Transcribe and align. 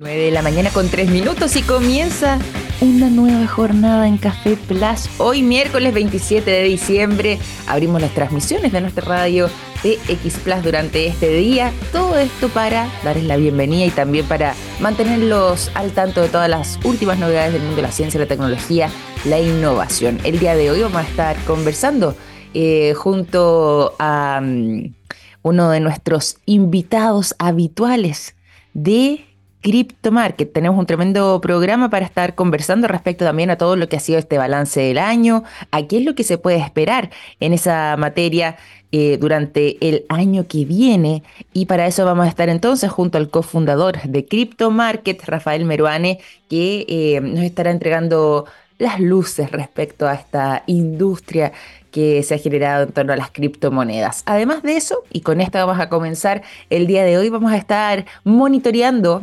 9 0.00 0.16
de 0.16 0.30
la 0.30 0.40
mañana 0.40 0.70
con 0.70 0.88
3 0.88 1.10
minutos 1.10 1.56
y 1.56 1.62
comienza 1.62 2.38
una 2.80 3.10
nueva 3.10 3.46
jornada 3.46 4.08
en 4.08 4.16
Café 4.16 4.56
Plus. 4.56 5.10
Hoy 5.18 5.42
miércoles 5.42 5.92
27 5.92 6.50
de 6.50 6.62
diciembre 6.62 7.38
abrimos 7.66 8.00
las 8.00 8.14
transmisiones 8.14 8.72
de 8.72 8.80
nuestra 8.80 9.04
radio 9.04 9.50
de 9.82 9.98
X 10.08 10.38
Plus 10.42 10.62
durante 10.62 11.06
este 11.06 11.28
día. 11.28 11.70
Todo 11.92 12.18
esto 12.18 12.48
para 12.48 12.88
darles 13.04 13.24
la 13.24 13.36
bienvenida 13.36 13.84
y 13.84 13.90
también 13.90 14.24
para 14.24 14.54
mantenerlos 14.80 15.70
al 15.74 15.90
tanto 15.92 16.22
de 16.22 16.30
todas 16.30 16.48
las 16.48 16.82
últimas 16.82 17.18
novedades 17.18 17.52
del 17.52 17.60
mundo 17.60 17.76
de 17.76 17.82
la 17.82 17.92
ciencia, 17.92 18.18
la 18.18 18.26
tecnología, 18.26 18.88
la 19.26 19.38
innovación. 19.38 20.18
El 20.24 20.38
día 20.38 20.54
de 20.54 20.70
hoy 20.70 20.80
vamos 20.80 21.02
a 21.02 21.06
estar 21.06 21.36
conversando 21.44 22.16
eh, 22.54 22.94
junto 22.96 23.96
a 23.98 24.40
um, 24.42 24.94
uno 25.42 25.68
de 25.68 25.80
nuestros 25.80 26.38
invitados 26.46 27.34
habituales 27.38 28.34
de 28.72 29.26
Crypto 29.60 30.10
Market. 30.10 30.52
Tenemos 30.52 30.78
un 30.78 30.86
tremendo 30.86 31.40
programa 31.40 31.90
para 31.90 32.06
estar 32.06 32.34
conversando 32.34 32.88
respecto 32.88 33.24
también 33.24 33.50
a 33.50 33.56
todo 33.56 33.76
lo 33.76 33.88
que 33.88 33.96
ha 33.96 34.00
sido 34.00 34.18
este 34.18 34.38
balance 34.38 34.80
del 34.80 34.98
año, 34.98 35.44
a 35.70 35.86
qué 35.86 35.98
es 35.98 36.04
lo 36.04 36.14
que 36.14 36.24
se 36.24 36.38
puede 36.38 36.58
esperar 36.58 37.10
en 37.40 37.52
esa 37.52 37.96
materia 37.98 38.56
eh, 38.92 39.18
durante 39.18 39.76
el 39.86 40.04
año 40.08 40.46
que 40.48 40.64
viene. 40.64 41.22
Y 41.52 41.66
para 41.66 41.86
eso 41.86 42.04
vamos 42.04 42.26
a 42.26 42.28
estar 42.28 42.48
entonces 42.48 42.90
junto 42.90 43.18
al 43.18 43.30
cofundador 43.30 44.00
de 44.02 44.24
Crypto 44.26 44.70
Market, 44.70 45.22
Rafael 45.26 45.64
Meruane, 45.64 46.20
que 46.48 46.86
eh, 46.88 47.20
nos 47.20 47.44
estará 47.44 47.70
entregando 47.70 48.46
las 48.78 48.98
luces 48.98 49.50
respecto 49.50 50.08
a 50.08 50.14
esta 50.14 50.62
industria 50.66 51.52
que 51.90 52.22
se 52.22 52.34
ha 52.34 52.38
generado 52.38 52.84
en 52.84 52.92
torno 52.92 53.12
a 53.12 53.16
las 53.16 53.30
criptomonedas. 53.30 54.22
Además 54.26 54.62
de 54.62 54.76
eso, 54.76 55.02
y 55.12 55.20
con 55.20 55.40
esto 55.40 55.58
vamos 55.58 55.80
a 55.80 55.88
comenzar 55.88 56.42
el 56.70 56.86
día 56.86 57.04
de 57.04 57.18
hoy, 57.18 57.28
vamos 57.28 57.52
a 57.52 57.56
estar 57.56 58.06
monitoreando 58.24 59.22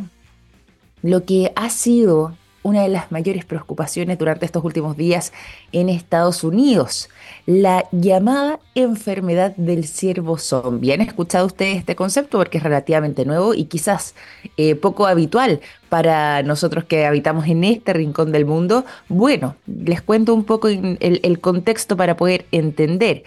lo 1.02 1.24
que 1.24 1.52
ha 1.56 1.70
sido 1.70 2.34
una 2.62 2.82
de 2.82 2.88
las 2.88 3.10
mayores 3.10 3.44
preocupaciones 3.44 4.18
durante 4.18 4.44
estos 4.44 4.64
últimos 4.64 4.96
días 4.96 5.32
en 5.72 5.88
Estados 5.88 6.44
Unidos, 6.44 7.08
la 7.46 7.86
llamada 7.92 8.60
enfermedad 8.74 9.54
del 9.56 9.86
ciervo 9.86 10.38
zombie. 10.38 10.92
¿Han 10.92 11.00
escuchado 11.00 11.46
ustedes 11.46 11.78
este 11.78 11.96
concepto? 11.96 12.38
Porque 12.38 12.58
es 12.58 12.64
relativamente 12.64 13.24
nuevo 13.24 13.54
y 13.54 13.64
quizás 13.64 14.14
eh, 14.56 14.74
poco 14.74 15.06
habitual 15.06 15.60
para 15.88 16.42
nosotros 16.42 16.84
que 16.84 17.06
habitamos 17.06 17.46
en 17.46 17.64
este 17.64 17.92
rincón 17.92 18.32
del 18.32 18.44
mundo. 18.44 18.84
Bueno, 19.08 19.56
les 19.66 20.02
cuento 20.02 20.34
un 20.34 20.44
poco 20.44 20.68
el, 20.68 21.40
contexto 21.40 21.96
para 21.96 22.16
poder 22.16 22.46
entender. 22.50 23.22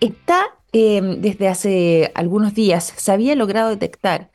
Está 0.00 0.42
eh, 0.72 1.00
desde 1.18 1.48
hace 1.48 2.12
algunos 2.14 2.54
días, 2.54 2.92
se 2.96 3.10
había 3.10 3.34
logrado 3.34 3.70
detectar 3.70 4.28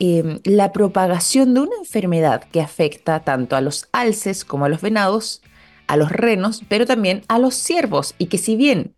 Em, 0.00 0.40
la 0.42 0.72
propagación 0.72 1.54
de 1.54 1.60
una 1.60 1.76
enfermedad 1.78 2.44
que 2.50 2.60
afecta 2.60 3.20
tanto 3.20 3.54
a 3.54 3.60
los 3.60 3.88
alces 3.92 4.44
como 4.44 4.64
a 4.64 4.68
los 4.68 4.80
venados, 4.80 5.40
a 5.86 5.96
los 5.96 6.10
renos, 6.10 6.62
pero 6.68 6.84
también 6.84 7.22
a 7.28 7.38
los 7.38 7.54
ciervos, 7.54 8.14
y 8.18 8.26
que 8.26 8.38
si 8.38 8.56
bien 8.56 8.92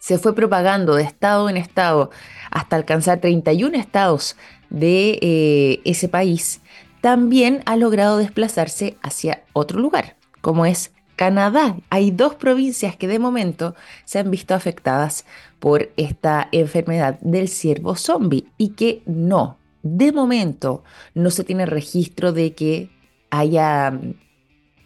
se 0.00 0.18
fue 0.18 0.34
propagando 0.34 0.96
de 0.96 1.04
estado 1.04 1.48
en 1.48 1.56
estado 1.56 2.10
hasta 2.50 2.74
alcanzar 2.74 3.20
31 3.20 3.76
estados 3.78 4.36
de 4.70 5.18
eh, 5.22 5.80
ese 5.84 6.08
país, 6.08 6.60
también 7.00 7.62
ha 7.66 7.76
logrado 7.76 8.18
desplazarse 8.18 8.96
hacia 9.02 9.44
otro 9.52 9.78
lugar, 9.78 10.16
como 10.40 10.66
es 10.66 10.90
Canadá. 11.14 11.76
Hay 11.90 12.10
dos 12.10 12.34
provincias 12.34 12.96
que 12.96 13.06
de 13.06 13.20
momento 13.20 13.76
se 14.04 14.18
han 14.18 14.32
visto 14.32 14.54
afectadas 14.54 15.24
por 15.60 15.90
esta 15.96 16.48
enfermedad 16.50 17.20
del 17.20 17.48
ciervo 17.48 17.94
zombie 17.94 18.48
y 18.58 18.70
que 18.70 19.02
no 19.06 19.58
de 19.86 20.12
momento 20.12 20.82
no 21.14 21.30
se 21.30 21.44
tiene 21.44 21.66
registro 21.66 22.32
de 22.32 22.54
que 22.54 22.90
haya 23.30 23.90
mm, 23.90 24.14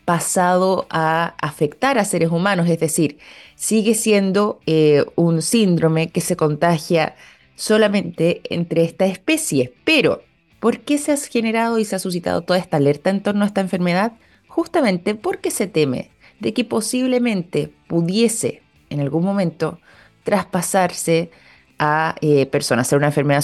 pasado 0.05 0.87
a 0.91 1.35
afectar 1.41 1.99
a 1.99 2.05
seres 2.05 2.31
humanos, 2.31 2.69
es 2.69 2.81
decir, 2.81 3.19
sigue 3.55 3.95
siendo 3.95 4.61
eh, 4.67 5.05
un 5.15 5.43
síndrome 5.43 6.11
que 6.11 6.21
se 6.21 6.37
contagia 6.37 7.15
solamente 7.55 8.41
entre 8.51 8.85
esta 8.85 9.07
especie. 9.07 9.75
Pero, 9.85 10.23
¿por 10.59 10.81
qué 10.81 10.99
se 10.99 11.13
ha 11.13 11.17
generado 11.17 11.79
y 11.79 11.85
se 11.85 11.97
ha 11.97 11.99
suscitado 11.99 12.43
toda 12.43 12.59
esta 12.59 12.79
alerta 12.79 13.11
en 13.11 13.23
torno 13.23 13.45
a 13.45 13.47
esta 13.47 13.61
enfermedad? 13.61 14.13
Justamente 14.49 15.15
porque 15.15 15.51
se 15.51 15.67
teme 15.67 16.11
de 16.41 16.55
que 16.55 16.65
posiblemente 16.65 17.73
pudiese 17.87 18.63
en 18.89 19.01
algún 19.01 19.25
momento 19.25 19.79
traspasarse 20.25 21.31
a 21.79 22.17
eh, 22.21 22.47
personas, 22.47 22.89
ser 22.89 22.99
una 22.99 23.07
enfermedad 23.07 23.43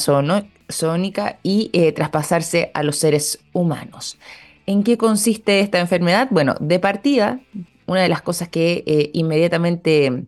sónica 0.69 1.39
y 1.43 1.71
eh, 1.73 1.93
traspasarse 1.93 2.71
a 2.75 2.83
los 2.83 2.97
seres 2.97 3.39
humanos. 3.53 4.19
¿En 4.67 4.83
qué 4.83 4.99
consiste 4.99 5.61
esta 5.61 5.79
enfermedad? 5.79 6.29
Bueno, 6.31 6.57
de 6.61 6.79
partida, 6.79 7.41
una 7.87 8.03
de 8.03 8.09
las 8.09 8.23
cosas 8.23 8.49
que 8.49 8.83
eh, 8.87 9.11
inmediatamente 9.13 10.25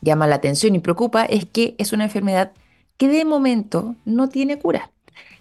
llama 0.00 0.26
la 0.26 0.36
atención 0.36 0.74
y 0.74 0.78
preocupa 0.78 1.24
es 1.24 1.44
que 1.44 1.74
es 1.78 1.92
una 1.92 2.04
enfermedad 2.04 2.52
que 2.96 3.08
de 3.08 3.24
momento 3.24 3.96
no 4.04 4.28
tiene 4.28 4.58
cura. 4.58 4.90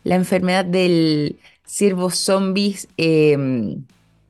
La 0.04 0.16
enfermedad 0.16 0.66
del 0.66 1.40
ciervo 1.66 2.10
zombies, 2.10 2.88
em, 2.98 3.84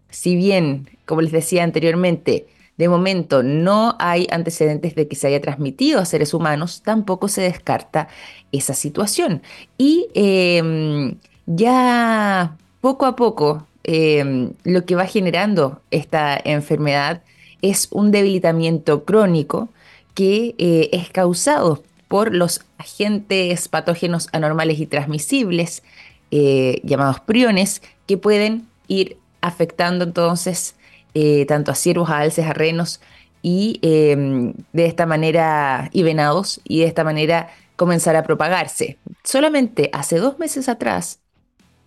si 0.09 0.35
bien, 0.35 0.89
como 1.05 1.21
les 1.21 1.31
decía 1.31 1.63
anteriormente, 1.63 2.47
de 2.79 2.87
momento 2.87 3.43
no 3.43 3.97
hay 3.99 4.25
antecedentes 4.31 4.95
de 4.95 5.09
que 5.09 5.17
se 5.17 5.27
haya 5.27 5.41
transmitido 5.41 5.99
a 5.99 6.05
seres 6.05 6.33
humanos, 6.33 6.81
tampoco 6.81 7.27
se 7.27 7.41
descarta 7.41 8.07
esa 8.53 8.73
situación. 8.73 9.41
Y 9.77 10.07
em, 10.13 11.17
ya 11.45 12.55
poco 12.79 13.05
a 13.05 13.17
poco 13.17 13.67
em, 13.83 14.53
lo 14.63 14.85
que 14.85 14.95
va 14.95 15.05
generando 15.05 15.81
esta 15.91 16.39
enfermedad 16.41 17.21
es 17.61 17.89
un 17.91 18.11
debilitamiento 18.11 19.03
crónico 19.03 19.67
que 20.13 20.55
eh, 20.57 20.89
es 20.93 21.09
causado 21.09 21.83
por 22.07 22.33
los 22.33 22.61
agentes 22.77 23.67
patógenos 23.67 24.29
anormales 24.31 24.79
y 24.79 24.85
transmisibles, 24.85 25.83
eh, 26.31 26.79
llamados 26.85 27.19
priones, 27.19 27.81
que 28.07 28.17
pueden 28.17 28.67
ir 28.87 29.17
afectando 29.41 30.05
entonces 30.05 30.75
eh, 31.13 31.45
tanto 31.47 31.71
a 31.71 31.75
ciervos, 31.75 32.09
a 32.09 32.19
alces, 32.19 32.45
a 32.45 32.53
renos, 32.53 33.01
y 33.41 33.79
em, 33.81 34.53
de 34.73 34.85
esta 34.85 35.05
manera, 35.05 35.89
y 35.93 36.03
venados, 36.03 36.61
y 36.63 36.79
de 36.79 36.85
esta 36.85 37.03
manera 37.03 37.49
comenzar 37.75 38.15
a 38.15 38.23
propagarse. 38.23 38.97
Solamente 39.23 39.89
hace 39.93 40.17
dos 40.17 40.37
meses 40.39 40.67
atrás 40.67 41.19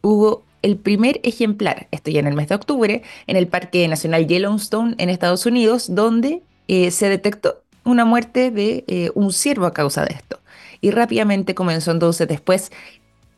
hubo 0.00 0.43
el 0.62 0.77
primer 0.77 1.21
ejemplar, 1.22 1.88
esto 1.91 2.10
ya 2.10 2.21
en 2.21 2.27
el 2.27 2.34
mes 2.34 2.49
de 2.49 2.55
octubre, 2.55 3.03
en 3.27 3.37
el 3.37 3.49
Parque 3.49 3.87
Nacional 3.88 4.27
Yellowstone 4.27 4.94
en 4.99 5.10
Estados 5.10 5.44
Unidos, 5.44 5.94
donde 5.94 6.43
eh, 6.69 6.91
se 6.91 7.09
detectó 7.09 7.62
una 7.84 8.04
muerte 8.04 8.50
de 8.50 8.84
eh, 8.87 9.10
un 9.15 9.33
ciervo 9.33 9.66
a 9.66 9.75
causa 9.75 10.04
de 10.04 10.15
esto. 10.15 10.39
Y 10.81 10.91
rápidamente 10.91 11.54
comenzó 11.54 11.91
entonces 11.91 12.28
después 12.28 12.71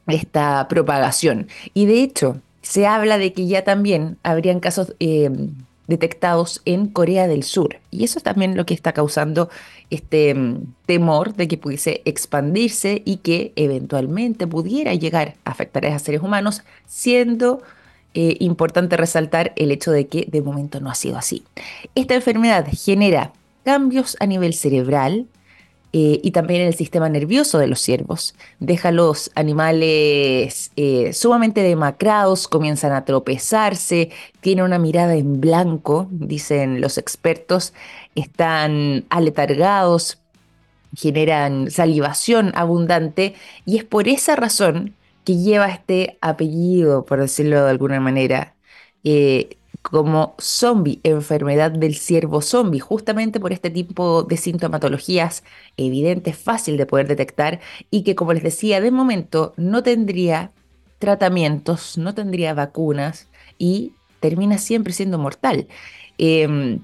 esta 0.06 0.69
propagación. 0.69 1.49
Y 1.72 1.87
de 1.87 2.03
hecho, 2.03 2.41
se 2.62 2.87
habla 2.87 3.19
de 3.19 3.33
que 3.33 3.47
ya 3.47 3.65
también 3.65 4.19
habrían 4.22 4.61
casos 4.61 4.95
em, 4.99 5.55
detectados 5.87 6.62
en 6.65 6.87
Corea 6.87 7.27
del 7.28 7.43
Sur. 7.43 7.81
Y 7.91 8.05
eso 8.05 8.19
es 8.19 8.22
también 8.22 8.56
lo 8.56 8.67
que 8.67 8.75
está 8.75 8.93
causando 8.93 9.50
este 9.91 10.34
mm, 10.34 10.75
temor 10.87 11.34
de 11.34 11.49
que 11.49 11.59
pudiese 11.59 12.03
expandirse 12.05 13.03
y 13.05 13.19
que 13.19 13.53
eventualmente 13.56 14.47
pudiera 14.47 14.95
llegar 14.95 15.34
a 15.45 15.50
afectar 15.50 15.84
a 15.87 15.99
seres 15.99 16.22
humanos, 16.22 16.62
siendo 16.87 17.62
eh, 18.15 18.37
importante 18.41 18.97
resaltar 18.97 19.53
el 19.56 19.72
hecho 19.72 19.91
de 19.91 20.06
que 20.06 20.27
de 20.31 20.41
momento 20.41 20.81
no 20.81 20.91
ha 20.91 20.95
sido 20.95 21.19
así. 21.19 21.43
Esta 21.95 22.15
enfermedad 22.15 22.66
genera 22.71 23.33
cambios 23.65 24.16
a 24.21 24.27
nivel 24.27 24.55
cerebral, 24.55 25.27
eh, 25.97 26.19
y 26.25 26.32
también 26.32 26.62
en 26.62 26.66
el 26.66 26.75
sistema 26.75 27.09
nervioso 27.09 27.60
de 27.60 27.69
los 27.69 27.81
ciervos. 27.81 28.34
Deja 28.59 28.88
a 28.88 28.93
los 28.93 29.31
animales 29.37 30.72
eh, 30.75 31.12
sumamente 31.12 31.62
demacrados, 31.62 32.49
comienzan 32.49 32.91
a 32.91 33.05
tropezarse, 33.05 34.10
tiene 34.41 34.65
una 34.65 34.80
mirada 34.80 35.15
en 35.15 35.41
blanco, 35.41 36.09
dicen 36.10 36.80
los 36.80 36.98
expertos, 36.98 37.74
están 38.16 39.04
aletargados, 39.09 40.19
generan 40.97 41.71
salivación 41.71 42.51
abundante 42.57 43.36
y 43.65 43.77
es 43.77 43.84
por 43.84 44.09
esa 44.09 44.34
razón 44.34 44.97
que 45.24 45.36
lleva 45.36 45.69
este 45.69 46.19
apellido, 46.21 47.04
por 47.04 47.21
decirlo 47.21 47.63
de 47.63 47.71
alguna 47.71 48.01
manera. 48.01 48.57
Eh, 49.04 49.59
como 49.91 50.34
zombie, 50.41 51.01
enfermedad 51.03 51.71
del 51.71 51.95
ciervo 51.95 52.41
zombie, 52.41 52.81
justamente 52.81 53.39
por 53.39 53.53
este 53.53 53.69
tipo 53.69 54.22
de 54.22 54.39
sintomatologías 54.39 55.45
evidentes, 55.77 56.39
fácil 56.39 56.78
de 56.78 56.86
poder 56.86 57.07
detectar 57.07 57.60
y 57.91 58.03
que, 58.03 58.15
como 58.15 58.33
les 58.33 58.42
decía, 58.42 58.81
de 58.81 58.91
momento 58.91 59.53
no 59.59 59.83
tendría 59.83 60.53
tratamientos, 60.98 61.98
no 61.98 62.15
tendría 62.15 62.54
vacunas 62.54 63.28
y 63.59 63.92
termina 64.21 64.57
siempre 64.57 64.95
siendo 64.95 65.19
mortal. 65.19 65.69
Em, 66.16 66.81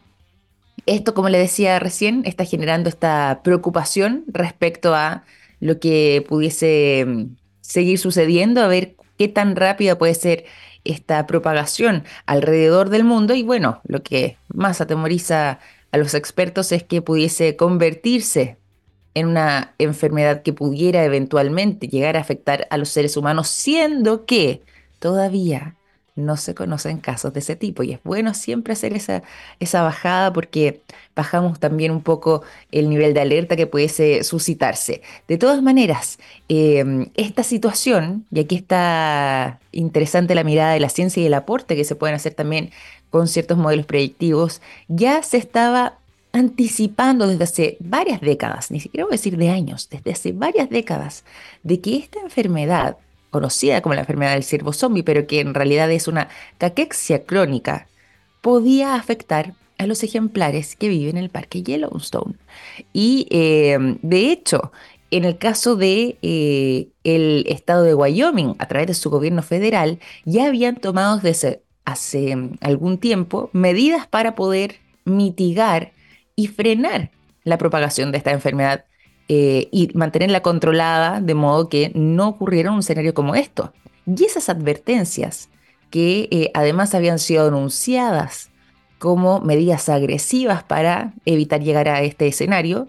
esto, 0.84 1.14
como 1.14 1.30
le 1.30 1.38
decía 1.38 1.78
recién, 1.78 2.22
está 2.26 2.44
generando 2.44 2.90
esta 2.90 3.40
preocupación 3.42 4.24
respecto 4.28 4.94
a 4.94 5.24
lo 5.58 5.80
que 5.80 6.24
pudiese 6.28 7.00
em, 7.00 7.36
seguir 7.62 7.98
sucediendo, 7.98 8.60
a 8.60 8.68
ver 8.68 8.94
qué 9.16 9.28
tan 9.28 9.56
rápida 9.56 9.96
puede 9.98 10.14
ser 10.14 10.44
esta 10.84 11.26
propagación 11.26 12.04
alrededor 12.26 12.90
del 12.90 13.04
mundo. 13.04 13.34
Y 13.34 13.42
bueno, 13.42 13.80
lo 13.84 14.02
que 14.02 14.38
más 14.48 14.80
atemoriza 14.80 15.58
a 15.92 15.98
los 15.98 16.14
expertos 16.14 16.72
es 16.72 16.82
que 16.82 17.02
pudiese 17.02 17.56
convertirse 17.56 18.58
en 19.14 19.26
una 19.26 19.74
enfermedad 19.78 20.42
que 20.42 20.52
pudiera 20.52 21.04
eventualmente 21.04 21.88
llegar 21.88 22.16
a 22.16 22.20
afectar 22.20 22.66
a 22.70 22.76
los 22.76 22.90
seres 22.90 23.16
humanos, 23.16 23.48
siendo 23.48 24.24
que 24.24 24.62
todavía 24.98 25.76
no 26.16 26.36
se 26.36 26.54
conocen 26.54 26.98
casos 26.98 27.32
de 27.32 27.40
ese 27.40 27.56
tipo 27.56 27.82
y 27.82 27.92
es 27.92 28.00
bueno 28.04 28.34
siempre 28.34 28.72
hacer 28.72 28.94
esa, 28.94 29.22
esa 29.58 29.82
bajada 29.82 30.32
porque 30.32 30.82
bajamos 31.14 31.58
también 31.60 31.90
un 31.90 32.02
poco 32.02 32.42
el 32.72 32.88
nivel 32.88 33.14
de 33.14 33.20
alerta 33.20 33.56
que 33.56 33.66
pudiese 33.66 34.24
suscitarse. 34.24 35.02
De 35.28 35.38
todas 35.38 35.62
maneras, 35.62 36.18
em, 36.48 37.10
esta 37.14 37.42
situación, 37.42 38.26
y 38.30 38.40
aquí 38.40 38.56
está 38.56 39.60
interesante 39.72 40.34
la 40.34 40.44
mirada 40.44 40.72
de 40.72 40.80
la 40.80 40.88
ciencia 40.88 41.22
y 41.22 41.26
el 41.26 41.34
aporte 41.34 41.76
que 41.76 41.84
se 41.84 41.94
pueden 41.94 42.16
hacer 42.16 42.34
también 42.34 42.70
con 43.10 43.28
ciertos 43.28 43.58
modelos 43.58 43.86
predictivos, 43.86 44.62
ya 44.88 45.22
se 45.22 45.36
estaba 45.36 45.98
anticipando 46.32 47.26
desde 47.26 47.44
hace 47.44 47.76
varias 47.80 48.20
décadas, 48.20 48.70
ni 48.70 48.80
siquiera 48.80 49.04
voy 49.04 49.14
a 49.14 49.16
decir 49.16 49.36
de 49.36 49.50
años, 49.50 49.88
desde 49.90 50.12
hace 50.12 50.32
varias 50.32 50.70
décadas, 50.70 51.24
de 51.62 51.80
que 51.80 51.96
esta 51.96 52.20
enfermedad 52.20 52.96
conocida 53.30 53.80
como 53.80 53.94
la 53.94 54.02
enfermedad 54.02 54.34
del 54.34 54.42
ciervo 54.42 54.72
zombie, 54.72 55.02
pero 55.02 55.26
que 55.26 55.40
en 55.40 55.54
realidad 55.54 55.90
es 55.90 56.08
una 56.08 56.28
caquexia 56.58 57.24
crónica, 57.24 57.88
podía 58.40 58.94
afectar 58.94 59.54
a 59.78 59.86
los 59.86 60.02
ejemplares 60.02 60.76
que 60.76 60.88
viven 60.88 61.16
en 61.16 61.24
el 61.24 61.30
parque 61.30 61.62
Yellowstone. 61.62 62.34
Y 62.92 63.26
em, 63.30 63.98
de 64.02 64.30
hecho, 64.30 64.72
en 65.10 65.24
el 65.24 65.38
caso 65.38 65.76
de 65.76 66.18
eh, 66.22 66.88
el 67.02 67.44
estado 67.48 67.82
de 67.84 67.94
Wyoming, 67.94 68.56
a 68.58 68.68
través 68.68 68.88
de 68.88 68.94
su 68.94 69.10
gobierno 69.10 69.42
federal, 69.42 69.98
ya 70.24 70.46
habían 70.46 70.76
tomado 70.76 71.18
desde 71.18 71.62
hace 71.84 72.36
algún 72.60 72.98
tiempo 72.98 73.50
medidas 73.52 74.06
para 74.06 74.34
poder 74.34 74.76
mitigar 75.04 75.92
y 76.36 76.46
frenar 76.48 77.10
la 77.44 77.58
propagación 77.58 78.12
de 78.12 78.18
esta 78.18 78.32
enfermedad 78.32 78.84
eh, 79.32 79.68
y 79.70 79.90
mantenerla 79.94 80.42
controlada 80.42 81.20
de 81.20 81.34
modo 81.34 81.68
que 81.68 81.92
no 81.94 82.26
ocurriera 82.26 82.72
un 82.72 82.80
escenario 82.80 83.14
como 83.14 83.36
esto. 83.36 83.72
Y 84.04 84.24
esas 84.24 84.48
advertencias 84.48 85.50
que 85.88 86.26
eh, 86.32 86.50
además 86.52 86.96
habían 86.96 87.20
sido 87.20 87.46
anunciadas 87.46 88.50
como 88.98 89.38
medidas 89.40 89.88
agresivas 89.88 90.64
para 90.64 91.14
evitar 91.26 91.60
llegar 91.62 91.88
a 91.88 92.02
este 92.02 92.26
escenario, 92.26 92.88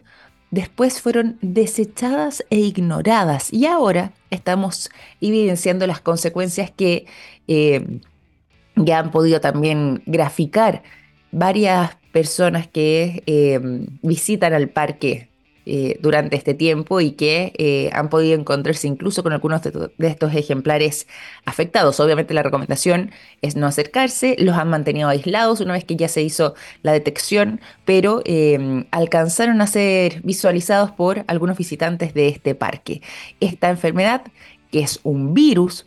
después 0.49 0.99
fueron 0.99 1.37
desechadas 1.43 2.43
e 2.49 2.57
ignoradas 2.57 3.53
y 3.53 3.67
ahora 3.67 4.11
estamos 4.31 4.89
evidenciando 5.21 5.85
las 5.85 6.01
consecuencias 6.01 6.71
que 6.71 7.05
eh, 7.47 7.99
ya 8.75 8.97
han 8.97 9.11
podido 9.11 9.41
también 9.41 10.01
graficar 10.07 10.81
varias 11.31 11.97
personas 12.11 12.65
que 12.67 13.23
visitan 14.01 14.53
al 14.55 14.69
parque 14.69 15.30
eh, 15.73 15.97
durante 16.01 16.35
este 16.35 16.53
tiempo 16.53 16.99
y 16.99 17.11
que 17.11 17.53
eh, 17.57 17.91
han 17.93 18.09
podido 18.09 18.37
encontrarse 18.37 18.89
incluso 18.89 19.23
con 19.23 19.31
algunos 19.31 19.61
de, 19.61 19.89
estos 19.99 20.35
ejemplares 20.35 21.07
afectados. 21.45 22.01
Obviamente 22.01 22.33
la 22.33 22.43
recomendación 22.43 23.11
es 23.41 23.55
no 23.55 23.67
acercarse, 23.67 24.35
los 24.37 24.57
han 24.57 24.69
mantenido 24.69 25.07
aislados 25.07 25.61
una 25.61 25.71
vez 25.71 25.85
que 25.85 25.95
ya 25.95 26.09
se 26.09 26.23
hizo 26.23 26.55
la 26.81 26.91
detección, 26.91 27.61
pero 27.85 28.21
em, 28.25 28.83
alcanzaron 28.91 29.61
a 29.61 29.67
ser 29.67 30.21
visualizados 30.23 30.91
por 30.91 31.23
algunos 31.27 31.57
visitantes 31.57 32.13
de 32.13 32.27
este 32.27 32.53
parque. 32.53 33.01
Esta 33.39 33.69
enfermedad, 33.69 34.23
que 34.71 34.81
es 34.81 34.99
un 35.03 35.33
virus, 35.33 35.85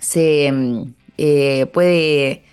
se 0.00 0.46
em, 0.46 0.94
eh, 1.18 1.66
puede 1.72 2.44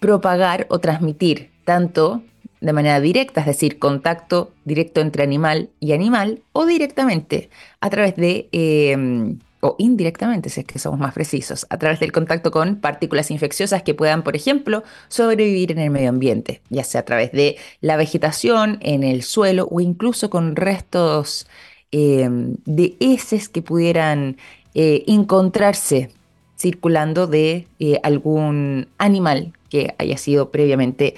propagar 0.00 0.66
o 0.70 0.80
transmitir 0.80 1.52
tanto 1.64 2.24
de 2.64 2.72
manera 2.72 3.00
directa, 3.00 3.40
es 3.40 3.46
decir, 3.46 3.78
contacto 3.78 4.52
directo 4.64 5.00
entre 5.00 5.22
animal 5.22 5.68
y 5.80 5.92
animal, 5.92 6.42
o 6.52 6.64
directamente 6.64 7.50
a 7.80 7.90
través 7.90 8.16
de, 8.16 8.48
em, 8.52 9.38
o 9.60 9.76
indirectamente, 9.78 10.48
si 10.48 10.60
es 10.60 10.66
que 10.66 10.78
somos 10.78 10.98
más 10.98 11.12
precisos, 11.12 11.66
a 11.68 11.78
través 11.78 12.00
del 12.00 12.10
contacto 12.10 12.50
con 12.50 12.76
partículas 12.76 13.30
infecciosas 13.30 13.82
que 13.82 13.94
puedan, 13.94 14.22
por 14.22 14.34
ejemplo, 14.34 14.82
sobrevivir 15.08 15.72
en 15.72 15.78
el 15.78 15.90
medio 15.90 16.08
ambiente, 16.08 16.62
ya 16.70 16.84
sea 16.84 17.02
a 17.02 17.04
través 17.04 17.32
de 17.32 17.56
la 17.82 17.96
vegetación, 17.96 18.78
en 18.80 19.02
el 19.04 19.22
suelo 19.22 19.68
o 19.70 19.80
incluso 19.80 20.30
con 20.30 20.56
restos 20.56 21.46
em, 21.92 22.56
de 22.64 22.96
heces 22.98 23.48
que 23.48 23.62
pudieran 23.62 24.38
eh, 24.74 25.04
encontrarse 25.06 26.10
circulando 26.56 27.26
de 27.26 27.66
eh, 27.78 28.00
algún 28.02 28.88
animal 28.96 29.52
que 29.68 29.94
haya 29.98 30.16
sido 30.16 30.50
previamente 30.50 31.14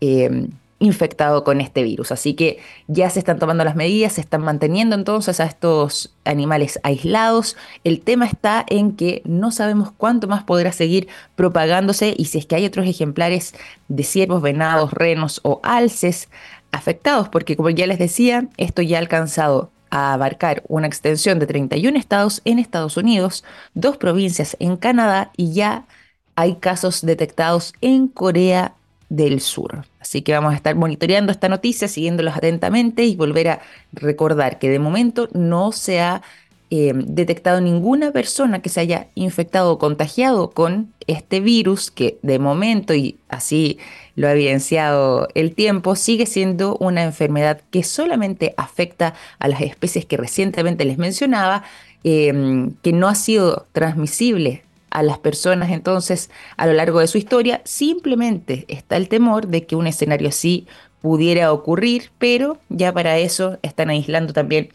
em, 0.00 0.50
infectado 0.80 1.44
con 1.44 1.60
este 1.60 1.84
virus. 1.84 2.10
Así 2.10 2.34
que 2.34 2.58
ya 2.88 3.08
se 3.10 3.20
están 3.20 3.38
tomando 3.38 3.62
las 3.62 3.76
medidas, 3.76 4.14
se 4.14 4.22
están 4.22 4.42
manteniendo 4.42 4.96
entonces 4.96 5.38
a 5.38 5.44
estos 5.44 6.12
animales 6.24 6.80
aislados. 6.82 7.56
El 7.84 8.00
tema 8.00 8.26
está 8.26 8.64
en 8.68 8.96
que 8.96 9.22
no 9.24 9.52
sabemos 9.52 9.92
cuánto 9.96 10.26
más 10.26 10.42
podrá 10.42 10.72
seguir 10.72 11.06
propagándose 11.36 12.14
y 12.16 12.24
si 12.24 12.38
es 12.38 12.46
que 12.46 12.56
hay 12.56 12.66
otros 12.66 12.86
ejemplares 12.86 13.54
de 13.88 14.02
ciervos, 14.02 14.42
venados, 14.42 14.92
renos 14.92 15.40
o 15.44 15.60
alces 15.62 16.28
afectados, 16.72 17.28
porque 17.28 17.56
como 17.56 17.70
ya 17.70 17.86
les 17.86 17.98
decía, 17.98 18.48
esto 18.56 18.82
ya 18.82 18.96
ha 18.96 19.00
alcanzado 19.00 19.70
a 19.90 20.12
abarcar 20.14 20.62
una 20.68 20.86
extensión 20.86 21.38
de 21.38 21.46
31 21.46 21.98
estados 21.98 22.40
en 22.44 22.58
Estados 22.58 22.96
Unidos, 22.96 23.44
dos 23.74 23.96
provincias 23.96 24.56
en 24.60 24.76
Canadá 24.76 25.30
y 25.36 25.52
ya 25.52 25.84
hay 26.36 26.56
casos 26.56 27.04
detectados 27.04 27.74
en 27.80 28.08
Corea 28.08 28.74
del 29.10 29.40
Sur. 29.40 29.84
Así 30.00 30.22
que 30.22 30.32
vamos 30.32 30.54
a 30.54 30.56
estar 30.56 30.74
monitoreando 30.74 31.32
esta 31.32 31.50
noticia, 31.50 31.88
siguiéndolos 31.88 32.34
atentamente 32.36 33.04
y 33.04 33.16
volver 33.16 33.48
a 33.48 33.60
recordar 33.92 34.58
que 34.58 34.70
de 34.70 34.78
momento 34.78 35.28
no 35.34 35.72
se 35.72 36.00
ha 36.00 36.22
eh, 36.70 36.92
detectado 36.94 37.60
ninguna 37.60 38.12
persona 38.12 38.62
que 38.62 38.68
se 38.68 38.80
haya 38.80 39.08
infectado 39.16 39.72
o 39.72 39.78
contagiado 39.78 40.50
con 40.50 40.94
este 41.08 41.40
virus, 41.40 41.90
que 41.90 42.18
de 42.22 42.38
momento, 42.38 42.94
y 42.94 43.18
así 43.28 43.78
lo 44.14 44.28
ha 44.28 44.32
evidenciado 44.32 45.28
el 45.34 45.54
tiempo, 45.56 45.96
sigue 45.96 46.26
siendo 46.26 46.76
una 46.76 47.02
enfermedad 47.02 47.60
que 47.72 47.82
solamente 47.82 48.54
afecta 48.56 49.14
a 49.40 49.48
las 49.48 49.60
especies 49.62 50.04
que 50.06 50.16
recientemente 50.16 50.84
les 50.84 50.96
mencionaba, 50.96 51.64
eh, 52.04 52.32
que 52.82 52.92
no 52.92 53.08
ha 53.08 53.16
sido 53.16 53.66
transmisible 53.72 54.62
a 54.90 55.02
las 55.02 55.18
personas 55.18 55.70
entonces 55.70 56.30
a 56.56 56.66
lo 56.66 56.72
largo 56.72 57.00
de 57.00 57.06
su 57.06 57.18
historia. 57.18 57.60
Simplemente 57.64 58.64
está 58.68 58.96
el 58.96 59.08
temor 59.08 59.46
de 59.48 59.66
que 59.66 59.76
un 59.76 59.86
escenario 59.86 60.28
así 60.28 60.66
pudiera 61.00 61.52
ocurrir, 61.52 62.10
pero 62.18 62.58
ya 62.68 62.92
para 62.92 63.18
eso 63.18 63.58
están 63.62 63.90
aislando 63.90 64.32
también 64.32 64.68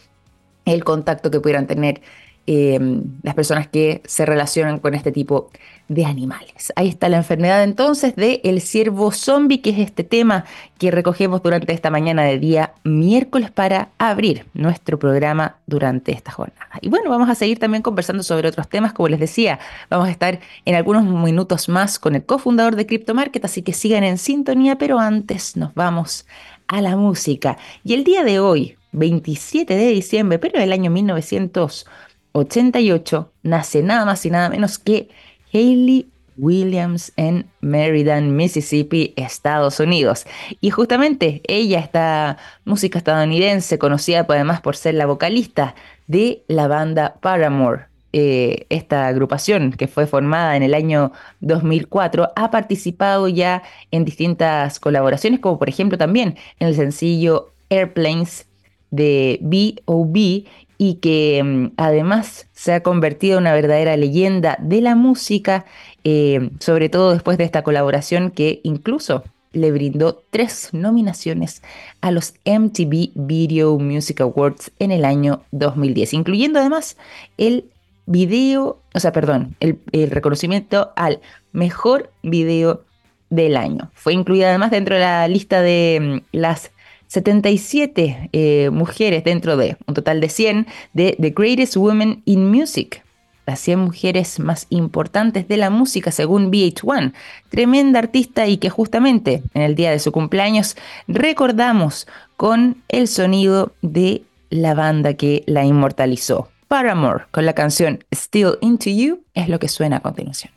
el 0.66 0.84
contacto 0.84 1.30
que 1.32 1.40
pudieran 1.40 1.68
tener 1.68 2.02
Em, 2.48 3.02
las 3.24 3.34
personas 3.34 3.68
que 3.68 4.04
se 4.06 4.24
relacionan 4.24 4.78
con 4.78 4.94
este 4.94 5.12
tipo 5.12 5.50
de 5.88 6.06
animales. 6.06 6.72
Ahí 6.76 6.90
está 6.90 7.10
la 7.10 7.18
enfermedad 7.18 7.64
entonces 7.64 8.16
de 8.16 8.40
ciervo 8.62 9.12
zombie, 9.12 9.62
que 9.62 9.72
es 9.72 9.80
este 9.80 10.04
tema 10.04 10.46
que 10.78 10.92
recogemos 10.92 11.42
durante 11.42 11.74
esta 11.74 11.90
mañana 11.90 12.22
de 12.22 12.38
día 12.38 12.74
miércoles 12.84 13.50
para 13.50 13.90
abrir 13.98 14.46
nuestro 14.54 15.00
programa 15.00 15.56
durante 15.66 16.12
esta 16.12 16.30
jornada. 16.30 16.70
Y 16.82 16.90
bueno, 16.90 17.10
vamos 17.10 17.30
a 17.30 17.36
seguir 17.36 17.58
también 17.58 17.82
conversando 17.82 18.22
sobre 18.22 18.48
otros 18.48 18.68
temas, 18.70 18.94
como 18.94 19.10
les 19.10 19.20
decía, 19.20 19.58
vamos 19.90 20.08
a 20.08 20.12
estar 20.12 20.40
en 20.66 20.76
algunos 20.76 21.04
minutos 21.04 21.68
más 21.68 21.98
con 21.98 22.14
el 22.14 22.26
cofundador 22.26 22.76
de 22.76 22.86
CryptoMarket, 22.86 23.44
así 23.44 23.64
que 23.64 23.74
sigan 23.74 24.04
en 24.04 24.20
sintonía, 24.20 24.78
pero 24.78 25.00
antes 25.00 25.58
nos 25.58 25.74
vamos 25.74 26.28
a 26.68 26.80
la 26.82 26.96
música. 26.96 27.58
Y 27.84 27.96
el 27.96 28.04
día 28.04 28.24
de 28.24 28.40
hoy, 28.40 28.78
27 28.92 29.76
de 29.76 29.88
diciembre, 29.88 30.38
pero 30.38 30.60
del 30.60 30.72
año 30.72 30.92
1900 30.92 31.88
88 32.36 33.32
nace 33.44 33.82
nada 33.82 34.06
más 34.06 34.26
y 34.26 34.30
nada 34.30 34.50
menos 34.50 34.78
que 34.78 35.08
Hayley 35.54 36.10
Williams 36.38 37.14
en 37.16 37.48
Meriden, 37.62 38.36
Mississippi, 38.36 39.14
Estados 39.16 39.80
Unidos. 39.80 40.26
Y 40.60 40.70
justamente 40.70 41.42
ella, 41.48 41.80
esta 41.80 42.38
música 42.66 42.98
estadounidense, 42.98 43.80
conocida 43.80 44.26
además 44.28 44.60
por 44.60 44.76
ser 44.76 44.96
la 44.96 45.06
vocalista 45.06 45.76
de 46.08 46.44
la 46.50 46.68
banda 46.68 47.16
Paramore, 47.22 47.86
eh, 48.12 48.66
esta 48.70 49.08
agrupación 49.08 49.72
que 49.72 49.88
fue 49.88 50.06
formada 50.06 50.58
en 50.58 50.64
el 50.64 50.74
año 50.74 51.14
2004, 51.40 52.34
ha 52.36 52.52
participado 52.52 53.30
ya 53.30 53.64
en 53.92 54.04
distintas 54.04 54.82
colaboraciones, 54.82 55.40
como 55.40 55.58
por 55.58 55.70
ejemplo 55.70 55.98
también 55.98 56.38
en 56.60 56.68
el 56.68 56.76
sencillo 56.76 57.54
Airplanes 57.70 58.46
de 58.92 59.40
B.O.B 59.42 60.46
y 60.78 60.96
que 60.96 61.42
mm, 61.44 61.74
además 61.78 62.48
se 62.54 62.74
ha 62.74 62.84
convertido 62.84 63.38
en 63.38 63.44
una 63.44 63.54
verdadera 63.54 63.98
leyenda 63.98 64.58
de 64.62 64.82
la 64.82 64.96
música, 64.96 65.66
eh, 66.04 66.50
sobre 66.60 66.90
todo 66.90 67.14
después 67.14 67.38
de 67.38 67.44
esta 67.44 67.64
colaboración 67.64 68.32
que 68.32 68.60
incluso 68.64 69.24
le 69.56 69.72
brindó 69.72 70.22
tres 70.30 70.70
nominaciones 70.74 71.64
a 72.02 72.12
los 72.12 72.34
MTV 72.46 73.12
Video 73.16 73.80
Music 73.80 74.22
Awards 74.22 74.72
en 74.80 74.92
el 74.92 75.06
año 75.06 75.44
2010, 75.52 76.14
incluyendo 76.14 76.60
además 76.60 76.98
el 77.38 77.66
video, 78.06 78.80
o 78.94 79.00
sea, 79.00 79.12
perdón, 79.12 79.56
el, 79.60 79.80
reconocimiento 80.12 80.92
al 80.96 81.22
mejor 81.54 82.12
video 82.22 82.84
del 83.30 83.58
año. 83.58 83.90
Fue 83.94 84.14
incluida 84.14 84.50
además 84.50 84.72
dentro 84.72 84.96
de 84.96 85.02
la 85.02 85.28
lista 85.28 85.62
de 85.62 86.22
mm, 86.34 86.38
las 86.38 86.72
77 87.08 88.30
eh, 88.32 88.70
mujeres 88.72 89.24
dentro 89.24 89.58
de 89.58 89.78
un 89.88 89.94
total 89.94 90.22
de 90.22 90.30
100 90.30 90.68
de 90.94 91.16
The 91.20 91.34
Greatest 91.36 91.78
Women 91.78 92.22
in 92.26 92.50
Music, 92.50 93.04
las 93.46 93.60
100 93.60 93.80
mujeres 93.80 94.40
más 94.40 94.68
importantes 94.70 95.48
de 95.48 95.58
la 95.58 95.70
música 95.70 96.12
según 96.12 96.52
VH1. 96.52 97.14
Tremenda 97.50 98.00
artista 98.00 98.48
y 98.48 98.58
que 98.58 98.70
justamente 98.70 99.44
en 99.54 99.62
el 99.62 99.76
día 99.76 99.92
de 99.92 100.00
su 100.00 100.12
cumpleaños 100.12 100.76
recordamos 101.08 102.08
con 102.38 102.84
el 102.88 103.08
sonido 103.08 103.74
de 103.82 104.24
la 104.50 104.74
banda 104.74 105.14
que 105.14 105.44
la 105.46 105.64
inmortalizó. 105.64 106.50
Paramore 106.68 107.26
con 107.32 107.46
la 107.46 107.54
canción 107.54 108.04
Still 108.14 108.58
Into 108.62 108.90
You 108.90 109.24
es 109.34 109.50
lo 109.50 109.60
que 109.60 109.68
suena 109.68 109.98
a 109.98 110.00
continuación. 110.00 110.55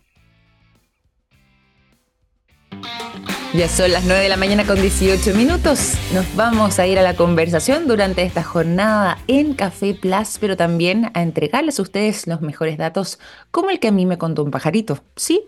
Ya 3.55 3.67
son 3.67 3.91
las 3.93 4.05
9 4.05 4.21
de 4.21 4.29
la 4.29 4.37
mañana 4.37 4.67
con 4.67 4.79
18 4.79 5.35
minutos. 5.35 5.95
Nos 6.13 6.37
vamos 6.37 6.79
a 6.79 6.87
ir 6.87 6.99
a 6.99 7.03
la 7.03 7.17
conversación 7.17 7.89
durante 7.89 8.23
esta 8.23 8.43
jornada 8.43 9.17
en 9.27 9.55
Café 9.55 9.95
Plus, 9.95 10.37
pero 10.39 10.55
también 10.55 11.11
a 11.15 11.23
entregarles 11.23 11.79
a 11.79 11.83
ustedes 11.83 12.27
los 12.27 12.43
mejores 12.43 12.77
datos, 12.77 13.19
como 13.51 13.71
el 13.71 13.81
que 13.81 13.89
a 13.89 13.93
mí 13.93 14.05
me 14.05 14.19
contó 14.19 14.45
un 14.45 14.51
pajarito. 14.51 14.99
Sí, 15.17 15.45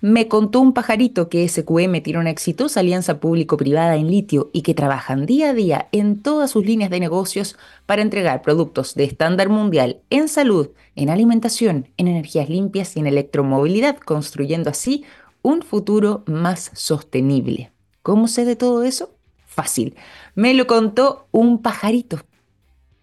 me 0.00 0.28
contó 0.28 0.60
un 0.60 0.72
pajarito 0.72 1.28
que 1.28 1.46
SQM 1.46 2.00
tiene 2.02 2.18
una 2.18 2.30
exitosa 2.30 2.80
alianza 2.80 3.20
público-privada 3.20 3.96
en 3.96 4.10
litio 4.10 4.50
y 4.54 4.62
que 4.62 4.74
trabajan 4.74 5.26
día 5.26 5.50
a 5.50 5.54
día 5.54 5.88
en 5.92 6.22
todas 6.22 6.50
sus 6.50 6.64
líneas 6.64 6.90
de 6.90 7.00
negocios 7.00 7.58
para 7.84 8.00
entregar 8.02 8.40
productos 8.40 8.94
de 8.94 9.04
estándar 9.04 9.50
mundial 9.50 10.00
en 10.08 10.28
salud, 10.28 10.70
en 10.96 11.10
alimentación, 11.10 11.88
en 11.98 12.08
energías 12.08 12.48
limpias 12.48 12.96
y 12.96 13.00
en 13.00 13.06
electromovilidad, 13.06 13.98
construyendo 13.98 14.70
así 14.70 15.04
un 15.42 15.62
futuro 15.62 16.24
más 16.26 16.70
sostenible. 16.74 17.72
¿Cómo 18.02 18.28
sé 18.28 18.44
de 18.44 18.56
todo 18.56 18.84
eso? 18.84 19.14
Fácil. 19.46 19.96
Me 20.34 20.54
lo 20.54 20.66
contó 20.66 21.28
un 21.30 21.60
pajarito. 21.60 22.20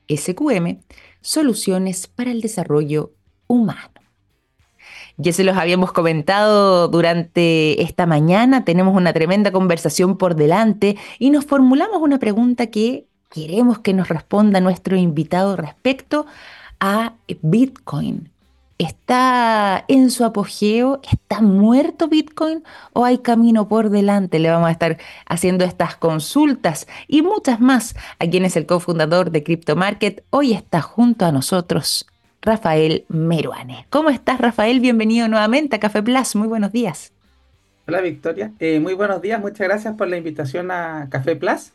SQM, 0.10 0.80
Soluciones 1.22 2.08
para 2.08 2.32
el 2.32 2.42
Desarrollo 2.42 3.12
Humano. 3.48 4.00
Ya 5.18 5.34
se 5.34 5.44
los 5.44 5.58
habíamos 5.58 5.92
comentado 5.92 6.88
durante 6.88 7.82
esta 7.82 8.06
mañana, 8.06 8.64
tenemos 8.64 8.96
una 8.96 9.12
tremenda 9.12 9.52
conversación 9.52 10.18
por 10.18 10.36
delante 10.36 10.98
y 11.20 11.30
nos 11.30 11.46
formulamos 11.46 12.02
una 12.02 12.20
pregunta 12.20 12.68
que 12.68 13.06
queremos 13.30 13.80
que 13.80 13.94
nos 13.94 14.08
responda 14.08 14.62
nuestro 14.62 14.96
invitado 14.96 15.58
respecto 15.58 16.26
a 16.80 17.16
Bitcoin. 17.42 18.32
¿Está 18.80 19.84
en 19.90 20.10
su 20.10 20.24
apogeo? 20.24 21.02
¿Está 21.12 21.42
muerto 21.42 22.08
Bitcoin 22.08 22.64
o 22.94 23.04
hay 23.04 23.18
camino 23.18 23.68
por 23.68 23.90
delante? 23.90 24.40
Le 24.40 24.50
vamos 24.50 24.70
a 24.70 24.72
estar 24.72 24.98
haciendo 25.26 25.66
estas 25.66 25.98
consultas 25.98 26.88
y 27.06 27.22
muchas 27.22 27.60
más 27.60 27.94
a 28.20 28.26
quien 28.26 28.46
es 28.46 28.56
el 28.56 28.66
cofundador 28.66 29.32
de 29.32 29.44
Crypto 29.44 29.76
Market. 29.76 30.24
Hoy 30.30 30.54
está 30.54 30.82
junto 30.82 31.26
a 31.26 31.34
nosotros 31.34 32.08
Rafael 32.42 33.04
Meruane. 33.10 33.86
¿Cómo 33.90 34.12
estás 34.12 34.40
Rafael? 34.40 34.80
Bienvenido 34.80 35.28
nuevamente 35.28 35.76
a 35.76 35.80
Café 35.82 36.02
Plus. 36.02 36.38
Muy 36.38 36.48
buenos 36.48 36.72
días. 36.72 37.12
Hola 37.86 38.00
Victoria, 38.00 38.54
eh, 38.60 38.80
muy 38.80 38.94
buenos 38.94 39.22
días, 39.22 39.42
muchas 39.42 39.68
gracias 39.68 39.96
por 39.96 40.08
la 40.08 40.16
invitación 40.16 40.72
a 40.72 41.10
Café 41.12 41.36
Plus. 41.36 41.74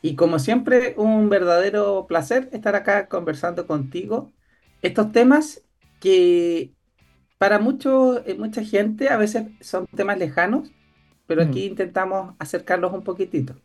Y 0.00 0.14
como 0.14 0.38
siempre, 0.38 0.94
un 0.96 1.28
verdadero 1.28 2.06
placer 2.06 2.48
estar 2.52 2.76
acá 2.76 3.08
conversando 3.08 3.66
contigo 3.66 4.30
estos 4.82 5.10
temas 5.10 5.62
que 6.06 6.70
para 7.36 7.58
mucho, 7.58 8.24
eh, 8.24 8.36
mucha 8.38 8.62
gente 8.62 9.08
a 9.08 9.16
veces 9.16 9.46
son 9.60 9.86
temas 9.88 10.18
lejanos, 10.18 10.70
pero 11.26 11.42
aquí 11.42 11.64
intentamos 11.64 12.36
acercarlos 12.38 12.92
un 12.92 13.02
poquitito. 13.02 13.56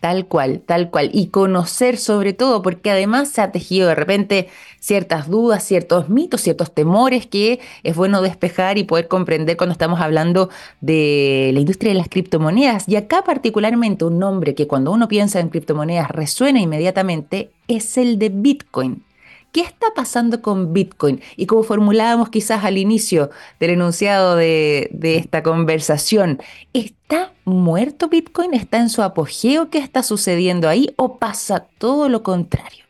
Tal 0.00 0.26
cual, 0.26 0.62
tal 0.64 0.88
cual. 0.88 1.10
Y 1.12 1.26
conocer 1.26 1.98
sobre 1.98 2.32
todo, 2.32 2.62
porque 2.62 2.90
además 2.90 3.28
se 3.28 3.42
ha 3.42 3.52
tejido 3.52 3.86
de 3.86 3.94
repente 3.94 4.48
ciertas 4.78 5.28
dudas, 5.28 5.62
ciertos 5.62 6.08
mitos, 6.08 6.40
ciertos 6.40 6.72
temores 6.72 7.26
que 7.26 7.60
es 7.82 7.94
bueno 7.94 8.22
despejar 8.22 8.78
y 8.78 8.84
poder 8.84 9.06
comprender 9.06 9.58
cuando 9.58 9.72
estamos 9.72 10.00
hablando 10.00 10.48
de 10.80 11.50
la 11.52 11.60
industria 11.60 11.92
de 11.92 11.98
las 11.98 12.08
criptomonedas. 12.08 12.88
Y 12.88 12.96
acá 12.96 13.24
particularmente 13.24 14.06
un 14.06 14.18
nombre 14.18 14.54
que 14.54 14.66
cuando 14.66 14.90
uno 14.90 15.06
piensa 15.06 15.38
en 15.38 15.50
criptomonedas 15.50 16.10
resuena 16.10 16.60
inmediatamente 16.60 17.50
es 17.68 17.98
el 17.98 18.18
de 18.18 18.30
Bitcoin. 18.30 19.04
¿Qué 19.52 19.62
está 19.62 19.88
pasando 19.96 20.42
con 20.42 20.72
Bitcoin? 20.72 21.20
Y 21.36 21.46
como 21.46 21.64
formulábamos 21.64 22.30
quizás 22.30 22.64
al 22.64 22.78
inicio 22.78 23.30
del 23.58 23.70
enunciado 23.70 24.36
de, 24.36 24.90
esta 25.02 25.42
conversación, 25.42 26.38
¿está 26.72 27.32
muerto 27.44 28.08
Bitcoin? 28.08 28.54
¿Está 28.54 28.78
en 28.78 28.88
su 28.88 29.02
apogeo? 29.02 29.68
¿Qué 29.68 29.78
está 29.78 30.04
sucediendo 30.04 30.68
ahí? 30.68 30.94
¿O 30.96 31.18
pasa 31.18 31.66
todo 31.78 32.08
lo 32.08 32.22
contrario? 32.22 32.84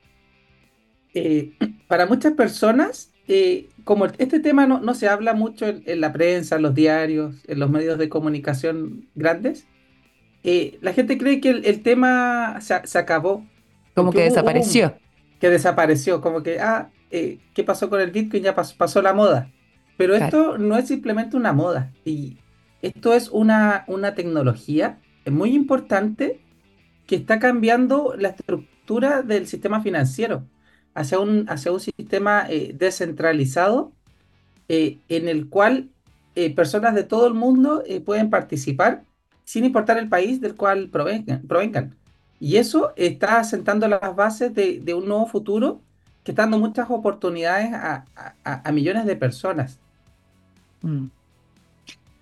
Eh, 1.15 1.53
para 1.89 2.07
muchas 2.07 2.35
personas, 2.35 3.11
eh, 3.27 3.69
como 3.85 4.05
este 4.05 4.39
tema 4.39 4.67
no, 4.67 4.95
se 4.95 5.09
habla 5.09 5.33
mucho 5.33 5.67
en, 5.67 6.01
la 6.01 6.13
prensa, 6.13 6.57
en 6.57 6.63
los 6.63 6.75
diarios, 6.75 7.37
en 7.49 7.59
los 7.59 7.71
medios 7.71 7.97
de 7.97 8.11
comunicación 8.11 9.09
grandes, 9.15 9.67
eh, 10.43 10.79
la 10.83 10.93
gente 10.93 11.17
cree 11.17 11.41
que 11.41 11.51
el, 11.51 11.83
tema 11.83 12.61
se, 12.61 12.99
acabó. 12.99 13.47
Como 13.95 14.13
que 14.13 14.23
desapareció 14.23 14.95
que 15.41 15.51
desapareció, 15.51 16.21
como 16.21 16.43
que, 16.43 16.61
ah, 16.61 16.91
eh, 17.11 17.41
¿qué 17.55 17.65
pasó 17.65 17.89
con 17.91 18.01
el 18.01 18.11
Bitcoin? 18.11 18.43
Ya 18.43 18.55
pasó, 18.55 19.03
la 19.03 19.15
moda. 19.15 19.51
Pero 19.97 20.15
esto 20.15 20.59
no 20.59 20.77
es 20.77 20.89
simplemente 20.89 21.37
una 21.37 21.53
moda, 21.53 21.93
y 22.05 22.39
esto 22.81 23.13
es 23.13 23.29
una, 23.29 23.85
una 23.87 24.15
tecnología 24.15 24.99
muy 25.31 25.55
importante 25.55 26.41
que 27.07 27.17
está 27.17 27.39
cambiando 27.39 28.15
la 28.17 28.29
estructura 28.29 29.23
del 29.23 29.47
sistema 29.47 29.83
financiero 29.83 30.47
hacia 30.95 31.19
un, 31.19 31.45
hacia 31.49 31.73
un 31.73 31.81
sistema 31.81 32.47
eh, 32.49 32.75
descentralizado 32.75 33.93
eh, 34.69 34.99
en 35.09 35.29
el 35.29 35.49
cual 35.49 35.91
personas 36.55 36.95
de 36.95 37.03
todo 37.03 37.27
el 37.27 37.35
mundo 37.35 37.83
pueden 38.07 38.31
participar 38.31 39.03
sin 39.45 39.67
importar 39.67 39.99
el 39.99 40.09
país 40.09 40.41
del 40.41 40.55
cual 40.55 40.89
provengan. 40.89 41.95
Y 42.41 42.57
eso 42.57 42.93
está 42.97 43.39
asentando 43.39 43.87
las 43.87 44.17
bases 44.17 44.55
de, 44.55 44.95
un 44.95 45.07
nuevo 45.07 45.27
futuro 45.27 45.81
que 46.25 46.33
está 46.33 46.43
dando 46.43 46.59
muchas 46.59 46.91
oportunidades 46.91 47.71
a, 47.73 48.73
millones 48.73 49.05
de 49.05 49.15
personas. 49.15 49.79
Mm. 50.81 51.07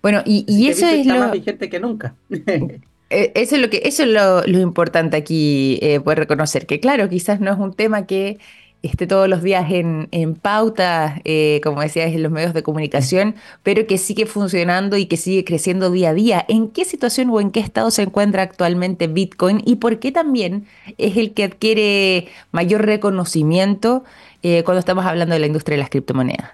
Bueno, 0.01 0.21
y, 0.25 0.67
eso 0.67 0.85
es 0.85 0.99
está 0.99 1.17
más 1.17 1.31
vigente 1.31 1.69
que 1.69 1.79
nunca. 1.79 2.13
Eh, 3.11 3.31
eso 3.33 3.55
es 3.55 3.61
lo 3.63 3.71
que, 3.71 3.81
eso 3.85 4.03
es 4.03 4.09
lo, 4.09 4.59
importante 4.59 5.17
aquí, 5.17 5.79
eh, 5.81 5.99
poder 5.99 6.19
reconocer 6.19 6.67
que 6.67 6.79
claro, 6.79 7.09
quizás 7.09 7.39
no 7.39 7.51
es 7.51 7.57
un 7.57 7.73
tema 7.73 8.05
que 8.05 8.37
esté 8.81 9.07
todos 9.07 9.27
los 9.27 9.43
días 9.43 9.65
en, 9.69 10.35
pauta, 10.35 11.21
eh, 11.25 11.59
como 11.63 11.81
decías, 11.81 12.13
en 12.13 12.23
los 12.23 12.31
medios 12.31 12.53
de 12.53 12.63
comunicación, 12.63 13.35
pero 13.63 13.85
que 13.87 13.97
sigue 13.97 14.25
funcionando 14.25 14.95
y 14.97 15.05
que 15.05 15.17
sigue 15.17 15.43
creciendo 15.43 15.91
día 15.91 16.09
a 16.09 16.13
día. 16.13 16.45
¿En 16.47 16.69
qué 16.69 16.85
situación 16.85 17.29
o 17.29 17.41
en 17.41 17.51
qué 17.51 17.59
estado 17.59 17.91
se 17.91 18.03
encuentra 18.03 18.43
actualmente 18.43 19.07
Bitcoin 19.07 19.61
y 19.65 19.75
por 19.75 19.99
qué 19.99 20.11
también 20.11 20.65
es 20.97 21.17
el 21.17 21.33
que 21.33 21.43
adquiere 21.43 22.27
mayor 22.51 22.85
reconocimiento 22.85 24.03
eh, 24.43 24.63
cuando 24.63 24.79
estamos 24.79 25.05
hablando 25.05 25.33
de 25.33 25.39
la 25.39 25.47
industria 25.47 25.75
de 25.75 25.81
las 25.81 25.89
criptomonedas? 25.89 26.51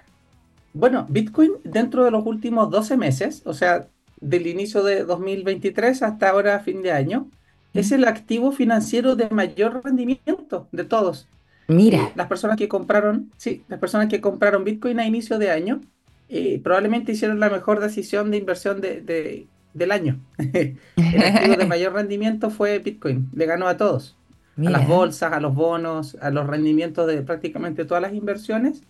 Bueno, 0.74 1.06
Bitcoin 1.08 1.52
dentro 1.64 2.04
de 2.04 2.10
los 2.10 2.26
últimos 2.26 2.70
12 2.70 2.96
meses, 2.96 3.42
o 3.44 3.54
sea, 3.54 3.86
del 4.20 4.46
inicio 4.46 4.82
de 4.82 5.04
2023 5.04 6.02
hasta 6.02 6.30
ahora, 6.30 6.58
fin 6.60 6.82
de 6.82 6.92
año, 6.92 7.28
es 7.72 7.92
el 7.92 8.04
activo 8.04 8.52
financiero 8.52 9.16
de 9.16 9.28
mayor 9.30 9.82
rendimiento 9.84 10.66
de 10.72 10.84
todos. 10.84 11.28
Mira. 11.68 12.12
las 12.14 12.28
personas 12.28 12.56
que 12.56 12.68
compraron, 12.68 13.30
sí, 13.36 13.64
las 13.68 13.80
personas 13.80 14.08
que 14.08 14.20
compraron 14.20 14.64
Bitcoin 14.64 15.00
a 15.00 15.06
inicio 15.06 15.38
de 15.38 15.50
año, 15.50 15.80
eh, 16.28 16.60
probablemente 16.62 17.12
hicieron 17.12 17.40
la 17.40 17.50
mejor 17.50 17.80
decisión 17.80 18.30
de 18.30 18.36
inversión 18.36 18.80
de, 18.80 19.46
del 19.74 19.92
año. 19.92 20.18
el 20.38 20.78
activo 20.96 21.56
de 21.56 21.66
mayor 21.66 21.92
rendimiento 21.92 22.50
fue 22.50 22.78
Bitcoin, 22.78 23.28
le 23.34 23.46
ganó 23.46 23.68
a 23.68 23.76
todos. 23.76 24.16
A 24.58 24.70
las 24.70 24.88
bolsas, 24.88 25.34
a 25.34 25.40
los 25.40 25.54
bonos, 25.54 26.16
a 26.22 26.30
los 26.30 26.46
rendimientos 26.46 27.06
de 27.06 27.20
prácticamente 27.20 27.84
todas 27.84 28.00
las 28.00 28.14
inversiones. 28.14 28.82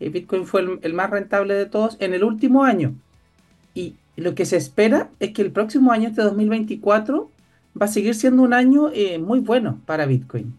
Eh, 0.00 0.08
Bitcoin 0.08 0.46
fue 0.46 0.64
el, 0.80 0.94
más 0.94 1.10
rentable 1.10 1.54
de 1.54 1.66
todos 1.66 1.98
en 2.00 2.14
el 2.14 2.24
último 2.24 2.64
año. 2.64 2.94
Y 3.74 3.96
lo 4.16 4.34
que 4.34 4.46
se 4.46 4.56
espera 4.56 5.10
es 5.20 5.32
que 5.32 5.42
el 5.42 5.52
próximo 5.52 5.92
año, 5.92 6.08
este 6.08 6.22
2024, 6.22 7.30
va 7.80 7.86
a 7.86 7.88
seguir 7.88 8.14
siendo 8.14 8.42
un 8.42 8.54
año 8.54 8.90
eh, 8.94 9.18
muy 9.18 9.40
bueno 9.40 9.80
para 9.84 10.06
Bitcoin. 10.06 10.54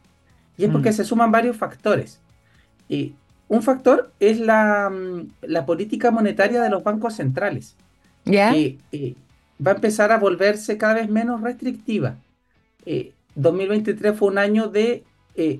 Y 0.58 0.66
es 0.66 0.72
porque 0.72 0.92
mm. 0.92 0.94
se 0.94 1.06
suman 1.06 1.32
varios 1.32 1.58
factores. 1.58 2.20
Y 2.88 3.14
un 3.48 3.62
factor 3.62 4.12
es 4.20 4.40
la, 4.40 4.90
mm, 4.90 5.66
política 5.66 6.12
monetaria 6.12 6.62
de 6.62 6.70
los 6.70 6.84
bancos 6.84 7.16
centrales. 7.16 7.76
¿Ya? 8.26 8.56
Eh, 8.56 8.78
va 9.66 9.72
a 9.72 9.76
empezar 9.76 10.12
a 10.12 10.18
volverse 10.18 10.78
cada 10.78 10.96
vez 10.96 11.10
menos 11.10 11.42
restrictiva. 11.42 12.16
2023 13.36 14.14
eh, 14.14 14.16
fue 14.16 14.30
un 14.30 14.38
año 14.38 14.68
de 14.68 15.04
eh, 15.36 15.60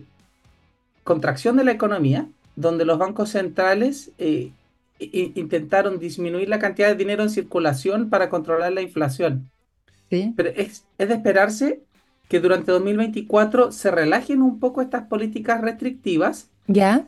contracción 1.04 1.58
de 1.58 1.66
la 1.66 1.72
economía, 1.72 2.28
donde 2.56 2.86
los 2.86 2.98
bancos 2.98 3.32
centrales 3.32 4.12
intentaron 5.00 6.00
disminuir 6.00 6.48
la 6.48 6.60
cantidad 6.60 6.88
de 6.88 6.96
dinero 6.96 7.24
en 7.24 7.30
circulación 7.30 8.10
para 8.10 8.30
controlar 8.30 8.72
la 8.72 8.82
inflación. 8.82 9.50
¿Sí? 10.10 10.34
Pero 10.36 10.50
es, 10.50 10.86
es 10.98 11.08
de 11.10 11.14
esperarse 11.16 11.82
que 12.28 12.40
durante 12.40 12.72
2024 12.72 13.72
se 13.72 13.92
relajen 13.92 14.42
un 14.42 14.60
poco 14.60 14.82
estas 14.82 15.08
políticas 15.08 15.62
restrictivas. 15.62 16.50
¿Ya? 16.68 17.06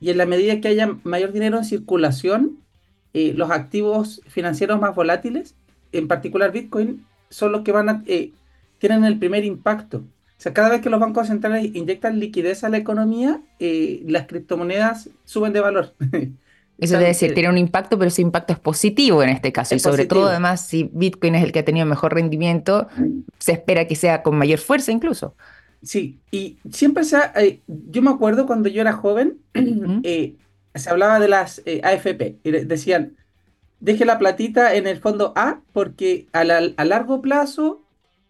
Y 0.00 0.10
en 0.10 0.18
la 0.18 0.26
medida 0.26 0.60
que 0.60 0.68
haya 0.68 0.96
mayor 1.04 1.32
dinero 1.32 1.58
en 1.58 1.64
circulación, 1.64 2.58
eh, 3.12 3.32
los 3.34 3.50
activos 3.50 4.22
financieros 4.26 4.80
más 4.80 4.94
volátiles, 4.94 5.54
en 5.92 6.08
particular 6.08 6.52
Bitcoin, 6.52 7.04
son 7.28 7.52
los 7.52 7.62
que 7.62 7.72
van 7.72 7.88
a, 7.88 8.02
eh, 8.06 8.32
tienen 8.78 9.04
el 9.04 9.18
primer 9.18 9.44
impacto. 9.44 9.98
O 9.98 10.42
sea, 10.42 10.54
cada 10.54 10.70
vez 10.70 10.80
que 10.80 10.90
los 10.90 11.00
bancos 11.00 11.26
centrales 11.26 11.70
inyectan 11.74 12.18
liquidez 12.18 12.64
a 12.64 12.70
la 12.70 12.78
economía, 12.78 13.42
eh, 13.58 14.02
las 14.06 14.26
criptomonedas 14.26 15.10
suben 15.24 15.52
de 15.52 15.60
valor. 15.60 15.94
Eso 16.80 16.94
debe 16.94 17.08
decir, 17.08 17.34
tiene 17.34 17.50
un 17.50 17.58
impacto, 17.58 17.98
pero 17.98 18.08
ese 18.08 18.22
impacto 18.22 18.52
es 18.54 18.58
positivo 18.58 19.22
en 19.22 19.28
este 19.28 19.52
caso. 19.52 19.74
Y 19.74 19.78
sobre 19.78 20.06
todo, 20.06 20.28
además, 20.28 20.66
si 20.66 20.90
Bitcoin 20.92 21.34
es 21.34 21.44
el 21.44 21.52
que 21.52 21.58
ha 21.58 21.64
tenido 21.64 21.84
mejor 21.86 22.14
rendimiento, 22.14 22.88
se 23.38 23.52
espera 23.52 23.86
que 23.86 23.96
sea 23.96 24.22
con 24.22 24.36
mayor 24.36 24.58
fuerza 24.58 24.90
incluso. 24.90 25.34
Sí, 25.82 26.20
y 26.30 26.58
siempre 26.70 27.04
se 27.04 27.16
ha, 27.16 27.32
eh, 27.36 27.60
yo 27.66 28.02
me 28.02 28.10
acuerdo 28.10 28.46
cuando 28.46 28.68
yo 28.68 28.80
era 28.80 28.92
joven, 28.92 29.38
eh, 30.04 30.36
se 30.74 30.90
hablaba 30.90 31.18
de 31.18 31.28
las 31.28 31.62
eh, 31.64 31.80
AFP, 31.82 32.38
y 32.44 32.50
decían, 32.50 33.16
deje 33.80 34.04
la 34.04 34.18
platita 34.18 34.74
en 34.74 34.86
el 34.86 34.98
fondo 34.98 35.32
A, 35.36 35.60
porque 35.72 36.26
a, 36.32 36.40
a, 36.40 36.84
largo 36.84 37.22
plazo 37.22 37.82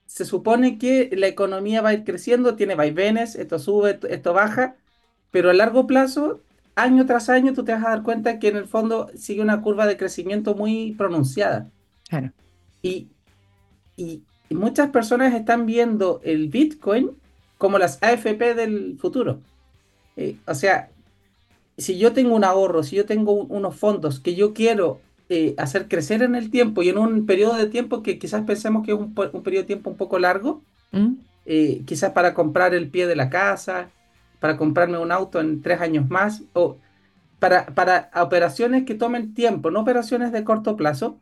se 0.06 0.24
supone 0.24 0.78
que 0.78 1.10
la 1.12 1.26
economía 1.26 1.82
va 1.82 1.90
a 1.90 1.94
ir 1.94 2.04
creciendo, 2.04 2.54
tiene 2.54 2.76
vaivenes, 2.76 3.34
esto 3.34 3.58
sube, 3.58 3.98
esto 4.08 4.32
baja, 4.32 4.76
pero 5.30 5.50
a 5.50 5.54
largo 5.54 5.86
plazo, 5.86 6.40
año 6.82 7.06
tras 7.06 7.28
año, 7.28 7.52
tú 7.52 7.64
te 7.64 7.72
vas 7.72 7.84
a 7.84 7.90
dar 7.90 8.02
cuenta 8.02 8.38
que 8.38 8.48
en 8.48 8.56
el 8.56 8.66
fondo 8.66 9.10
sigue 9.14 9.42
una 9.42 9.60
curva 9.62 9.86
de 9.86 9.96
crecimiento 9.96 10.54
muy 10.54 10.92
pronunciada. 10.92 11.68
Claro. 12.08 12.32
Y, 12.82 13.08
y 13.96 14.22
muchas 14.50 14.90
personas 14.90 15.34
están 15.34 15.66
viendo 15.66 16.20
el 16.24 16.48
Bitcoin 16.48 17.12
como 17.58 17.78
las 17.78 18.02
AFP 18.02 18.54
del 18.54 18.96
futuro. 18.98 19.40
Eh, 20.16 20.36
o 20.46 20.54
sea, 20.54 20.90
si 21.76 21.98
yo 21.98 22.12
tengo 22.12 22.34
un 22.34 22.44
ahorro, 22.44 22.82
si 22.82 22.96
yo 22.96 23.06
tengo 23.06 23.32
unos 23.32 23.76
fondos 23.76 24.18
que 24.18 24.34
yo 24.34 24.52
quiero 24.52 25.00
eh, 25.28 25.54
hacer 25.58 25.86
crecer 25.86 26.22
en 26.22 26.34
el 26.34 26.50
tiempo 26.50 26.82
y 26.82 26.88
en 26.88 26.98
un 26.98 27.26
periodo 27.26 27.54
de 27.56 27.66
tiempo 27.66 28.02
que 28.02 28.18
quizás 28.18 28.42
pensemos 28.42 28.84
que 28.84 28.92
es 28.92 28.98
un, 28.98 29.14
periodo 29.14 29.62
de 29.62 29.66
tiempo 29.66 29.90
un 29.90 29.96
poco 29.96 30.18
largo, 30.18 30.62
¿Mm? 30.90 31.14
eh, 31.46 31.82
quizás 31.86 32.12
para 32.12 32.34
comprar 32.34 32.74
el 32.74 32.88
pie 32.88 33.06
de 33.06 33.16
la 33.16 33.30
casa, 33.30 33.90
para 34.40 34.56
comprarme 34.56 34.98
un 34.98 35.12
auto 35.12 35.40
en 35.40 35.62
tres 35.62 35.80
años 35.80 36.08
más, 36.08 36.42
o 36.52 36.78
para, 37.38 37.66
para 37.66 38.10
operaciones 38.16 38.84
que 38.84 38.94
tomen 38.94 39.34
tiempo, 39.34 39.70
no 39.70 39.80
operaciones 39.80 40.32
de 40.32 40.44
corto 40.44 40.76
plazo, 40.76 41.20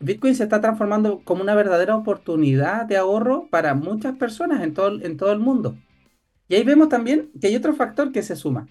Bitcoin 0.00 0.34
se 0.34 0.44
está 0.44 0.60
transformando 0.60 1.22
como 1.24 1.42
una 1.42 1.54
verdadera 1.54 1.96
oportunidad 1.96 2.86
de 2.86 2.96
ahorro 2.96 3.48
para 3.50 3.74
muchas 3.74 4.16
personas 4.16 4.62
en 4.62 4.74
todo, 4.74 5.00
en 5.00 5.16
todo 5.16 5.32
el 5.32 5.38
mundo. 5.38 5.76
Y 6.48 6.54
ahí 6.54 6.62
vemos 6.62 6.88
también 6.88 7.30
que 7.40 7.48
hay 7.48 7.56
otro 7.56 7.74
factor 7.74 8.12
que 8.12 8.22
se 8.22 8.36
suma, 8.36 8.68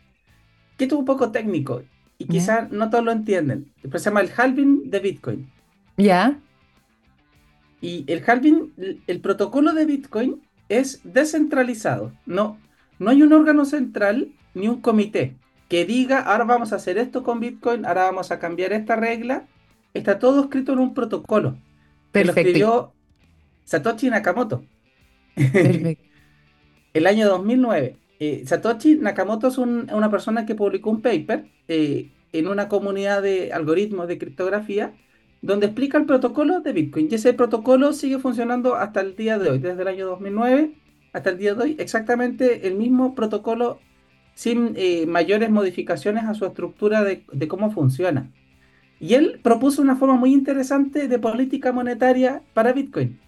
que 0.78 0.86
es 0.86 0.94
un 0.94 1.04
poco 1.04 1.32
técnico 1.32 1.84
y 2.18 2.28
quizás 2.28 2.72
no 2.72 2.90
todos 2.90 3.04
lo 3.04 3.12
entienden, 3.12 3.74
pero 3.82 4.00
se 4.00 4.06
llama 4.06 4.22
el 4.22 4.32
halving 4.36 4.90
de 4.90 5.00
Bitcoin. 5.00 5.52
Ya. 5.98 6.40
Y 7.82 8.06
el 8.08 8.24
halving, 8.26 9.02
el 9.06 9.20
protocolo 9.20 9.74
de 9.74 9.86
Bitcoin 9.86 10.42
es 10.70 11.02
descentralizado. 11.04 12.14
No, 12.26 12.58
no 13.00 13.10
hay 13.10 13.22
un 13.22 13.34
órgano 13.34 13.66
central 13.66 14.30
ni 14.54 14.68
un 14.68 14.82
comité 14.82 15.36
que 15.70 15.86
diga, 15.86 16.20
ahora 16.20 16.44
vamos 16.44 16.74
a 16.74 16.78
hacer 16.78 16.98
esto 16.98 17.24
con 17.24 17.40
Bitcoin, 17.40 17.86
ahora 17.86 18.04
vamos 18.04 18.32
a 18.32 18.40
cambiar 18.40 18.72
esta 18.74 18.96
regla 18.96 19.48
está 19.96 20.20
todo 20.20 20.44
escrito 20.44 20.74
en 20.74 20.80
un 20.80 20.94
protocolo. 20.94 21.58
Perfecto. 22.12 22.12
Que 22.12 22.25
lo 22.25 22.32
escribió 22.32 22.94
Satoshi 23.64 24.10
Nakamoto. 24.10 24.64
Perfecto. 25.36 26.03
el 26.94 27.08
año 27.08 27.27
2009. 27.27 27.96
Eh, 28.20 28.44
Satoshi 28.46 28.96
Nakamoto 28.96 29.48
es 29.48 29.58
una 29.58 30.12
persona 30.12 30.46
que 30.46 30.55
publicó 30.55 30.92
un 30.92 31.01
paper 31.01 31.46
eh, 31.68 32.12
en 32.31 32.48
una 32.48 32.68
comunidad 32.68 33.22
de 33.22 33.51
algoritmos 33.51 34.08
de 34.08 34.18
criptografía 34.18 34.94
donde 35.42 35.68
explica 35.68 35.98
el 35.98 36.05
protocolo 36.05 36.62
de 36.62 36.74
Bitcoin. 36.74 37.08
Y 37.10 37.16
ese 37.16 37.34
protocolo 37.34 37.94
sigue 37.94 38.20
funcionando 38.20 38.75
hasta 38.75 39.01
el 39.01 39.16
día 39.16 39.38
de 39.38 39.50
hoy, 39.50 39.60
desde 39.60 39.81
el 39.81 39.88
año 39.88 40.08
2009 40.08 40.72
hasta 41.16 41.30
el 41.30 41.38
día 41.38 41.54
de 41.54 41.64
hoy, 41.64 41.75
exactamente 41.80 42.68
el 42.68 42.75
mismo 42.75 43.16
protocolo 43.16 43.80
sin 44.34 44.74
eh, 44.75 45.06
mayores 45.08 45.50
modificaciones 45.50 46.25
a 46.25 46.34
su 46.34 46.46
estructura 46.46 47.04
de 47.04 47.48
cómo 47.48 47.72
funciona. 47.72 48.30
Y 49.00 49.14
él 49.14 49.40
propuso 49.44 49.82
una 49.82 49.96
forma 49.96 50.16
muy 50.16 50.34
interesante 50.34 51.08
de 51.08 51.20
política 51.20 51.72
monetaria 51.72 52.42
para 52.54 52.74
Bitcoin. 52.74 53.20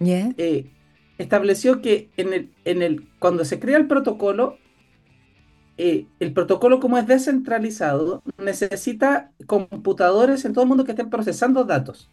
Eh, 0.00 0.70
estableció 1.18 1.80
que 1.80 2.10
en 2.16 2.32
el, 2.32 2.50
en 2.64 2.82
el, 2.82 3.08
cuando 3.18 3.44
se 3.44 3.60
crea 3.60 3.76
el 3.76 3.86
protocolo, 3.86 4.58
eh, 5.78 6.06
el 6.18 6.32
protocolo 6.32 6.80
como 6.80 6.98
es 6.98 7.06
descentralizado, 7.06 8.22
necesita 8.38 9.30
computadores 9.46 10.44
en 10.44 10.52
todo 10.52 10.64
el 10.64 10.68
mundo 10.68 10.84
que 10.84 10.92
estén 10.92 11.10
procesando 11.10 11.64
datos, 11.64 12.10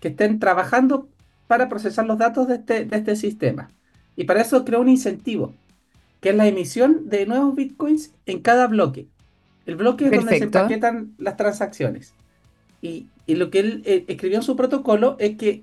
que 0.00 0.08
estén 0.08 0.38
trabajando 0.38 1.08
para 1.46 1.68
procesar 1.68 2.06
los 2.06 2.18
datos 2.18 2.48
de 2.48 2.56
este, 2.56 2.84
de 2.84 2.96
este 2.96 3.16
sistema. 3.16 3.70
Y 4.16 4.24
para 4.24 4.42
eso 4.42 4.64
creó 4.64 4.80
un 4.80 4.88
incentivo, 4.88 5.54
que 6.20 6.30
es 6.30 6.36
la 6.36 6.46
emisión 6.46 7.08
de 7.08 7.26
nuevos 7.26 7.54
bitcoins 7.54 8.12
en 8.26 8.40
cada 8.40 8.66
bloque. 8.66 9.06
El 9.66 9.76
bloque 9.76 10.06
es 10.06 10.10
donde 10.10 10.38
se 10.38 10.44
empaquetan 10.44 11.12
las 11.18 11.36
transacciones. 11.36 12.14
Y, 12.80 13.06
lo 13.26 13.50
que 13.50 13.60
él 13.60 13.82
eh, 13.86 14.04
escribió 14.08 14.38
en 14.38 14.42
su 14.42 14.56
protocolo 14.56 15.16
es 15.18 15.36
que 15.36 15.62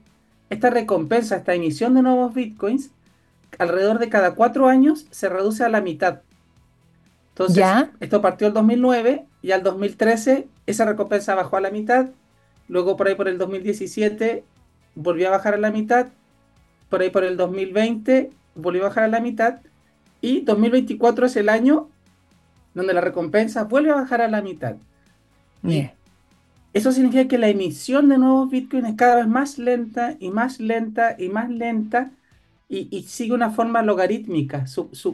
esta 0.50 0.70
recompensa, 0.70 1.36
esta 1.36 1.54
emisión 1.54 1.94
de 1.94 2.02
nuevos 2.02 2.34
bitcoins, 2.34 2.92
alrededor 3.58 4.00
de 4.00 4.10
cada 4.10 4.36
cuatro 4.36 4.68
años 4.68 5.06
se 5.12 5.30
reduce 5.30 5.64
a 5.64 5.70
la 5.70 5.82
mitad. 5.82 6.22
Entonces, 7.30 7.66
esto 8.00 8.22
partió 8.22 8.48
el 8.48 8.54
2009 8.54 9.26
y 9.42 9.52
al 9.52 9.64
2013 9.64 10.48
esa 10.66 10.86
recompensa 10.86 11.36
bajó 11.36 11.58
a 11.58 11.62
la 11.62 11.72
mitad. 11.72 12.08
Luego 12.68 12.98
por 12.98 13.08
ahí 13.08 13.16
por 13.16 13.28
el 13.28 13.38
2017 13.38 14.44
volvió 14.96 15.28
a 15.28 15.32
bajar 15.32 15.54
a 15.54 15.58
la 15.58 15.72
mitad. 15.72 16.08
Por 16.90 17.02
ahí 17.02 17.10
por 17.10 17.24
el 17.24 17.38
2020 17.38 18.32
volvió 18.56 18.84
a 18.84 18.90
bajar 18.90 19.06
a 19.06 19.08
la 19.10 19.20
mitad. 19.20 19.60
Y 20.22 20.42
2024 20.42 21.26
es 21.26 21.36
el 21.36 21.50
año 21.50 21.90
donde 22.74 22.94
la 22.94 23.02
recompensa 23.02 23.64
vuelve 23.64 23.92
a 23.92 23.96
bajar 23.96 24.22
a 24.22 24.28
la 24.28 24.42
mitad. 24.42 24.76
Bien. 25.62 25.92
Eso 26.74 26.92
significa 26.92 27.28
que 27.28 27.38
la 27.38 27.50
emisión 27.50 28.10
de 28.10 28.18
nuevos 28.18 28.50
Bitcoin 28.50 28.86
es 28.86 28.96
cada 28.96 29.16
vez 29.18 29.28
más 29.28 29.58
lenta 29.58 30.16
y 30.20 30.30
más 30.30 30.60
lenta 30.60 31.16
y 31.18 31.30
más 31.30 31.50
lenta 31.50 32.12
y, 32.70 33.04
sigue 33.08 33.34
una 33.34 33.50
forma 33.50 33.82
logarítmica, 33.82 34.66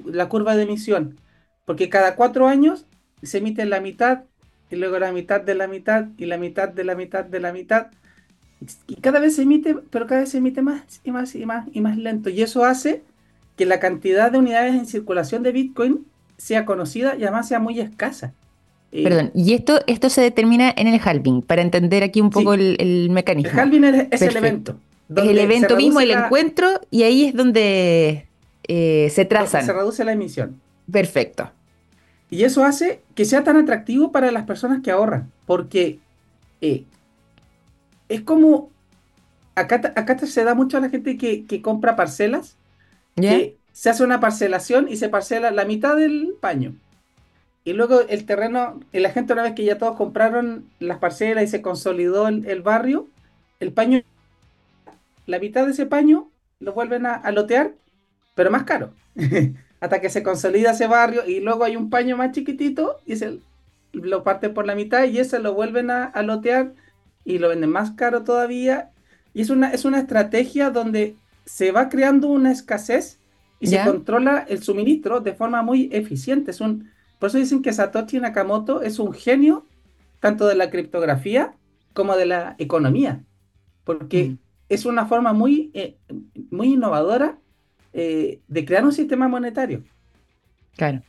la 0.05 0.27
curva 0.27 0.57
de 0.57 0.63
emisión. 0.63 1.17
Porque 1.63 1.87
cada 1.89 2.15
cuatro 2.15 2.47
años 2.47 2.85
se 3.23 3.37
emite 3.37 3.65
la 3.65 3.79
mitad 3.79 4.23
y 4.69 4.75
luego 4.75 4.99
la 4.99 5.13
mitad 5.13 5.39
de 5.39 5.55
la 5.55 5.67
mitad 5.67 6.07
y 6.17 6.25
la 6.25 6.37
mitad 6.37 6.67
de 6.67 6.83
la 6.83 6.95
mitad 6.95 7.23
de 7.23 7.39
la 7.39 7.53
mitad. 7.53 7.87
Y 8.87 8.95
cada 8.95 9.19
vez 9.19 9.37
se 9.37 9.43
emite, 9.43 9.75
pero 9.89 10.05
cada 10.05 10.21
vez 10.21 10.31
se 10.31 10.39
emite 10.39 10.61
más 10.61 10.99
y 11.05 11.11
más 11.11 11.33
y 11.33 11.45
más 11.45 11.67
y 11.71 11.79
más 11.79 11.97
lento. 11.97 12.29
Y 12.29 12.41
eso 12.41 12.65
hace 12.65 13.03
que 13.55 13.65
la 13.65 13.79
cantidad 13.79 14.31
de 14.31 14.37
unidades 14.37 14.75
en 14.75 14.85
circulación 14.85 15.43
de 15.43 15.51
Bitcoin 15.51 16.05
sea 16.37 16.65
conocida 16.65 17.15
y 17.15 17.23
además 17.23 17.47
sea 17.47 17.59
muy 17.59 17.79
escasa. 17.79 18.33
Eh, 18.91 19.03
Perdón, 19.03 19.31
y 19.33 19.53
esto, 19.53 19.79
esto 19.87 20.09
se 20.09 20.21
determina 20.21 20.73
en 20.75 20.87
el 20.87 20.99
halving, 21.03 21.41
para 21.41 21.61
entender 21.61 22.03
aquí 22.03 22.21
un 22.21 22.29
poco 22.29 22.53
el, 22.53 23.09
mecanismo. 23.09 23.51
El 23.51 23.59
halving 23.59 23.83
es, 23.83 24.21
el 24.21 24.35
evento. 24.37 24.77
Es 25.15 25.23
el 25.23 25.37
evento 25.37 25.75
mismo, 25.75 26.01
el 26.01 26.11
encuentro, 26.11 26.81
y 26.91 27.03
ahí 27.03 27.25
es 27.25 27.33
donde 27.33 28.27
eh, 28.67 29.09
se 29.11 29.25
trazan. 29.25 29.65
Se 29.65 29.73
reduce 29.73 30.03
la 30.03 30.13
emisión. 30.13 30.59
Perfecto. 30.91 31.51
Y 32.29 32.43
eso 32.43 32.63
hace 32.63 33.01
que 33.13 33.25
sea 33.25 33.43
tan 33.43 33.57
atractivo 33.57 34.11
para 34.11 34.31
las 34.31 34.43
personas 34.43 34.81
que 34.83 34.91
ahorran, 34.91 35.31
porque 35.45 35.99
eh, 36.61 36.83
es 38.09 38.21
como, 38.21 38.69
acá, 39.55 39.93
acá 39.95 40.17
se 40.19 40.43
da 40.43 40.55
mucho 40.55 40.77
a 40.77 40.81
la 40.81 40.89
gente 40.89 41.17
que, 41.17 41.61
compra 41.61 41.95
parcelas, 41.95 42.55
que 43.15 43.57
se 43.71 43.89
hace 43.89 44.03
una 44.03 44.19
parcelación 44.19 44.87
y 44.89 44.97
se 44.97 45.09
parcela 45.09 45.51
la 45.51 45.65
mitad 45.65 45.95
del 45.95 46.35
paño. 46.39 46.75
Y 47.65 47.73
luego 47.73 48.01
el 48.01 48.25
terreno, 48.25 48.79
la 48.93 49.09
gente 49.09 49.33
una 49.33 49.43
vez 49.43 49.53
que 49.53 49.65
ya 49.65 49.77
todos 49.77 49.97
compraron 49.97 50.69
las 50.79 50.99
parcelas 50.99 51.43
y 51.43 51.47
se 51.47 51.63
consolidó 51.63 52.27
el, 52.27 52.61
barrio, 52.61 53.07
el 53.59 53.73
paño, 53.73 54.03
la 55.25 55.39
mitad 55.39 55.65
de 55.65 55.71
ese 55.71 55.87
paño 55.87 56.29
lo 56.59 56.73
vuelven 56.73 57.07
a, 57.07 57.31
lotear, 57.31 57.73
pero 58.35 58.51
más 58.51 58.63
caro. 58.63 58.93
Hasta 59.81 59.99
que 59.99 60.09
se 60.09 60.23
consolida 60.23 60.71
ese 60.71 60.87
barrio 60.87 61.25
y 61.27 61.39
luego 61.39 61.63
hay 61.63 61.75
un 61.75 61.89
paño 61.89 62.15
más 62.15 62.31
chiquitito 62.31 62.99
y 63.05 63.15
se 63.15 63.39
lo 63.93 64.23
parte 64.23 64.49
por 64.49 64.65
la 64.65 64.75
mitad 64.75 65.05
y 65.05 65.19
ese 65.19 65.39
lo 65.39 65.53
vuelven 65.53 65.89
a, 65.89 66.11
lotear 66.21 66.73
y 67.23 67.39
lo 67.39 67.49
venden 67.49 67.71
más 67.71 67.91
caro 67.91 68.23
todavía. 68.23 68.91
Y 69.33 69.41
es 69.41 69.49
una, 69.49 69.71
es 69.71 69.85
una 69.85 69.99
estrategia 69.99 70.69
donde 70.69 71.15
se 71.45 71.71
va 71.71 71.89
creando 71.89 72.27
una 72.27 72.51
escasez 72.51 73.19
y 73.59 73.67
se 73.67 73.83
controla 73.83 74.45
el 74.47 74.61
suministro 74.61 75.21
de 75.21 75.33
forma 75.33 75.61
muy 75.61 75.89
eficiente. 75.91 76.51
Es 76.51 76.61
un, 76.61 76.91
por 77.19 77.29
eso 77.29 77.37
dicen 77.37 77.61
que 77.61 77.73
Satoshi 77.73 78.19
Nakamoto 78.19 78.81
es 78.81 78.99
un 78.99 79.13
genio 79.13 79.65
tanto 80.19 80.47
de 80.47 80.55
la 80.55 80.69
criptografía 80.69 81.55
como 81.93 82.17
de 82.17 82.25
la 82.25 82.55
economía, 82.57 83.23
porque 83.83 84.25
mm. 84.25 84.37
es 84.69 84.85
una 84.85 85.05
forma 85.05 85.33
muy, 85.33 85.71
eh, 85.73 85.97
muy 86.51 86.73
innovadora 86.73 87.37
eh, 87.93 88.39
de 88.47 88.65
crear 88.65 88.83
un 88.83 88.91
sistema 88.91 89.27
monetario. 89.27 89.83
Claro. 90.75 91.01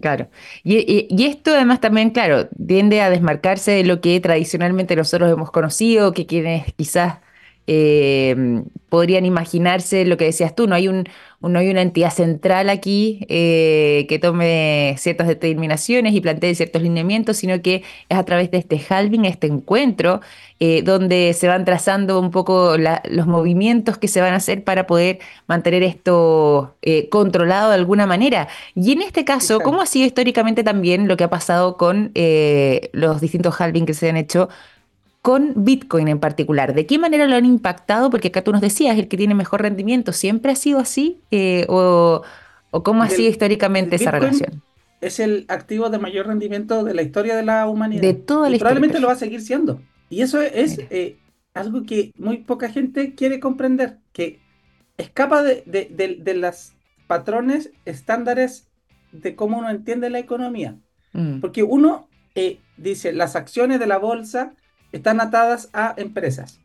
Claro. 0.00 0.28
Y, 0.64 1.06
y, 1.10 1.24
esto 1.26 1.50
además 1.52 1.78
también, 1.80 2.08
claro, 2.08 2.48
tiende 2.48 3.02
a 3.02 3.10
desmarcarse 3.10 3.72
de 3.72 3.84
lo 3.84 4.00
que 4.00 4.18
tradicionalmente 4.18 4.96
nosotros 4.96 5.30
hemos 5.30 5.50
conocido, 5.50 6.12
que 6.12 6.24
quienes 6.24 6.72
quizás 6.72 7.18
eh, 7.66 8.62
podrían 8.88 9.24
imaginarse 9.24 10.04
lo 10.04 10.16
que 10.16 10.24
decías 10.24 10.56
tú, 10.56 10.66
no 10.66 10.74
hay, 10.74 10.88
un, 10.88 11.08
no 11.40 11.58
hay 11.58 11.70
una 11.70 11.82
entidad 11.82 12.10
central 12.10 12.68
aquí 12.68 13.24
eh, 13.28 14.06
que 14.08 14.18
tome 14.18 14.96
ciertas 14.98 15.28
determinaciones 15.28 16.14
y 16.14 16.20
plantee 16.20 16.54
ciertos 16.56 16.82
lineamientos, 16.82 17.36
sino 17.36 17.62
que 17.62 17.84
es 18.08 18.18
a 18.18 18.24
través 18.24 18.50
de 18.50 18.58
este 18.58 18.80
halving, 18.88 19.24
este 19.24 19.46
encuentro, 19.46 20.20
eh, 20.58 20.82
donde 20.82 21.32
se 21.32 21.46
van 21.46 21.64
trazando 21.64 22.18
un 22.18 22.32
poco 22.32 22.76
los 22.76 23.26
movimientos 23.28 23.98
que 23.98 24.08
se 24.08 24.20
van 24.20 24.32
a 24.32 24.36
hacer 24.36 24.64
para 24.64 24.88
poder 24.88 25.20
mantener 25.46 25.84
esto 25.84 26.74
controlado 27.10 27.68
de 27.68 27.76
alguna 27.76 28.06
manera. 28.06 28.48
Y 28.74 28.92
en 28.92 29.02
este 29.02 29.24
caso, 29.24 29.60
¿cómo 29.60 29.80
ha 29.80 29.86
sido 29.86 30.06
históricamente 30.06 30.64
también 30.64 31.06
lo 31.06 31.16
que 31.16 31.24
ha 31.24 31.30
pasado 31.30 31.76
con 31.76 32.12
los 32.92 33.20
distintos 33.20 33.60
halving 33.60 33.86
que 33.86 33.94
se 33.94 34.08
han 34.10 34.16
hecho? 34.16 34.48
Con 35.22 35.52
Bitcoin 35.56 36.08
en 36.08 36.18
particular. 36.18 36.74
¿De 36.74 36.86
qué 36.86 36.98
manera 36.98 37.26
lo 37.26 37.36
han 37.36 37.44
impactado? 37.44 38.10
Porque 38.10 38.28
acá 38.28 38.42
tú 38.42 38.52
nos 38.52 38.60
decías, 38.60 38.98
el 38.98 39.08
que 39.08 39.16
tiene 39.16 39.34
mejor 39.34 39.62
rendimiento, 39.62 40.12
¿siempre 40.12 40.52
ha 40.52 40.56
sido 40.56 40.78
así? 40.78 41.20
Eh, 41.30 41.66
o, 41.68 42.22
cómo 42.70 43.02
ha 43.02 43.10
sido 43.10 43.28
históricamente 43.28 43.96
esa 43.96 44.10
relación? 44.10 44.62
Es 45.00 45.20
el 45.20 45.44
activo 45.48 45.90
de 45.90 45.98
mayor 45.98 46.26
rendimiento 46.26 46.84
de 46.84 46.94
la 46.94 47.02
historia 47.02 47.36
de 47.36 47.42
la 47.42 47.66
humanidad. 47.66 48.02
De 48.02 48.14
toda 48.14 48.48
la 48.48 48.56
y 48.56 48.58
Probablemente 48.58 49.00
lo 49.00 49.08
va 49.08 49.14
a 49.14 49.16
seguir 49.16 49.40
siendo. 49.40 49.80
Y 50.08 50.22
eso 50.22 50.40
es 50.40 50.78
eh, 50.90 51.18
algo 51.54 51.84
que 51.84 52.12
muy 52.16 52.38
poca 52.38 52.70
gente 52.70 53.14
quiere 53.14 53.40
comprender, 53.40 53.98
que 54.12 54.40
escapa 54.98 55.42
de, 55.42 55.62
de, 55.66 56.34
los 56.34 56.72
patrones 57.06 57.70
estándares 57.84 58.68
de 59.12 59.34
cómo 59.36 59.58
uno 59.58 59.70
entiende 59.70 60.10
la 60.10 60.18
economía. 60.18 60.76
Mm. 61.12 61.40
Porque 61.40 61.62
uno 61.62 62.08
eh, 62.34 62.60
dice, 62.76 63.12
las 63.12 63.36
acciones 63.36 63.80
de 63.80 63.86
la 63.86 63.98
bolsa 63.98 64.54
están 64.92 65.20
atadas 65.20 65.68
a 65.72 65.94
empresas. 65.96 66.60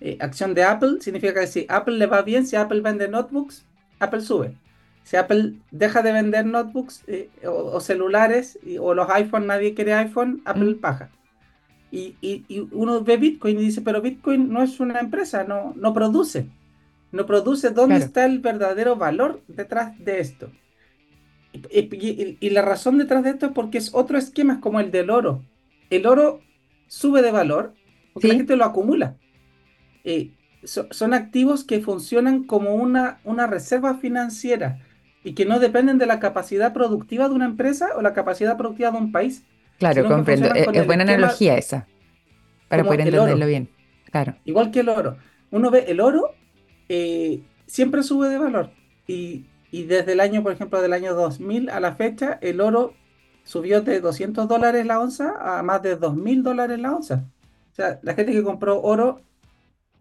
Eh, 0.00 0.16
acción 0.20 0.54
de 0.54 0.64
Apple 0.64 1.00
significa 1.00 1.40
que 1.40 1.46
si 1.46 1.66
Apple 1.68 1.98
le 1.98 2.06
va 2.06 2.22
bien, 2.22 2.46
si 2.46 2.56
Apple 2.56 2.80
vende 2.80 3.08
notebooks, 3.08 3.66
Apple 3.98 4.22
sube. 4.22 4.56
Si 5.02 5.16
Apple 5.16 5.54
deja 5.70 6.02
de 6.02 6.12
vender 6.12 6.46
notebooks 6.46 7.04
eh, 7.06 7.28
o, 7.44 7.80
celulares 7.80 8.58
o 8.80 8.94
los 8.94 9.10
iPhone, 9.10 9.46
nadie 9.46 9.74
quiere 9.74 9.94
iPhone, 9.94 10.42
Apple 10.44 10.74
mm. 10.74 10.80
baja. 10.80 11.10
Y, 11.92 12.46
uno 12.70 13.02
ve 13.02 13.16
Bitcoin 13.16 13.58
y 13.58 13.64
dice, 13.64 13.82
pero 13.82 14.00
Bitcoin 14.00 14.52
no 14.52 14.62
es 14.62 14.78
una 14.78 15.00
empresa, 15.00 15.44
no, 15.44 15.74
no 15.76 15.92
produce. 15.92 16.46
No 17.10 17.26
produce. 17.26 17.70
¿Dónde 17.70 17.96
está 17.96 18.24
el 18.24 18.38
verdadero 18.38 18.94
valor 18.94 19.42
detrás 19.48 19.98
de 19.98 20.20
esto? 20.20 20.52
Y, 21.52 22.36
y, 22.40 22.50
la 22.50 22.62
razón 22.62 22.98
detrás 22.98 23.24
de 23.24 23.30
esto 23.30 23.46
es 23.46 23.52
porque 23.52 23.78
es 23.78 23.92
otro 23.92 24.16
esquema 24.16 24.60
como 24.60 24.78
el 24.78 24.92
del 24.92 25.10
oro. 25.10 25.42
El 25.90 26.06
oro 26.06 26.40
sube 26.90 27.22
de 27.22 27.30
valor 27.30 27.72
porque 28.12 28.28
la 28.28 28.34
gente 28.34 28.56
lo 28.56 28.64
acumula. 28.64 29.16
Eh, 30.02 30.32
son 30.64 31.14
activos 31.14 31.62
que 31.64 31.80
funcionan 31.80 32.42
como 32.44 32.74
una, 32.74 33.20
una 33.22 33.46
reserva 33.46 33.94
financiera 33.98 34.80
y 35.22 35.34
que 35.34 35.46
no 35.46 35.60
dependen 35.60 35.98
de 35.98 36.06
la 36.06 36.18
capacidad 36.18 36.72
productiva 36.72 37.28
de 37.28 37.34
una 37.34 37.44
empresa 37.44 37.90
o 37.96 38.02
la 38.02 38.12
capacidad 38.12 38.56
productiva 38.56 38.90
de 38.90 38.98
un 38.98 39.12
país. 39.12 39.44
Claro, 39.78 40.04
comprendo. 40.06 40.52
Es, 40.52 40.84
buena 40.84 41.04
analogía 41.04 41.56
esa, 41.56 41.86
para 42.68 42.82
poder 42.82 43.02
entenderlo 43.02 43.46
bien. 43.46 43.70
Claro. 44.10 44.34
Igual 44.44 44.72
que 44.72 44.80
el 44.80 44.88
oro. 44.88 45.16
Uno 45.52 45.70
ve 45.70 45.84
el 45.86 46.00
oro 46.00 46.34
eh, 46.88 47.40
siempre 47.66 48.02
sube 48.02 48.28
de 48.28 48.38
valor 48.38 48.70
y, 49.06 49.46
y, 49.70 49.84
desde 49.84 50.12
el 50.12 50.20
año, 50.20 50.42
por 50.42 50.52
ejemplo, 50.52 50.82
del 50.82 50.92
año 50.92 51.14
2000 51.14 51.70
a 51.70 51.78
la 51.78 51.94
fecha, 51.94 52.38
el 52.42 52.60
oro 52.60 52.94
subió 53.44 53.82
de 53.82 54.00
200 54.00 54.48
dólares 54.48 54.86
la 54.86 55.00
onza 55.00 55.58
a 55.58 55.62
más 55.62 55.82
de 55.82 55.98
2.000 55.98 56.42
dólares 56.42 56.78
la 56.78 56.94
onza. 56.94 57.24
O 57.72 57.74
sea, 57.74 57.98
la 58.02 58.14
gente 58.14 58.32
que 58.32 58.42
compró 58.42 58.80
oro 58.82 59.20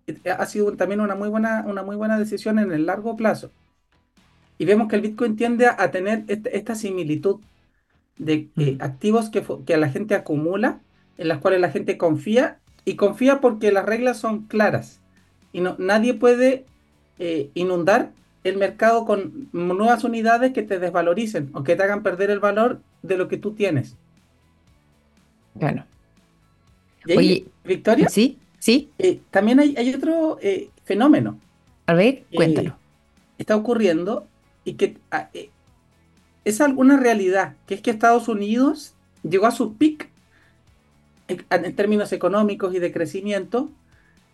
eh, 0.07 0.29
ha 0.29 0.45
sido 0.45 0.71
también 0.73 1.01
una 1.01 1.15
muy 1.15 1.29
buena, 1.29 1.63
una 1.67 1.83
muy 1.83 1.95
buena 1.95 2.17
decisión 2.17 2.59
en 2.59 2.71
el 2.71 2.85
largo 2.85 3.15
plazo. 3.15 3.51
Y 4.57 4.65
vemos 4.65 4.87
que 4.87 4.95
el 4.95 5.01
Bitcoin 5.01 5.35
tiende 5.35 5.67
a 5.67 5.91
tener 5.91 6.25
este, 6.27 6.57
esta 6.57 6.75
similitud 6.75 7.39
de 8.17 8.49
eh, 8.57 8.77
mm. 8.77 8.83
activos 8.83 9.29
que, 9.29 9.43
que 9.65 9.77
la 9.77 9.89
gente 9.89 10.15
acumula, 10.15 10.81
en 11.17 11.27
las 11.27 11.39
cuales 11.39 11.61
la 11.61 11.71
gente 11.71 11.97
confía, 11.97 12.59
y 12.85 12.95
confía 12.95 13.39
porque 13.39 13.71
las 13.71 13.85
reglas 13.85 14.17
son 14.17 14.47
claras. 14.47 14.99
Y 15.51 15.61
no, 15.61 15.75
nadie 15.79 16.13
puede 16.13 16.65
eh, 17.17 17.49
inundar 17.53 18.11
el 18.43 18.57
mercado 18.57 19.05
con 19.05 19.49
nuevas 19.51 20.03
unidades 20.03 20.53
que 20.53 20.63
te 20.63 20.79
desvaloricen 20.79 21.49
o 21.53 21.63
que 21.63 21.75
te 21.75 21.83
hagan 21.83 22.03
perder 22.03 22.29
el 22.29 22.39
valor 22.39 22.81
de 23.01 23.17
lo 23.17 23.27
que 23.27 23.37
tú 23.37 23.53
tienes. 23.53 23.95
Claro. 25.57 25.85
Oye, 27.15 27.45
Victoria. 27.63 28.09
Sí, 28.09 28.37
sí. 28.59 28.89
Eh, 28.97 29.21
también 29.31 29.59
hay, 29.59 29.93
otro 29.93 30.37
eh, 30.41 30.69
fenómeno. 30.83 31.39
A 31.87 31.93
ver, 31.93 32.23
cuéntalo. 32.33 32.75
está 33.37 33.55
ocurriendo 33.55 34.27
y 34.63 34.73
que 34.73 34.97
ah, 35.11 35.29
eh, 35.33 35.49
es 36.45 36.61
alguna 36.61 36.97
realidad, 36.97 37.55
que 37.65 37.75
es 37.75 37.81
que 37.81 37.91
Estados 37.91 38.27
Unidos 38.27 38.93
llegó 39.23 39.47
a 39.47 39.51
su 39.51 39.75
pic 39.75 40.09
en 41.27 41.75
términos 41.75 42.11
económicos 42.11 42.73
y 42.73 42.79
de 42.79 42.91
crecimiento, 42.91 43.69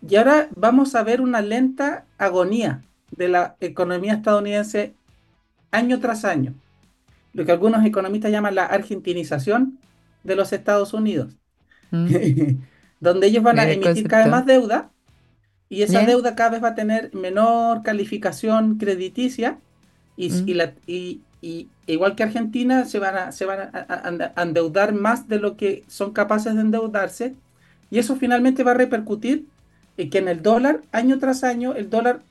y 0.07 0.15
ahora 0.15 0.49
vamos 0.55 0.95
a 0.95 1.03
ver 1.03 1.19
una 1.19 1.41
lenta 1.41 2.05
agonía 2.17 2.83
de 3.11 3.27
la 3.27 3.55
economía 3.59 4.13
estadounidense 4.13 4.93
año 5.71 5.99
tras 5.99 6.25
año. 6.25 6.53
Lo 7.35 7.45
que 7.45 7.51
algunos 7.51 7.85
economistas 7.85 8.31
llaman 8.31 8.55
la 8.55 8.65
argentinización 8.65 9.77
de 10.23 10.35
los 10.35 10.51
Estados 10.53 10.93
Unidos. 10.95 11.37
Mm. 11.91 12.07
donde 12.99 13.27
ellos 13.27 13.43
van 13.43 13.59
a 13.59 13.69
emitir 13.69 14.07
cada 14.07 14.23
vez 14.23 14.31
más 14.31 14.45
deuda 14.45 14.89
y 15.69 15.81
esa 15.81 16.05
deuda 16.05 16.35
cada 16.35 16.51
vez 16.51 16.63
va 16.63 16.69
a 16.69 16.75
tener 16.75 17.13
menor 17.13 17.83
calificación 17.83 18.77
crediticia 18.77 19.59
y, 20.17 20.29
mm. 20.29 20.49
la, 20.55 20.73
y, 20.87 21.21
igual 21.85 22.15
que 22.15 22.23
Argentina 22.23 22.85
se 22.85 22.99
van, 22.99 23.17
a, 23.17 23.31
se 23.31 23.45
van 23.45 23.69
a, 23.73 24.41
endeudar 24.41 24.93
más 24.93 25.27
de 25.27 25.39
lo 25.39 25.57
que 25.57 25.83
son 25.87 26.13
capaces 26.13 26.55
de 26.55 26.61
endeudarse 26.61 27.35
y 27.91 27.99
eso 27.99 28.15
finalmente 28.15 28.63
va 28.63 28.71
a 28.71 28.75
repercutir 28.75 29.45
en 29.97 30.09
que 30.09 30.17
en 30.17 30.27
el 30.27 30.41
dólar, 30.41 30.81
año 30.91 31.19
tras 31.19 31.43
año, 31.43 31.73
el 31.73 31.89
dólar 31.89 32.21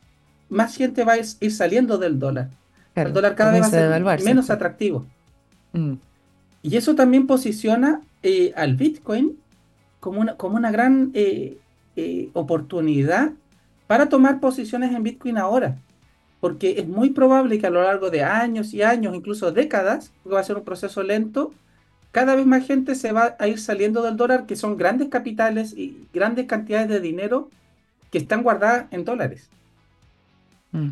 más 0.49 0.77
gente 0.77 1.05
va 1.05 1.13
a 1.15 1.19
ir 1.19 1.53
saliendo 1.53 1.99
del 1.99 2.19
dólar. 2.19 2.51
El 2.95 3.13
dólar 3.13 3.35
cada 3.35 3.53
vez 3.53 3.63
va 3.63 3.67
a 3.67 3.71
ser 4.19 4.25
menos 4.25 4.51
atractivo. 4.51 5.07
Mm. 5.73 5.95
Y 6.63 6.77
eso 6.77 6.95
también 6.95 7.27
posiciona 7.27 8.01
eh, 8.23 8.53
al 8.57 8.77
Bitcoin 8.77 9.39
como 10.01 10.21
una, 10.21 10.37
como 10.37 10.57
una 10.57 10.71
gran 10.71 11.11
eh, 11.15 11.59
eh, 11.97 12.31
oportunidad 12.33 13.33
para 13.87 14.09
tomar 14.09 14.41
posiciones 14.41 14.95
en 14.95 15.03
Bitcoin 15.03 15.39
ahora. 15.39 15.77
Porque 16.41 16.77
es 16.79 16.87
muy 16.87 17.11
probable 17.11 17.59
que 17.59 17.67
a 17.67 17.71
lo 17.71 17.83
largo 17.83 18.11
de 18.11 18.23
años 18.23 18.75
y 18.75 18.83
años, 18.83 19.15
incluso 19.15 19.51
décadas, 19.51 20.13
porque 20.23 20.35
va 20.35 20.41
a 20.41 20.45
ser 20.45 20.57
un 20.57 20.65
proceso 20.65 21.03
lento, 21.03 21.53
cada 22.13 22.37
vez 22.37 22.47
más 22.47 22.67
gente 22.67 22.95
se 22.95 23.13
va 23.13 23.35
a 23.39 23.49
ir 23.49 23.59
saliendo 23.59 24.03
del 24.03 24.17
dólar, 24.17 24.47
que 24.47 24.57
son 24.57 24.77
grandes 24.77 25.09
capitales 25.09 25.75
y 25.77 26.07
grandes 26.13 26.47
cantidades 26.47 26.89
de 26.89 27.01
dinero 27.01 27.51
que 28.11 28.19
están 28.19 28.43
guardadas 28.43 28.87
en 28.91 29.05
dólares. 29.05 29.51
Mm. 30.73 30.91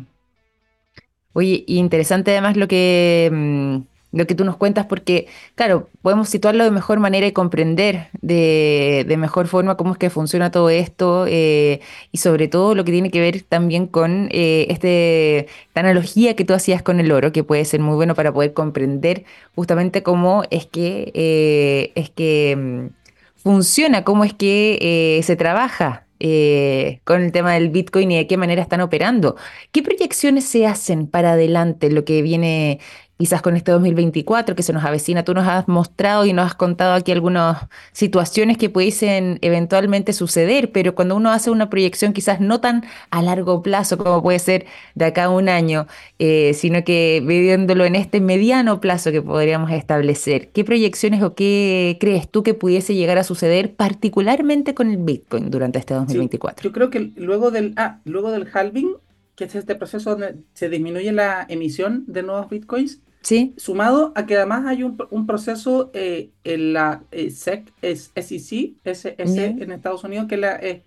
Oye, 1.33 1.63
interesante 1.67 2.31
además 2.31 2.57
lo 2.57 2.67
que, 2.67 3.29
mm, 3.31 3.77
lo 4.13 4.27
que 4.27 4.35
tú 4.35 4.45
nos 4.45 4.57
cuentas, 4.57 4.85
porque, 4.85 5.27
claro, 5.55 5.89
podemos 6.03 6.29
situarlo 6.29 6.63
de 6.63 6.71
mejor 6.71 6.99
manera 6.99 7.25
y 7.25 7.31
comprender 7.31 8.09
de, 8.21 9.05
mejor 9.17 9.47
forma 9.47 9.75
cómo 9.75 9.93
es 9.93 9.97
que 9.97 10.09
funciona 10.11 10.51
todo 10.51 10.69
esto 10.69 11.25
eh, 11.27 11.81
y 12.11 12.19
sobre 12.19 12.47
todo 12.47 12.75
lo 12.75 12.85
que 12.85 12.91
tiene 12.91 13.09
que 13.09 13.19
ver 13.19 13.41
también 13.41 13.87
con 13.87 14.29
eh, 14.31 14.67
este, 14.69 15.47
esta 15.67 15.79
analogía 15.79 16.35
que 16.35 16.45
tú 16.45 16.53
hacías 16.53 16.83
con 16.83 16.99
el 16.99 17.11
oro, 17.11 17.31
que 17.31 17.43
puede 17.43 17.65
ser 17.65 17.79
muy 17.79 17.95
bueno 17.95 18.13
para 18.15 18.31
poder 18.31 18.53
comprender 18.53 19.25
justamente 19.55 20.03
cómo 20.03 20.43
es 20.51 20.67
que, 20.67 21.11
eh, 21.15 21.91
es 21.95 22.09
que 22.11 22.55
mm, 22.55 22.87
funciona, 23.35 24.03
cómo 24.03 24.23
es 24.23 24.33
que 24.33 25.21
se 25.23 25.35
trabaja 25.35 26.05
eh, 26.25 27.01
con 27.03 27.21
el 27.21 27.33
tema 27.33 27.53
del 27.53 27.69
Bitcoin 27.69 28.09
y 28.11 28.15
de 28.15 28.27
qué 28.27 28.37
manera 28.37 28.61
están 28.61 28.79
operando. 28.79 29.35
¿Qué 29.73 29.83
proyecciones 29.83 30.45
se 30.45 30.65
hacen 30.65 31.05
para 31.05 31.33
adelante, 31.33 31.91
lo 31.91 32.05
que 32.05 32.21
viene 32.21 32.79
quizás 33.23 33.41
con 33.41 33.55
este 33.55 33.71
2024 33.71 34.53
que 34.53 34.63
se 34.63 34.73
nos 34.73 34.83
avecina. 34.83 35.23
Tú 35.23 35.33
nos 35.33 35.47
has 35.47 35.69
mostrado 35.69 36.25
y 36.25 36.33
nos 36.33 36.45
has 36.45 36.55
contado 36.55 36.91
aquí 36.91 37.13
algunas 37.13 37.69
situaciones 37.93 38.57
que 38.57 38.69
pudiesen 38.69 39.39
eventualmente 39.41 40.11
suceder, 40.11 40.73
pero 40.73 40.93
cuando 40.93 41.15
uno 41.15 41.31
hace 41.31 41.49
una 41.49 41.69
proyección 41.69 42.11
quizás 42.11 42.41
no 42.41 42.59
tan 42.59 42.83
a 43.11 43.21
largo 43.21 43.61
plazo 43.61 43.97
como 43.97 44.21
puede 44.21 44.39
ser 44.39 44.65
de 44.95 45.05
acá 45.05 45.23
a 45.23 45.29
un 45.29 45.47
año, 45.47 45.87
eh, 46.19 46.53
sino 46.53 46.83
que 46.83 47.23
viviéndolo 47.25 47.85
en 47.85 47.95
este 47.95 48.19
mediano 48.19 48.81
plazo 48.81 49.13
que 49.13 49.21
podríamos 49.21 49.71
establecer, 49.71 50.49
¿qué 50.49 50.65
proyecciones 50.65 51.23
o 51.23 51.33
qué 51.33 51.95
crees 52.01 52.29
tú 52.29 52.43
que 52.43 52.53
pudiese 52.53 52.93
llegar 52.93 53.17
a 53.19 53.23
suceder 53.23 53.73
particularmente 53.73 54.73
con 54.73 54.91
el 54.91 54.97
Bitcoin 54.97 55.49
durante 55.49 55.79
este 55.79 55.93
2024? 55.93 56.61
yo 56.61 56.73
creo 56.73 56.89
que 56.89 57.13
luego 57.15 57.51
del, 57.51 57.71
ah, 57.77 58.01
luego 58.03 58.31
del 58.31 58.49
halving, 58.53 58.97
que 59.35 59.45
es 59.45 59.55
este 59.55 59.75
proceso 59.75 60.11
donde 60.11 60.35
se 60.53 60.69
disminuye 60.69 61.11
la 61.11 61.45
emisión 61.49 62.03
de 62.07 62.23
nuevos 62.23 62.49
Bitcoins, 62.49 63.01
Sí. 63.23 63.53
Sumado 63.57 64.11
a 64.15 64.25
que 64.25 64.35
además 64.35 64.65
hay 64.65 64.83
un, 64.83 65.25
proceso 65.25 65.89
eh, 65.93 66.31
en 66.43 66.73
la 66.73 67.03
eh, 67.11 67.31
SEC, 67.31 67.71
es 67.81 68.11
SEC, 68.15 68.75
SEC 68.83 69.17
en 69.17 69.71
Estados 69.71 70.03
Unidos, 70.03 70.27
que 70.27 70.35
la, 70.35 70.55
es 70.57 70.81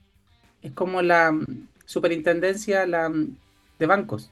como 0.74 1.00
la 1.00 1.32
mm, 1.32 1.68
superintendencia 1.86 2.86
la, 2.86 3.08
mm, 3.08 3.36
de 3.78 3.86
bancos. 3.86 4.30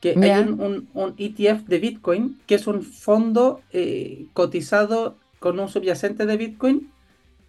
Que 0.00 0.10
hay 0.10 0.42
un, 0.42 0.88
ETF 1.18 1.66
de 1.66 1.78
Bitcoin, 1.80 2.40
que 2.46 2.54
es 2.54 2.68
un 2.68 2.82
fondo 2.82 3.60
eh, 3.72 4.26
cotizado 4.32 5.16
con 5.40 5.58
un 5.58 5.68
subyacente 5.68 6.26
de 6.26 6.36
Bitcoin, 6.36 6.92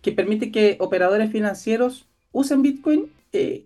que 0.02 0.12
permite 0.12 0.52
que 0.52 0.78
operadores 0.80 1.32
financieros 1.32 2.08
usen 2.32 2.64
Bitcoin 2.64 3.12
en, 3.32 3.66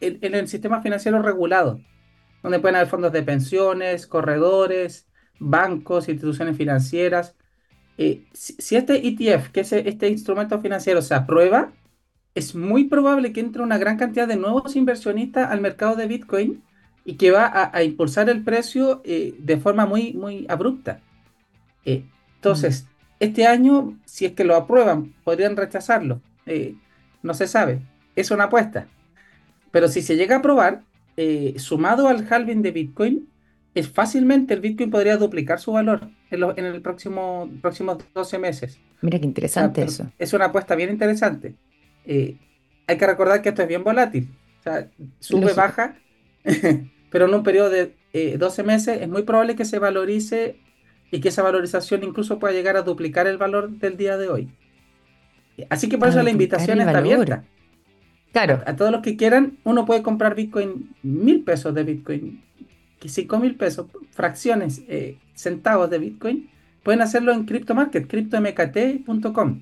en 0.00 0.34
el 0.34 0.46
sistema 0.46 0.80
financiero 0.80 1.20
regulado, 1.22 1.80
donde 2.42 2.60
pueden 2.60 2.76
haber 2.76 2.88
fondos 2.88 3.12
de 3.12 3.22
pensiones, 3.22 4.06
corredores, 4.06 5.09
bancos, 5.40 6.08
instituciones 6.08 6.56
financieras. 6.56 7.34
Eh, 7.98 8.24
si, 8.32 8.76
este 8.76 9.06
ETF, 9.08 9.48
que 9.48 9.60
es 9.60 9.72
este 9.72 10.08
instrumento 10.08 10.60
financiero, 10.60 11.02
se 11.02 11.14
aprueba, 11.14 11.72
es 12.34 12.54
muy 12.54 12.84
probable 12.84 13.32
que 13.32 13.40
entre 13.40 13.62
una 13.62 13.78
gran 13.78 13.96
cantidad 13.96 14.28
de 14.28 14.36
nuevos 14.36 14.76
inversionistas 14.76 15.50
al 15.50 15.60
mercado 15.60 15.96
de 15.96 16.06
Bitcoin 16.06 16.62
y 17.04 17.16
que 17.16 17.32
va 17.32 17.70
a, 17.72 17.82
impulsar 17.82 18.28
el 18.30 18.44
precio 18.44 19.02
eh, 19.04 19.34
de 19.38 19.56
forma 19.56 19.86
muy, 19.86 20.12
muy 20.12 20.46
abrupta. 20.48 21.00
Eh, 21.84 22.04
entonces, 22.36 22.84
mm. 22.84 22.86
este 23.20 23.46
año, 23.46 23.98
si 24.04 24.26
es 24.26 24.32
que 24.32 24.44
lo 24.44 24.54
aprueban, 24.54 25.14
podrían 25.24 25.56
rechazarlo. 25.56 26.20
no 27.22 27.34
se 27.34 27.46
sabe. 27.46 27.80
Es 28.14 28.30
una 28.30 28.44
apuesta. 28.44 28.86
Pero 29.72 29.88
si 29.88 30.02
se 30.02 30.16
llega 30.16 30.36
a 30.36 30.38
aprobar, 30.38 30.82
sumado 31.56 32.08
al 32.08 32.26
halving 32.30 32.62
de 32.62 32.70
Bitcoin, 32.70 33.30
es 33.74 33.88
fácilmente 33.88 34.54
el 34.54 34.60
Bitcoin 34.60 34.90
podría 34.90 35.16
duplicar 35.16 35.60
su 35.60 35.72
valor 35.72 36.08
en, 36.30 36.42
en 36.56 36.64
el 36.64 36.80
próximo 36.82 37.50
próximos 37.60 37.98
12 38.14 38.38
meses. 38.38 38.78
Mira 39.00 39.18
qué 39.18 39.26
interesante 39.26 39.82
eso. 39.82 40.10
Es 40.18 40.32
una 40.32 40.46
apuesta 40.46 40.74
bien 40.74 40.90
interesante. 40.90 41.54
Eh, 42.04 42.36
hay 42.86 42.96
que 42.96 43.06
recordar 43.06 43.40
que 43.42 43.50
esto 43.50 43.62
es 43.62 43.68
bien 43.68 43.84
volátil. 43.84 44.28
O 44.58 44.62
sea, 44.62 44.88
sube, 45.20 45.52
baja, 45.54 45.96
pero 47.10 47.26
en 47.26 47.34
un 47.34 47.42
periodo 47.42 47.70
de 47.70 47.94
12 48.36 48.60
eh, 48.60 48.64
meses 48.64 49.00
es 49.00 49.08
muy 49.08 49.22
probable 49.22 49.54
que 49.54 49.64
se 49.64 49.78
valorice 49.78 50.56
y 51.10 51.20
que 51.20 51.28
esa 51.28 51.42
valorización 51.42 52.04
incluso 52.04 52.38
pueda 52.38 52.52
llegar 52.52 52.76
a 52.76 52.82
duplicar 52.82 53.26
el 53.26 53.38
valor 53.38 53.70
del 53.70 53.96
día 53.96 54.16
de 54.16 54.28
hoy. 54.28 54.50
Así 55.68 55.88
que 55.88 55.98
por 55.98 56.08
eso 56.08 56.22
la 56.22 56.30
invitación 56.30 56.80
está 56.80 56.98
abierta. 56.98 57.44
Claro. 58.32 58.62
A 58.64 58.76
todos 58.76 58.92
los 58.92 59.02
que 59.02 59.16
quieran, 59.16 59.58
uno 59.64 59.84
puede 59.84 60.02
comprar 60.02 60.34
Bitcoin, 60.34 60.94
mil 61.02 61.42
pesos 61.42 61.74
de 61.74 61.82
Bitcoin 61.84 62.42
que 63.00 63.08
5 63.08 63.38
mil 63.38 63.56
pesos, 63.56 63.86
fracciones, 64.12 64.82
eh, 64.88 65.16
centavos 65.34 65.90
de 65.90 65.98
Bitcoin, 65.98 66.50
pueden 66.82 67.00
hacerlo 67.02 67.32
en 67.32 67.44
CryptoMarket, 67.46 68.06
cryptomkt.com. 68.06 69.60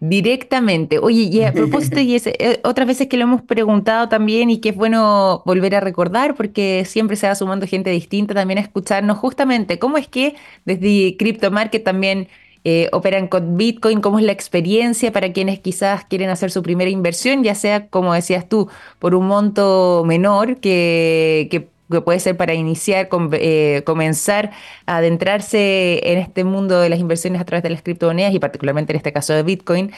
Directamente. 0.00 1.00
Oye, 1.00 1.22
y 1.22 1.42
a 1.42 1.52
propósito, 1.54 1.98
y 1.98 2.14
eh, 2.14 2.60
otras 2.62 2.86
veces 2.86 3.08
que 3.08 3.16
lo 3.16 3.24
hemos 3.24 3.42
preguntado 3.42 4.08
también 4.08 4.48
y 4.48 4.58
que 4.58 4.70
es 4.70 4.76
bueno 4.76 5.42
volver 5.44 5.74
a 5.74 5.80
recordar 5.80 6.36
porque 6.36 6.84
siempre 6.86 7.16
se 7.16 7.26
va 7.26 7.34
sumando 7.34 7.66
gente 7.66 7.90
distinta 7.90 8.32
también 8.32 8.58
a 8.58 8.62
escucharnos 8.62 9.18
justamente 9.18 9.80
cómo 9.80 9.98
es 9.98 10.06
que 10.06 10.36
desde 10.64 11.16
CryptoMarket 11.16 11.82
también 11.82 12.28
eh, 12.64 12.88
operan 12.92 13.28
con 13.28 13.56
Bitcoin, 13.56 14.00
cómo 14.00 14.18
es 14.18 14.24
la 14.24 14.32
experiencia 14.32 15.12
para 15.12 15.32
quienes 15.32 15.58
quizás 15.58 16.04
quieren 16.04 16.28
hacer 16.30 16.50
su 16.50 16.62
primera 16.62 16.90
inversión, 16.90 17.42
ya 17.42 17.54
sea, 17.54 17.88
como 17.88 18.14
decías 18.14 18.48
tú, 18.48 18.68
por 18.98 19.14
un 19.14 19.26
monto 19.26 20.04
menor 20.06 20.58
que, 20.58 21.48
que 21.50 21.68
que 21.90 22.00
puede 22.00 22.20
ser 22.20 22.36
para 22.36 22.54
iniciar, 22.54 23.08
eh, 23.32 23.82
comenzar 23.84 24.50
a 24.86 24.98
adentrarse 24.98 26.00
en 26.04 26.18
este 26.18 26.44
mundo 26.44 26.80
de 26.80 26.88
las 26.88 26.98
inversiones 26.98 27.40
a 27.40 27.44
través 27.44 27.62
de 27.62 27.70
las 27.70 27.82
criptomonedas 27.82 28.34
y 28.34 28.38
particularmente 28.38 28.92
en 28.92 28.96
este 28.96 29.12
caso 29.12 29.32
de 29.32 29.42
Bitcoin. 29.42 29.92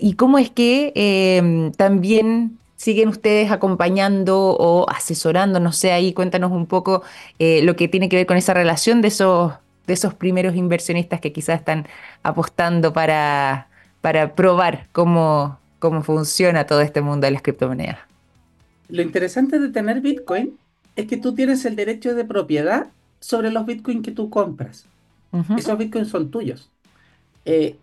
¿Y 0.00 0.14
cómo 0.14 0.38
es 0.38 0.50
que 0.50 0.92
em, 0.94 1.72
también 1.72 2.58
siguen 2.76 3.08
ustedes 3.08 3.50
acompañando 3.50 4.38
o 4.38 4.88
asesorando? 4.90 5.60
No 5.60 5.72
sé, 5.72 5.92
ahí 5.92 6.12
cuéntanos 6.12 6.52
un 6.52 6.66
poco 6.66 7.02
eh, 7.38 7.62
lo 7.62 7.76
que 7.76 7.88
tiene 7.88 8.08
que 8.08 8.16
ver 8.16 8.26
con 8.26 8.36
esa 8.36 8.54
relación 8.54 9.00
de 9.02 9.08
esos, 9.08 9.52
de 9.86 9.94
esos 9.94 10.14
primeros 10.14 10.54
inversionistas 10.54 11.20
que 11.20 11.32
quizás 11.32 11.60
están 11.60 11.86
apostando 12.22 12.92
para, 12.92 13.68
para 14.00 14.34
probar 14.34 14.86
cómo, 14.92 15.58
cómo 15.78 16.02
funciona 16.02 16.66
todo 16.66 16.82
este 16.82 17.00
mundo 17.00 17.26
de 17.26 17.32
las 17.32 17.42
criptomonedas. 17.42 17.98
Lo 18.88 19.02
interesante 19.02 19.58
de 19.58 19.70
tener 19.70 20.00
Bitcoin 20.00 20.56
es 20.96 21.06
que 21.06 21.18
tú 21.18 21.34
tienes 21.34 21.64
el 21.66 21.76
derecho 21.76 22.14
de 22.14 22.24
propiedad 22.24 22.88
sobre 23.20 23.50
los 23.50 23.66
bitcoins 23.66 24.02
que 24.02 24.12
tú 24.12 24.30
compras. 24.30 24.86
Esos 25.56 25.76
bitcoins 25.76 26.08
son 26.08 26.30
tuyos. 26.30 26.70
Eh, 27.44 27.76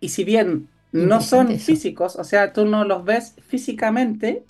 y 0.00 0.10
si 0.10 0.22
bien 0.22 0.68
no 0.92 1.22
son 1.22 1.58
físicos, 1.58 2.16
o 2.16 2.24
sea, 2.24 2.52
tú 2.52 2.66
no 2.66 2.84
los 2.84 3.04
ves 3.04 3.34
físicamente, 3.46 4.44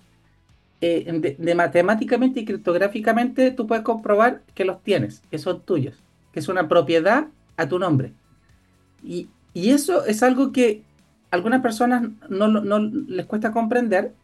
eh, 0.80 1.36
de, 1.38 1.54
matemáticamente 1.54 2.40
y 2.40 2.44
criptográficamente, 2.44 3.52
tú 3.52 3.68
puedes 3.68 3.84
comprobar 3.84 4.42
que 4.54 4.64
los 4.64 4.82
tienes, 4.82 5.22
que 5.30 5.38
son 5.38 5.60
tuyos, 5.60 6.02
que 6.32 6.40
es 6.40 6.48
una 6.48 6.66
propiedad 6.66 7.28
a 7.56 7.68
tu 7.68 7.78
nombre. 7.78 8.12
Y, 9.04 9.28
eso 9.54 10.04
es 10.04 10.22
algo 10.22 10.52
que 10.52 10.82
a 11.30 11.36
algunas 11.36 11.60
personas 11.60 12.08
no, 12.28 12.48
no 12.48 12.78
les 12.78 13.26
cuesta 13.26 13.52
comprender. 13.52 14.14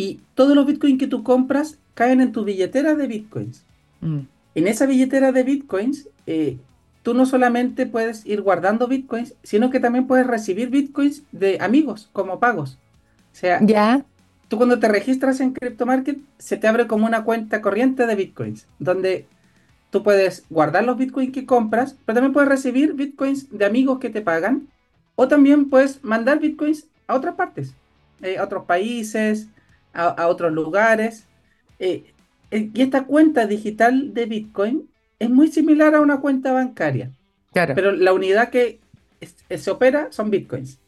Y 0.00 0.22
todos 0.34 0.56
los 0.56 0.64
bitcoins 0.64 0.98
que 0.98 1.06
tú 1.06 1.22
compras 1.22 1.76
caen 1.92 2.22
en 2.22 2.32
tu 2.32 2.42
billetera 2.42 2.94
de 2.94 3.06
bitcoins. 3.06 3.64
Mm. 4.00 4.20
En 4.54 4.66
esa 4.66 4.86
billetera 4.86 5.30
de 5.30 5.42
bitcoins, 5.42 6.08
eh, 6.26 6.56
tú 7.02 7.12
no 7.12 7.26
solamente 7.26 7.84
puedes 7.84 8.24
ir 8.24 8.40
guardando 8.40 8.88
bitcoins, 8.88 9.34
sino 9.42 9.68
que 9.68 9.78
también 9.78 10.06
puedes 10.06 10.26
recibir 10.26 10.70
bitcoins 10.70 11.22
de 11.32 11.58
amigos 11.60 12.08
como 12.14 12.40
pagos. 12.40 12.78
O 13.30 13.36
sea, 13.36 13.60
¿Ya? 13.62 14.02
tú 14.48 14.56
cuando 14.56 14.78
te 14.78 14.88
registras 14.88 15.38
en 15.40 15.52
CryptoMarket, 15.52 16.18
se 16.38 16.56
te 16.56 16.66
abre 16.66 16.86
como 16.86 17.04
una 17.04 17.22
cuenta 17.22 17.60
corriente 17.60 18.06
de 18.06 18.14
bitcoins, 18.14 18.66
donde 18.78 19.26
tú 19.90 20.02
puedes 20.02 20.44
guardar 20.48 20.84
los 20.84 20.96
bitcoins 20.96 21.30
que 21.30 21.44
compras, 21.44 21.94
pero 22.06 22.14
también 22.14 22.32
puedes 22.32 22.48
recibir 22.48 22.94
bitcoins 22.94 23.50
de 23.50 23.66
amigos 23.66 23.98
que 23.98 24.08
te 24.08 24.22
pagan, 24.22 24.66
o 25.14 25.28
también 25.28 25.68
puedes 25.68 26.02
mandar 26.02 26.40
bitcoins 26.40 26.86
a 27.06 27.16
otras 27.16 27.34
partes, 27.34 27.74
eh, 28.22 28.38
a 28.38 28.44
otros 28.44 28.64
países, 28.64 29.48
a 29.92 30.28
otros 30.28 30.52
lugares. 30.52 31.26
Eh, 31.80 32.12
eh, 32.50 32.70
y 32.72 32.82
esta 32.82 33.04
cuenta 33.04 33.46
digital 33.46 34.12
de 34.14 34.26
Bitcoin 34.26 34.88
es 35.18 35.30
muy 35.30 35.48
similar 35.48 35.94
a 35.94 36.00
una 36.00 36.20
cuenta 36.20 36.52
bancaria. 36.52 37.10
Claro. 37.52 37.74
Pero 37.74 37.92
la 37.92 38.12
unidad 38.12 38.50
que 38.50 38.80
se 39.20 39.70
opera 39.70 40.08
son 40.10 40.30
Bitcoins. 40.30 40.78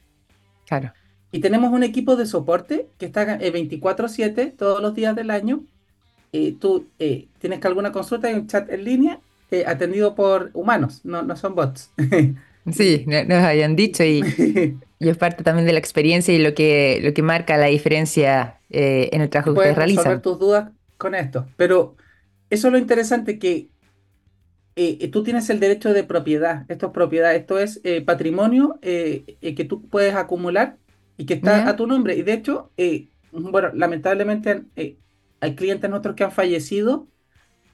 Claro. 0.67 0.93
Y 1.33 1.41
tenemos 1.41 1.73
un 1.73 1.83
equipo 1.83 2.15
de 2.15 2.27
soporte 2.27 2.89
que 2.99 3.07
está 3.07 3.39
24/7 3.39 4.55
todos 4.57 4.81
los 4.81 4.95
días 4.95 5.17
del 5.17 5.31
año. 5.31 5.65
Eh, 6.33 6.55
tú 6.59 6.87
tienes 7.39 7.59
que 7.59 7.67
alguna 7.67 7.91
consulta, 7.91 8.29
hay 8.29 8.35
un 8.35 8.47
chat 8.47 8.71
en 8.71 8.85
línea 8.85 9.21
atendido 9.67 10.15
por 10.15 10.51
humanos, 10.55 11.05
no, 11.05 11.23
no 11.23 11.37
son 11.37 11.55
bots. 11.55 11.91
Sí, 12.71 13.05
nos 13.07 13.45
hayan 13.45 13.75
dicho 13.75 14.05
y, 14.05 14.23
y, 15.01 15.09
es 15.09 15.17
parte 15.17 15.43
también 15.43 15.67
de 15.67 15.73
la 15.73 15.79
experiencia 15.79 16.33
y 16.33 16.39
lo 16.39 16.55
que, 16.55 17.01
lo 17.03 17.13
que 17.13 17.23
marca 17.23 17.57
la 17.57 17.67
diferencia 17.67 18.61
en 18.71 19.21
el 19.21 19.29
trabajo 19.31 19.53
que 19.53 19.59
ustedes 19.59 19.77
realizan. 19.77 20.23
tus 20.23 20.39
dudas 20.39 20.71
con 20.97 21.15
esto. 21.15 21.47
Pero 21.57 21.97
eso 22.51 22.69
es 22.69 22.73
lo 22.73 22.79
interesante, 22.79 23.39
que 23.39 23.69
eh, 24.77 25.09
tú 25.09 25.23
tienes 25.23 25.51
el 25.51 25.61
derecho 25.61 25.93
de 25.93 26.05
propiedad. 26.05 26.65
Esto 26.69 26.87
es 26.87 26.93
propiedad, 26.93 27.35
esto 27.35 27.59
es 27.59 27.81
eh, 27.85 28.01
patrimonio 28.01 28.79
eh, 28.81 29.37
que 29.41 29.65
tú 29.65 29.83
puedes 29.89 30.15
acumular 30.15 30.77
y 31.17 31.27
que 31.27 31.35
está 31.35 31.69
a 31.69 31.77
tu 31.77 31.87
nombre. 31.87 32.17
Y 32.17 32.23
de 32.23 32.33
hecho, 32.33 32.71
bueno, 33.33 33.71
lamentablemente 33.75 34.63
hay 35.41 35.55
clientes 35.57 35.91
nuestros 35.91 36.15
que 36.15 36.25
han 36.25 36.33
fallecido 36.33 37.07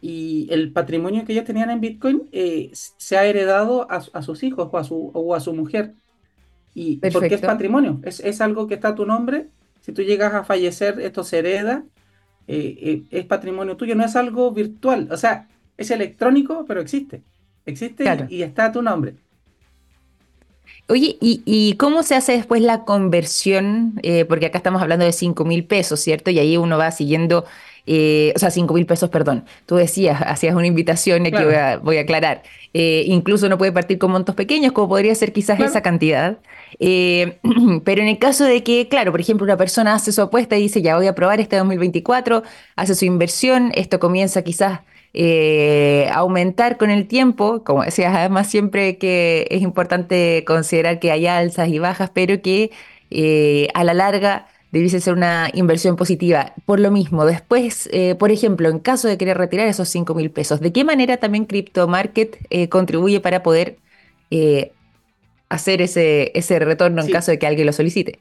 y 0.00 0.46
el 0.50 0.72
patrimonio 0.72 1.24
que 1.24 1.32
ellos 1.32 1.44
tenían 1.44 1.70
en 1.70 1.80
Bitcoin 1.80 2.28
se 2.72 3.16
ha 3.16 3.24
heredado 3.24 3.90
a, 3.90 4.22
sus 4.22 4.42
hijos 4.42 4.68
o 4.70 4.78
a 4.78 4.84
su, 4.84 5.11
o 5.14 5.34
a 5.34 5.40
su 5.40 5.52
mujer. 5.54 5.94
Y 6.74 6.96
porque 6.96 7.34
es 7.34 7.40
patrimonio, 7.40 8.00
es, 8.04 8.20
es 8.20 8.40
algo 8.40 8.66
que 8.66 8.74
está 8.74 8.88
a 8.88 8.94
tu 8.94 9.04
nombre. 9.06 9.48
Si 9.80 9.92
tú 9.92 10.02
llegas 10.02 10.34
a 10.34 10.44
fallecer, 10.44 11.00
esto 11.00 11.24
se 11.24 11.38
hereda 11.38 11.84
eh, 12.48 12.78
eh, 12.80 13.02
es 13.11 13.26
patrimonio 13.26 13.76
tuyo, 13.76 13.94
no 13.94 14.06
es 14.06 14.16
algo 14.16 14.50
virtual, 14.50 15.08
o 15.11 15.18
sea, 15.18 15.46
es 15.76 15.90
electrónico, 15.90 16.64
pero 16.66 16.80
existe. 16.80 17.20
existe 17.66 18.04
y, 18.30 18.42
está 18.42 18.64
a 18.66 18.72
tu 18.72 18.80
nombre. 18.80 19.16
Oye, 20.88 21.18
¿y, 21.20 21.74
cómo 21.74 22.02
se 22.02 22.14
hace 22.14 22.32
después 22.32 22.62
la 22.62 22.87
conversión? 22.87 24.00
Eh, 24.02 24.24
porque 24.24 24.46
acá 24.46 24.56
estamos 24.56 24.80
hablando 24.80 25.04
de 25.04 25.12
5 25.12 25.44
mil 25.44 25.66
pesos, 25.66 26.00
¿cierto? 26.00 26.30
Y 26.30 26.38
ahí 26.38 26.56
uno 26.56 26.78
va 26.78 26.90
siguiendo 26.90 27.44
eh, 27.90 28.35
o 28.37 28.38
sea, 28.38 28.51
5 28.51 28.74
mil 28.74 28.85
pesos, 28.85 29.09
perdón. 29.09 29.46
Tú 29.64 29.77
decías, 29.77 30.20
hacías 30.20 30.55
una 30.55 30.66
invitación 30.66 31.24
y 31.24 31.31
voy 31.31 31.55
a, 31.55 31.79
voy 31.79 31.96
a 31.96 32.03
aclarar. 32.03 32.42
Eh, 32.74 33.05
incluso 33.07 33.46
uno 33.46 33.57
puede 33.57 33.72
partir 33.72 33.96
con 33.96 34.11
montos 34.11 34.35
pequeños, 34.35 34.72
como 34.72 34.90
podría 34.90 35.14
ser 35.14 35.33
quizás 35.33 35.59
esa 35.59 35.81
cantidad. 35.81 36.37
Eh, 36.81 37.38
pero 37.85 38.03
en 38.03 38.09
el 38.09 38.18
caso 38.18 38.44
de 38.44 38.62
que, 38.62 38.88
claro, 38.88 39.11
por 39.11 39.22
ejemplo, 39.22 39.44
una 39.44 39.57
persona 39.57 39.94
hace 39.94 40.12
su 40.12 40.20
apuesta 40.20 40.59
y 40.59 40.62
dice, 40.62 40.83
ya 40.83 40.96
voy 40.96 41.07
a 41.07 41.14
probar 41.14 41.40
este 41.40 41.57
2024, 41.57 42.42
hace 42.77 42.94
su 42.94 43.07
inversión, 43.07 43.72
esto 43.74 43.98
comienza 43.98 44.42
quizás 44.42 44.81
a 45.14 46.14
aumentar 46.14 46.77
con 46.77 46.90
el 46.90 47.09
tiempo, 47.09 47.64
como 47.64 47.83
decías, 47.83 48.14
además 48.14 48.48
siempre 48.48 48.98
que 48.98 49.48
es 49.51 49.62
importante 49.62 50.44
considerar 50.46 51.01
que 51.01 51.11
hay 51.11 51.27
alzas 51.27 51.68
y 51.70 51.79
bajas, 51.79 52.11
pero 52.12 52.42
que 52.42 52.70
a 53.72 53.83
la 53.83 53.94
larga 53.94 54.46
debiese 54.72 55.00
ser 55.00 55.14
una 55.14 55.50
inversión 55.54 55.96
positiva. 55.96 56.52
Por 56.66 56.81
lo 56.81 56.90
mismo, 56.90 57.24
después, 57.24 57.88
eh, 57.92 58.14
por 58.14 58.31
ejemplo, 58.31 58.68
en 58.68 58.78
caso 58.78 59.09
de 59.09 59.16
querer 59.16 59.38
retirar 59.38 59.66
esos 59.66 59.88
5 59.88 60.14
mil 60.14 60.31
pesos, 60.31 60.61
¿de 60.61 60.72
qué 60.72 60.85
manera 60.85 61.16
también 61.16 61.46
Crypto 61.46 61.88
Market 61.88 62.37
eh, 62.50 62.68
contribuye 62.68 63.20
para 63.20 63.42
poder 63.42 63.78
eh, 64.31 64.72
hacer 65.48 65.81
ese, 65.81 66.33
ese 66.35 66.59
retorno 66.59 67.02
en 67.02 67.11
caso 67.11 67.31
de 67.31 67.38
que 67.38 67.46
alguien 67.46 67.66
lo 67.66 67.72
solicite? 67.72 68.20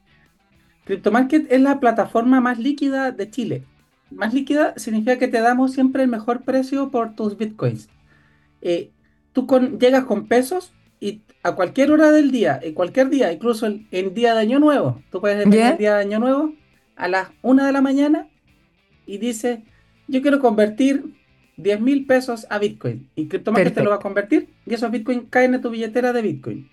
Crypto 0.86 1.12
Market 1.12 1.52
es 1.52 1.60
la 1.60 1.80
plataforma 1.80 2.40
más 2.40 2.60
líquida 2.60 3.12
de 3.12 3.30
Chile. 3.30 3.64
Más 4.10 4.34
líquida 4.34 4.74
significa 4.78 5.20
que 5.20 5.28
te 5.28 5.42
damos 5.42 5.74
siempre 5.74 6.04
el 6.04 6.10
mejor 6.10 6.44
precio 6.44 6.92
por 6.92 7.14
tus 7.16 7.38
bitcoins. 7.38 7.90
tú 9.34 9.48
llegas 9.80 10.06
con 10.06 10.28
pesos 10.28 10.72
a 11.48 11.56
cualquier 11.56 11.92
hora 11.92 12.12
del 12.12 12.32
día, 12.32 12.60
en 12.62 12.74
cualquier 12.74 13.10
día, 13.10 13.32
incluso 13.32 13.68
en, 13.68 14.14
día 14.14 14.34
de 14.34 14.42
Año 14.42 14.60
Nuevo, 14.60 15.02
tú 15.12 15.22
puedes 15.22 15.38
venir 15.38 15.62
el 15.62 15.78
día 15.78 15.96
de 15.96 16.02
Año 16.02 16.20
Nuevo 16.20 16.54
a 16.98 17.08
las 17.08 17.30
1 17.42 17.66
de 17.66 17.72
la 17.72 17.82
mañana 17.82 18.28
y 19.06 19.18
dice, 19.18 19.64
yo 20.08 20.22
quiero 20.22 20.40
convertir 20.40 21.06
10 21.56 21.80
mil 21.80 22.06
pesos 22.06 22.48
a 22.50 22.60
Bitcoin. 22.60 23.10
Y 23.16 23.28
CryptoMarket 23.28 23.76
te 23.76 23.84
lo 23.84 23.92
va 23.92 23.96
a 23.96 24.00
convertir 24.00 24.50
y 24.66 24.74
esos 24.74 24.92
Bitcoin 24.92 25.26
caen 25.28 25.54
en 25.54 25.62
tu 25.62 25.70
billetera 25.70 26.12
de 26.12 26.22
Bitcoin. 26.22 26.70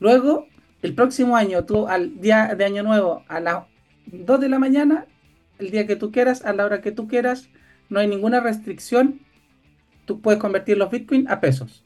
Luego, 0.00 0.48
el 0.82 0.94
próximo 0.94 1.36
año, 1.36 1.64
tú 1.64 1.86
al 1.86 2.20
día 2.20 2.54
de 2.56 2.64
Año 2.64 2.82
Nuevo, 2.82 3.24
a 3.28 3.38
las 3.38 3.64
2 4.06 4.40
de 4.40 4.48
la 4.48 4.58
mañana, 4.58 5.06
el 5.60 5.70
día 5.70 5.86
que 5.86 5.94
tú 5.94 6.10
quieras, 6.10 6.44
a 6.44 6.52
la 6.52 6.64
hora 6.64 6.80
que 6.80 6.90
tú 6.90 7.06
quieras, 7.06 7.48
no 7.88 8.00
hay 8.00 8.08
ninguna 8.08 8.40
restricción, 8.40 9.20
tú 10.04 10.20
puedes 10.20 10.40
convertir 10.40 10.78
los 10.78 10.90
Bitcoin 10.90 11.28
a 11.28 11.40
pesos. 11.40 11.84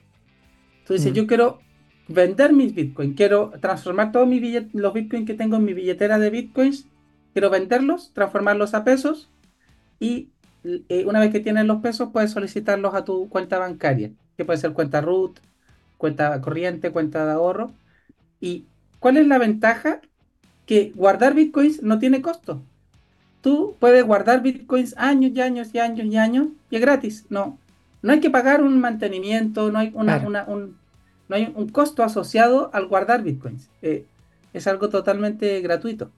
Tú 0.86 0.94
dices, 0.94 1.12
mm. 1.12 1.14
yo 1.14 1.26
quiero 1.26 1.60
vender 2.08 2.52
mis 2.52 2.74
bitcoins, 2.74 3.16
quiero 3.16 3.52
transformar 3.60 4.12
todos 4.12 4.28
mis 4.28 4.42
los 4.74 4.92
bitcoins 4.92 5.26
que 5.26 5.34
tengo 5.34 5.56
en 5.56 5.64
mi 5.64 5.74
billetera 5.74 6.18
de 6.18 6.30
bitcoins, 6.30 6.86
quiero 7.32 7.50
venderlos, 7.50 8.12
transformarlos 8.12 8.74
a 8.74 8.84
pesos 8.84 9.30
y 10.00 10.28
eh, 10.64 11.04
una 11.06 11.20
vez 11.20 11.30
que 11.30 11.40
tienes 11.40 11.66
los 11.66 11.82
pesos 11.82 12.10
puedes 12.12 12.30
solicitarlos 12.30 12.94
a 12.94 13.04
tu 13.04 13.28
cuenta 13.28 13.58
bancaria, 13.58 14.10
que 14.36 14.44
puede 14.44 14.58
ser 14.58 14.72
cuenta 14.72 15.00
root, 15.00 15.38
cuenta 15.98 16.40
corriente, 16.40 16.90
cuenta 16.90 17.26
de 17.26 17.32
ahorro. 17.32 17.70
¿Y 18.40 18.66
cuál 18.98 19.16
es 19.16 19.26
la 19.26 19.38
ventaja? 19.38 20.00
Que 20.66 20.92
guardar 20.94 21.34
bitcoins 21.34 21.82
no 21.82 21.98
tiene 21.98 22.22
costo. 22.22 22.62
Tú 23.42 23.76
puedes 23.78 24.04
guardar 24.04 24.42
bitcoins 24.42 24.94
años 24.96 25.32
y 25.34 25.40
años 25.42 25.68
y 25.74 25.78
años 25.78 26.06
y 26.06 26.16
años 26.16 26.48
y 26.70 26.76
es 26.76 26.80
gratis. 26.80 27.26
No, 27.28 27.58
no 28.00 28.12
hay 28.12 28.20
que 28.20 28.30
pagar 28.30 28.62
un 28.62 28.80
mantenimiento, 28.80 29.70
no 29.70 29.78
hay 29.78 29.90
una, 29.94 30.44
un, 30.46 30.76
no 31.28 31.36
hay 31.36 31.52
un 31.54 31.68
costo 31.68 32.02
asociado 32.02 32.70
al 32.72 32.86
guardar 32.86 33.22
bitcoins. 33.22 33.68
Eh, 33.82 34.04
es 34.52 34.66
algo 34.66 34.88
totalmente 34.88 35.60
gratuito. 35.60 36.10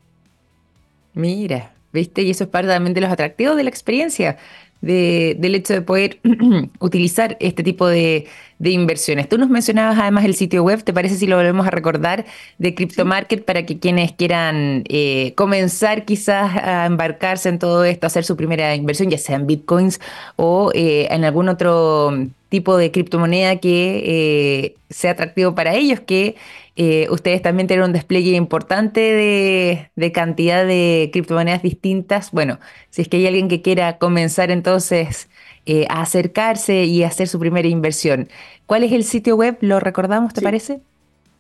Mira, 1.14 1.72
¿viste? 1.92 2.22
Y 2.22 2.30
eso 2.30 2.44
es 2.44 2.50
parte 2.50 2.68
también 2.68 2.94
de 2.94 3.00
los 3.00 3.10
atractivos 3.10 3.56
de 3.56 3.64
la 3.64 3.70
experiencia, 3.70 4.36
del 4.82 5.54
hecho 5.54 5.72
de 5.72 5.80
poder 5.80 6.20
utilizar 6.80 7.36
este 7.40 7.62
tipo 7.62 7.86
de, 7.88 8.26
inversiones. 8.60 9.28
Tú 9.28 9.38
nos 9.38 9.48
mencionabas 9.48 9.98
además 9.98 10.24
el 10.24 10.34
sitio 10.34 10.62
web, 10.62 10.82
¿te 10.84 10.92
parece 10.92 11.16
si 11.16 11.26
lo 11.26 11.36
volvemos 11.36 11.66
a 11.66 11.70
recordar 11.70 12.26
de 12.58 12.74
CryptoMarket 12.74 13.44
para 13.44 13.64
que 13.64 13.78
quienes 13.78 14.12
quieran 14.12 14.84
eh, 14.88 15.32
comenzar 15.34 16.04
quizás 16.04 16.54
a 16.56 16.86
embarcarse 16.86 17.48
en 17.48 17.58
todo 17.58 17.84
esto, 17.84 18.06
hacer 18.06 18.24
su 18.24 18.36
primera 18.36 18.74
inversión, 18.74 19.10
ya 19.10 19.18
sea 19.18 19.36
en 19.36 19.46
bitcoins 19.46 20.00
o 20.36 20.70
eh, 20.74 21.08
en 21.10 21.24
algún 21.24 21.48
otro 21.48 22.12
tipo 22.56 22.78
de 22.78 22.90
criptomoneda 22.90 23.56
que 23.56 24.02
eh, 24.06 24.76
sea 24.88 25.10
atractivo 25.10 25.54
para 25.54 25.74
ellos, 25.74 26.00
que 26.00 26.36
eh, 26.74 27.06
ustedes 27.10 27.42
también 27.42 27.66
tienen 27.66 27.84
un 27.84 27.92
despliegue 27.92 28.30
importante 28.30 29.90
de, 29.94 30.12
cantidad 30.12 30.66
de 30.66 31.10
criptomonedas 31.12 31.62
distintas. 31.62 32.30
Bueno, 32.30 32.58
si 32.88 33.02
es 33.02 33.08
que 33.08 33.18
hay 33.18 33.26
alguien 33.26 33.48
que 33.48 33.60
quiera 33.60 33.98
comenzar 33.98 34.50
entonces 34.50 35.28
eh, 35.66 35.84
a 35.90 36.00
acercarse 36.00 36.84
y 36.84 37.02
hacer 37.02 37.28
su 37.28 37.38
primera 37.38 37.68
inversión, 37.68 38.30
¿cuál 38.64 38.84
es 38.84 38.92
el 38.92 39.04
sitio 39.04 39.36
web? 39.36 39.58
¿Lo 39.60 39.78
recordamos, 39.78 40.32
te 40.32 40.40
parece? 40.40 40.80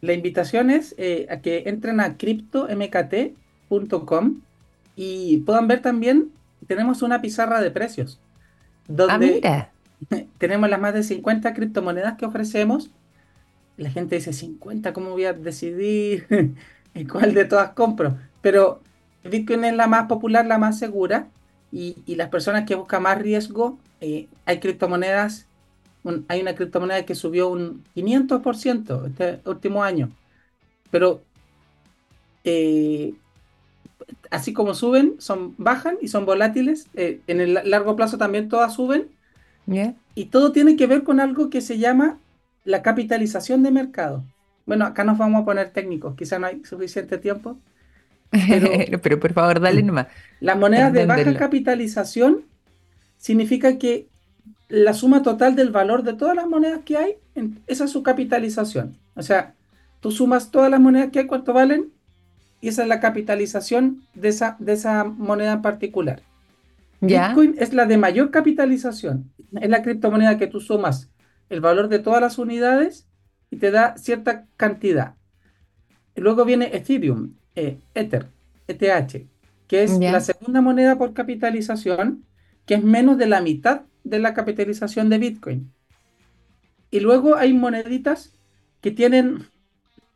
La 0.02 0.12
invitación 0.12 0.68
es 0.68 0.94
a 1.30 1.40
que 1.40 1.62
entren 1.64 2.00
a 2.00 2.18
cryptomkt.com 2.18 4.40
y 4.96 5.38
puedan 5.38 5.66
ver 5.66 5.80
también, 5.80 6.30
tenemos 6.66 7.00
una 7.00 7.22
pizarra 7.22 7.62
de 7.62 7.70
precios. 7.70 8.20
Donde 8.86 9.40
ah, 9.44 9.70
tenemos 10.38 10.68
las 10.68 10.80
más 10.80 10.94
de 10.94 11.02
50 11.02 11.54
criptomonedas 11.54 12.16
que 12.16 12.26
ofrecemos. 12.26 12.90
La 13.76 13.90
gente 13.90 14.16
dice, 14.16 14.32
50, 14.32 14.92
¿cómo 14.92 15.10
voy 15.10 15.26
a 15.26 15.32
decidir 15.32 16.26
cuál 17.10 17.34
de 17.34 17.44
todas 17.44 17.70
compro? 17.70 18.16
Pero 18.40 18.80
Bitcoin 19.24 19.64
es 19.64 19.74
la 19.74 19.86
más 19.86 20.06
popular, 20.06 20.46
la 20.46 20.58
más 20.58 20.78
segura. 20.78 21.28
Y, 21.72 21.96
las 22.14 22.28
personas 22.30 22.64
que 22.64 22.74
buscan 22.74 23.02
más 23.02 23.18
riesgo, 23.18 23.78
eh, 24.00 24.28
hay 24.46 24.60
criptomonedas, 24.60 25.46
hay 26.28 26.40
una 26.40 26.54
criptomoneda 26.54 27.04
que 27.04 27.14
subió 27.14 27.48
un 27.48 27.84
500% 27.94 29.06
este 29.08 29.40
último 29.44 29.82
año. 29.82 30.10
Pero 30.90 31.22
eh, 32.44 33.14
así 34.30 34.52
como 34.52 34.72
suben, 34.74 35.16
son 35.18 35.54
bajan 35.58 35.98
y 36.00 36.08
son 36.08 36.24
volátiles. 36.24 36.88
Eh, 36.94 37.20
en 37.26 37.40
el 37.40 37.54
largo 37.64 37.96
plazo 37.96 38.16
también 38.16 38.48
todas 38.48 38.72
suben 38.74 39.10
y 40.14 40.26
todo 40.26 40.52
tiene 40.52 40.76
que 40.76 40.86
ver 40.86 41.02
con 41.02 41.20
algo 41.20 41.50
que 41.50 41.60
se 41.60 41.78
llama 41.78 42.18
la 42.64 42.82
capitalización 42.82 43.62
de 43.62 43.70
mercado. 43.70 44.24
Bueno, 44.64 44.84
acá 44.84 45.04
nos 45.04 45.18
vamos 45.18 45.42
a 45.42 45.44
poner 45.44 45.70
técnicos, 45.70 46.16
quizá 46.16 46.38
no 46.38 46.46
hay 46.46 46.64
suficiente 46.64 47.18
tiempo. 47.18 47.58
Pero, 48.30 49.00
por 49.20 49.32
favor, 49.32 49.60
dale 49.60 49.82
nomás. 49.82 50.08
Las 50.40 50.58
monedas 50.58 50.92
de 50.92 51.06
baja 51.06 51.34
capitalización 51.34 52.44
significa 53.16 53.78
que 53.78 54.08
la 54.68 54.94
suma 54.94 55.22
total 55.22 55.54
del 55.54 55.70
valor 55.70 56.02
de 56.02 56.14
todas 56.14 56.34
las 56.34 56.46
monedas 56.46 56.80
que 56.84 56.96
hay, 56.96 57.14
esa 57.66 57.84
es 57.84 57.90
su 57.90 58.02
capitalización. 58.02 58.96
O 59.14 59.22
sea, 59.22 59.54
tú 60.00 60.10
sumas 60.10 60.50
todas 60.50 60.70
las 60.70 60.80
monedas 60.80 61.10
que 61.12 61.20
hay, 61.20 61.26
cuánto 61.26 61.52
valen, 61.52 61.92
y 62.60 62.68
esa 62.68 62.82
es 62.82 62.88
la 62.88 63.00
capitalización 63.00 64.02
de 64.14 64.28
esa, 64.28 64.56
de 64.58 64.72
esa 64.72 65.04
moneda 65.04 65.52
en 65.52 65.62
particular. 65.62 66.22
Bitcoin 67.00 67.54
es 67.58 67.72
la 67.72 67.86
de 67.86 67.98
mayor 67.98 68.30
capitalización. 68.30 69.30
Es 69.60 69.68
la 69.68 69.82
criptomoneda 69.82 70.38
que 70.38 70.46
tú 70.46 70.60
sumas 70.60 71.10
el 71.48 71.60
valor 71.60 71.88
de 71.88 71.98
todas 71.98 72.20
las 72.20 72.38
unidades 72.38 73.06
y 73.50 73.56
te 73.56 73.70
da 73.70 73.96
cierta 73.96 74.46
cantidad. 74.56 75.14
luego 76.16 76.44
viene 76.44 76.74
Ethereum, 76.74 77.34
eh, 77.54 77.78
Ether, 77.94 78.26
ETH, 78.66 79.26
que 79.68 79.82
es 79.82 79.98
la 79.98 80.20
segunda 80.20 80.60
moneda 80.60 80.96
por 80.96 81.12
capitalización, 81.12 82.24
que 82.64 82.74
es 82.74 82.82
menos 82.82 83.18
de 83.18 83.26
la 83.26 83.40
mitad 83.40 83.82
de 84.02 84.18
la 84.18 84.34
capitalización 84.34 85.08
de 85.08 85.18
Bitcoin. 85.18 85.72
Y 86.90 87.00
luego 87.00 87.36
hay 87.36 87.52
moneditas 87.52 88.32
que 88.80 88.90
tienen 88.90 89.46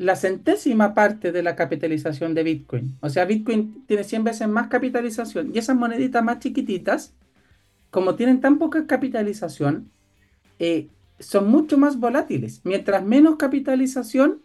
la 0.00 0.16
centésima 0.16 0.94
parte 0.94 1.30
de 1.30 1.42
la 1.42 1.54
capitalización 1.54 2.32
de 2.32 2.42
Bitcoin. 2.42 2.96
O 3.00 3.10
sea, 3.10 3.26
Bitcoin 3.26 3.84
tiene 3.86 4.02
100 4.02 4.24
veces 4.24 4.48
más 4.48 4.68
capitalización 4.68 5.50
y 5.54 5.58
esas 5.58 5.76
moneditas 5.76 6.24
más 6.24 6.38
chiquititas, 6.38 7.12
como 7.90 8.14
tienen 8.14 8.40
tan 8.40 8.58
poca 8.58 8.86
capitalización, 8.86 9.90
eh, 10.58 10.88
son 11.18 11.50
mucho 11.50 11.76
más 11.76 12.00
volátiles. 12.00 12.62
Mientras 12.64 13.04
menos 13.04 13.36
capitalización, 13.36 14.40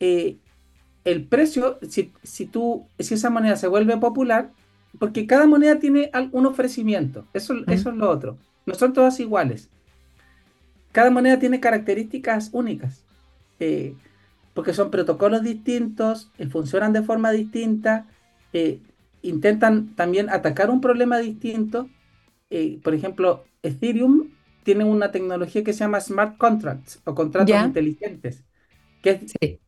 eh, 0.00 0.38
el 1.04 1.26
precio, 1.26 1.78
si, 2.22 2.46
tú, 2.46 2.86
si 2.98 3.12
esa 3.12 3.28
moneda 3.28 3.56
se 3.56 3.68
vuelve 3.68 3.94
popular, 3.98 4.52
porque 4.98 5.26
cada 5.26 5.46
moneda 5.46 5.80
tiene 5.80 6.10
un 6.30 6.46
ofrecimiento, 6.46 7.26
eso, 7.34 7.56
eso 7.66 7.90
es 7.90 7.96
lo 7.96 8.08
otro. 8.08 8.38
No 8.64 8.72
son 8.72 8.94
todas 8.94 9.20
iguales. 9.20 9.68
Cada 10.92 11.10
moneda 11.10 11.38
tiene 11.38 11.60
características 11.60 12.48
únicas. 12.54 13.04
Eh, 13.60 13.94
porque 14.54 14.74
son 14.74 14.90
protocolos 14.90 15.42
distintos, 15.42 16.30
eh, 16.38 16.46
funcionan 16.46 16.92
de 16.92 17.02
forma 17.02 17.30
distinta, 17.30 18.06
eh, 18.52 18.80
intentan 19.22 19.94
también 19.94 20.28
atacar 20.30 20.70
un 20.70 20.80
problema 20.80 21.18
distinto. 21.18 21.88
Eh, 22.50 22.78
por 22.82 22.94
ejemplo, 22.94 23.44
Ethereum 23.62 24.30
tienen 24.62 24.86
una 24.86 25.10
tecnología 25.10 25.64
que 25.64 25.72
se 25.72 25.80
llama 25.80 26.00
smart 26.00 26.36
contracts 26.36 27.00
o 27.04 27.14
contratos 27.14 27.56
inteligentes, 27.64 28.44
que 29.02 29.20
es, 29.40 29.60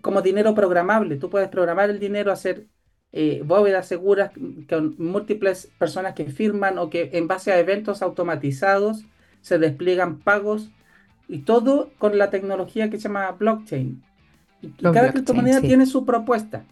como 0.00 0.22
dinero 0.22 0.54
programable. 0.54 1.16
Tú 1.16 1.30
puedes 1.30 1.48
programar 1.48 1.90
el 1.90 1.98
dinero, 1.98 2.32
hacer 2.32 2.66
bóvedas 3.44 3.86
seguras 3.86 4.32
con 4.68 4.96
múltiples 4.98 5.70
personas 5.78 6.14
que 6.14 6.24
firman 6.24 6.78
o 6.78 6.90
que 6.90 7.10
en 7.12 7.28
base 7.28 7.52
a 7.52 7.60
eventos 7.60 8.02
automatizados 8.02 9.04
se 9.40 9.60
despliegan 9.60 10.18
pagos 10.18 10.72
y 11.28 11.40
todo 11.40 11.92
con 11.98 12.18
la 12.18 12.30
tecnología 12.30 12.90
que 12.90 12.96
se 12.96 13.04
llama 13.04 13.30
blockchain. 13.30 14.02
Y, 14.64 14.82
cada 14.82 15.12
criptomoneda 15.12 15.60
tiene 15.60 15.86
su 15.86 16.04
propuesta. 16.04 16.64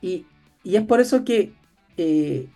Y, 0.00 0.26
y, 0.62 0.76
es 0.76 0.82
por 0.82 1.00
eso 1.00 1.24
que 1.24 1.52
eh, 1.96 2.48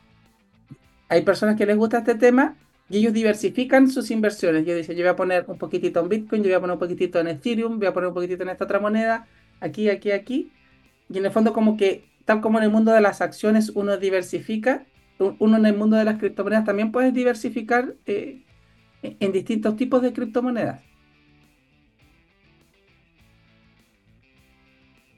hay 1.08 1.22
personas 1.22 1.56
que 1.56 1.66
les 1.66 1.76
gusta 1.76 1.98
este 1.98 2.14
tema 2.14 2.56
y 2.90 2.98
ellos 2.98 3.12
diversifican 3.12 3.90
sus 3.90 4.10
inversiones. 4.10 4.66
Yo 4.66 4.74
dicen, 4.74 4.96
yo 4.96 5.02
voy 5.02 5.10
a 5.10 5.16
poner 5.16 5.44
un 5.48 5.58
poquitito 5.58 6.00
en 6.00 6.08
Bitcoin, 6.08 6.42
yo 6.42 6.48
voy 6.48 6.56
a 6.56 6.60
poner 6.60 6.74
un 6.74 6.80
poquitito 6.80 7.20
en 7.20 7.28
Ethereum, 7.28 7.78
voy 7.78 7.86
a 7.86 7.92
poner 7.92 8.08
un 8.08 8.14
poquitito 8.14 8.42
en 8.42 8.50
esta 8.50 8.64
otra 8.64 8.80
moneda, 8.80 9.26
aquí, 9.60 9.88
aquí, 9.88 10.10
aquí. 10.10 10.52
Y 11.08 11.18
en 11.18 11.24
el 11.24 11.30
fondo 11.30 11.52
como 11.52 11.76
que, 11.76 12.04
tal 12.24 12.40
como 12.40 12.58
en 12.58 12.64
el 12.64 12.70
mundo 12.70 12.92
de 12.92 13.00
las 13.00 13.20
acciones 13.20 13.70
uno 13.74 13.96
diversifica, 13.96 14.84
uno 15.18 15.56
en 15.56 15.66
el 15.66 15.76
mundo 15.76 15.96
de 15.96 16.04
las 16.04 16.18
criptomonedas 16.18 16.64
también 16.64 16.92
puede 16.92 17.10
diversificar 17.10 17.94
eh, 18.06 18.42
en 19.02 19.32
distintos 19.32 19.76
tipos 19.76 20.02
de 20.02 20.12
criptomonedas. 20.12 20.80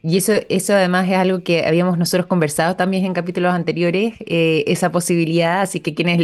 Y 0.03 0.16
eso, 0.16 0.32
eso 0.48 0.74
además 0.74 1.07
es 1.09 1.16
algo 1.16 1.42
que 1.42 1.66
habíamos 1.66 1.98
nosotros 1.98 2.26
conversado 2.26 2.74
también 2.74 3.05
en 3.05 3.12
capítulos 3.12 3.53
anteriores, 3.53 4.14
eh, 4.20 4.64
esa 4.66 4.90
posibilidad, 4.90 5.61
así 5.61 5.80
que 5.80 5.94
quienes 5.94 6.18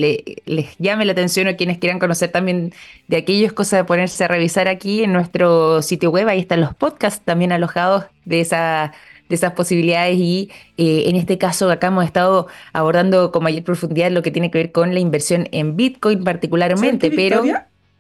les 0.47 0.79
llame 0.79 1.05
la 1.05 1.13
atención 1.13 1.49
o 1.49 1.57
quienes 1.57 1.77
quieran 1.77 1.99
conocer 1.99 2.31
también 2.31 2.73
de 3.09 3.19
aquellos 3.19 3.53
cosas 3.53 3.81
de 3.81 3.85
ponerse 3.85 4.25
a 4.25 4.29
revisar 4.29 4.67
aquí 4.69 5.03
en 5.03 5.13
nuestro 5.13 5.83
sitio 5.83 6.11
web, 6.11 6.27
ahí 6.29 6.41
están 6.41 6.63
los 6.63 6.75
podcasts 6.75 7.23
también 7.23 7.53
alojados 7.53 8.05
de, 8.25 8.41
esa, 8.41 8.93
de 9.29 9.35
esas 9.35 9.53
posibilidades 9.53 10.17
y 10.17 10.51
eh, 10.79 11.05
en 11.07 11.17
este 11.17 11.37
caso 11.37 11.71
acá 11.71 11.89
hemos 11.89 12.07
estado 12.07 12.47
abordando 12.73 13.31
con 13.31 13.43
mayor 13.43 13.63
profundidad 13.63 14.11
lo 14.11 14.23
que 14.23 14.31
tiene 14.31 14.51
que 14.51 14.57
ver 14.57 14.73
con 14.73 14.95
la 14.95 15.01
inversión 15.01 15.49
en 15.53 15.77
Bitcoin 15.77 16.25
particularmente, 16.25 17.11
pero... 17.11 17.45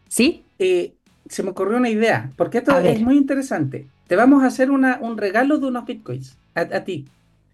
¿Sí? 0.08 0.44
Eh, 0.58 0.92
se 1.28 1.42
me 1.42 1.50
ocurrió 1.50 1.76
una 1.76 1.90
idea, 1.90 2.30
porque 2.36 2.58
esto 2.58 2.78
es 2.78 3.00
muy 3.00 3.16
interesante. 3.16 3.86
Te 4.06 4.16
vamos 4.16 4.42
a 4.42 4.46
hacer 4.46 4.70
una, 4.70 4.98
un 5.00 5.16
regalo 5.16 5.58
de 5.58 5.66
unos 5.66 5.84
bitcoins 5.84 6.36
a, 6.54 6.84
ti. 6.84 7.06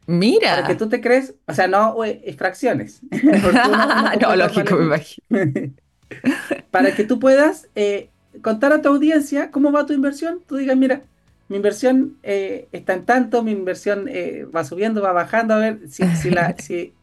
Mira. 0.06 0.56
Para 0.56 0.66
que 0.66 0.74
tú 0.74 0.88
te 0.88 1.00
crees, 1.00 1.34
o 1.46 1.54
sea, 1.54 1.66
no 1.66 2.04
extracciones. 2.04 3.00
no, 4.20 4.36
lógico, 4.36 4.76
me 4.76 4.84
imagino. 4.84 5.72
para 6.70 6.94
que 6.94 7.04
tú 7.04 7.18
puedas 7.18 7.68
eh, 7.74 8.10
contar 8.42 8.72
a 8.72 8.82
tu 8.82 8.88
audiencia 8.88 9.50
cómo 9.50 9.72
va 9.72 9.86
tu 9.86 9.92
inversión. 9.92 10.40
Tú 10.46 10.56
digas, 10.56 10.76
mira, 10.76 11.02
mi 11.48 11.56
inversión 11.56 12.16
eh, 12.22 12.68
está 12.72 12.94
en 12.94 13.04
tanto, 13.04 13.42
mi 13.42 13.52
inversión 13.52 14.08
eh, 14.08 14.44
va 14.44 14.64
subiendo, 14.64 15.02
va 15.02 15.12
bajando, 15.12 15.54
a 15.54 15.58
ver 15.58 15.80
si, 15.88 16.02
si, 16.16 16.30
la, 16.30 16.54
si 16.58 16.94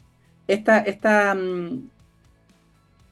esta, 0.48 0.80
esta, 0.80 1.36
mm, 1.36 1.90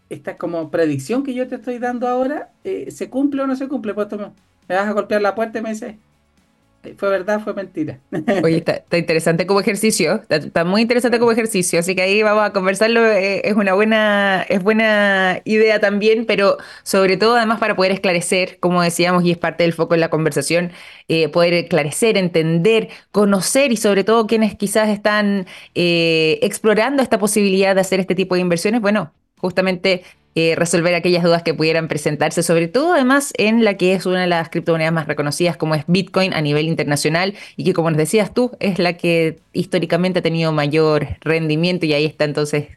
esta 0.09 0.37
como 0.37 0.71
predicción 0.71 1.23
que 1.23 1.33
yo 1.33 1.47
te 1.47 1.55
estoy 1.55 1.79
dando 1.79 2.07
ahora 2.07 2.49
eh, 2.63 2.91
se 2.91 3.09
cumple 3.09 3.43
o 3.43 3.47
no 3.47 3.55
se 3.55 3.67
cumple. 3.67 3.93
Pues 3.93 4.07
tú 4.07 4.17
me, 4.17 4.31
vas 4.67 4.87
a 4.87 4.93
golpear 4.93 5.21
la 5.21 5.35
puerta 5.35 5.59
y 5.59 5.61
me 5.61 5.69
dices, 5.69 5.93
eh, 5.93 5.99
fue 6.97 7.09
verdad, 7.09 7.41
fue 7.43 7.53
mentira. 7.53 7.99
Oye, 8.43 8.57
está, 8.57 8.97
interesante 8.97 9.45
como 9.45 9.59
ejercicio, 9.59 10.21
está, 10.29 10.63
muy 10.63 10.81
interesante 10.81 11.19
como 11.19 11.31
ejercicio, 11.31 11.79
así 11.79 11.95
que 11.95 12.01
ahí 12.01 12.23
vamos 12.23 12.43
a 12.43 12.53
conversarlo, 12.53 13.05
eh, 13.05 13.41
es 13.43 13.55
una 13.55 13.73
buena, 13.73 14.45
es 14.47 14.63
buena 14.63 15.41
idea 15.43 15.79
también, 15.79 16.25
pero 16.25 16.57
sobre 16.83 17.17
todo 17.17 17.35
además 17.35 17.59
para 17.59 17.75
poder 17.75 17.91
esclarecer, 17.91 18.59
como 18.59 18.81
decíamos, 18.81 19.23
y 19.23 19.31
es 19.31 19.37
parte 19.37 19.63
del 19.63 19.73
foco 19.73 19.95
en 19.95 20.01
la 20.01 20.09
conversación, 20.09 20.71
poder 21.31 21.53
esclarecer, 21.53 22.17
entender, 22.17 22.89
conocer 23.11 23.71
y 23.71 23.77
sobre 23.77 24.03
todo 24.03 24.27
quienes 24.27 24.55
quizás 24.55 24.89
están 24.89 25.45
explorando 25.73 27.01
esta 27.01 27.17
posibilidad 27.17 27.75
de 27.75 27.81
hacer 27.81 27.99
este 27.99 28.15
tipo 28.15 28.35
de 28.35 28.41
inversiones, 28.41 28.81
bueno, 28.81 29.13
justamente 29.37 30.03
eh, 30.39 30.53
resolver 30.55 30.93
aquellas 30.93 31.23
dudas 31.23 31.41
que 31.41 31.55
pudieran 31.55 31.87
presentarse, 31.87 32.43
sobre 32.43 32.67
todo 32.67 32.93
además 32.93 33.33
en 33.39 33.63
la 33.63 33.73
que 33.73 33.95
es 33.95 34.05
una 34.05 34.21
de 34.21 34.27
las 34.27 34.49
criptomonedas 34.49 34.93
más 34.93 35.07
reconocidas 35.07 35.57
como 35.57 35.73
es 35.73 35.83
Bitcoin 35.87 36.31
a 36.35 36.41
nivel 36.41 36.67
internacional 36.67 37.33
y 37.55 37.63
que 37.63 37.73
como 37.73 37.89
nos 37.89 37.97
decías 37.97 38.35
tú 38.35 38.51
es 38.59 38.77
la 38.77 38.93
que 38.97 39.39
históricamente 39.51 40.19
ha 40.19 40.21
tenido 40.21 40.51
mayor 40.51 41.07
rendimiento 41.21 41.87
y 41.87 41.93
ahí 41.93 42.05
está 42.05 42.25
entonces 42.25 42.67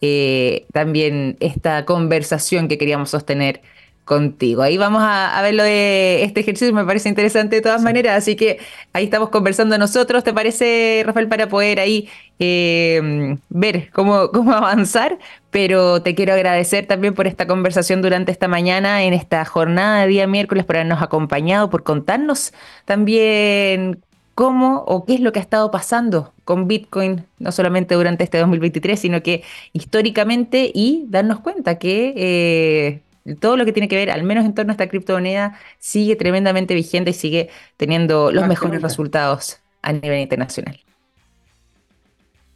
eh, 0.00 0.64
también 0.72 1.36
esta 1.40 1.84
conversación 1.84 2.66
que 2.66 2.78
queríamos 2.78 3.10
sostener 3.10 3.60
contigo. 4.04 4.62
Ahí 4.62 4.76
vamos 4.76 5.02
a, 5.04 5.40
ver 5.42 5.54
lo 5.54 5.62
de 5.62 6.24
este 6.24 6.40
ejercicio, 6.40 6.74
me 6.74 6.84
parece 6.84 7.08
interesante 7.08 7.56
de 7.56 7.62
todas 7.62 7.82
maneras, 7.82 8.16
así 8.16 8.36
que 8.36 8.58
ahí 8.92 9.04
estamos 9.04 9.30
conversando 9.30 9.78
nosotros, 9.78 10.24
¿te 10.24 10.32
parece, 10.34 11.02
Rafael, 11.06 11.28
para 11.28 11.48
poder 11.48 11.80
ahí 11.80 12.08
em, 12.38 13.38
ver 13.48 13.90
cómo, 13.92 14.30
cómo 14.32 14.52
avanzar? 14.52 15.18
Pero 15.50 16.02
te 16.02 16.14
quiero 16.14 16.32
agradecer 16.34 16.86
también 16.86 17.14
por 17.14 17.26
esta 17.26 17.46
conversación 17.46 18.02
durante 18.02 18.32
esta 18.32 18.48
mañana, 18.48 19.04
en 19.04 19.14
esta 19.14 19.44
jornada 19.44 20.02
de 20.02 20.08
día 20.08 20.26
miércoles, 20.26 20.64
por 20.64 20.76
habernos 20.76 21.02
acompañado, 21.02 21.70
por 21.70 21.82
contarnos 21.84 22.52
también 22.84 24.02
cómo 24.34 24.82
o 24.86 25.04
qué 25.04 25.14
es 25.14 25.20
lo 25.20 25.32
que 25.32 25.38
ha 25.38 25.42
estado 25.42 25.70
pasando 25.70 26.32
con 26.44 26.66
Bitcoin, 26.66 27.26
no 27.38 27.52
solamente 27.52 27.94
durante 27.94 28.24
este 28.24 28.38
2023, 28.38 28.98
sino 28.98 29.22
que 29.22 29.44
históricamente 29.72 30.70
y 30.74 31.04
darnos 31.08 31.40
cuenta 31.40 31.78
que... 31.78 32.14
Eh, 32.16 33.02
todo 33.40 33.56
lo 33.56 33.64
que 33.64 33.72
tiene 33.72 33.88
que 33.88 33.96
ver, 33.96 34.10
al 34.10 34.22
menos 34.22 34.44
en 34.44 34.54
torno 34.54 34.72
a 34.72 34.74
esta 34.74 34.88
criptomoneda, 34.88 35.58
sigue 35.78 36.16
tremendamente 36.16 36.74
vigente 36.74 37.10
y 37.10 37.14
sigue 37.14 37.50
teniendo 37.76 38.32
los 38.32 38.46
mejores 38.46 38.82
resultados 38.82 39.60
a 39.82 39.92
nivel 39.92 40.20
internacional. 40.20 40.80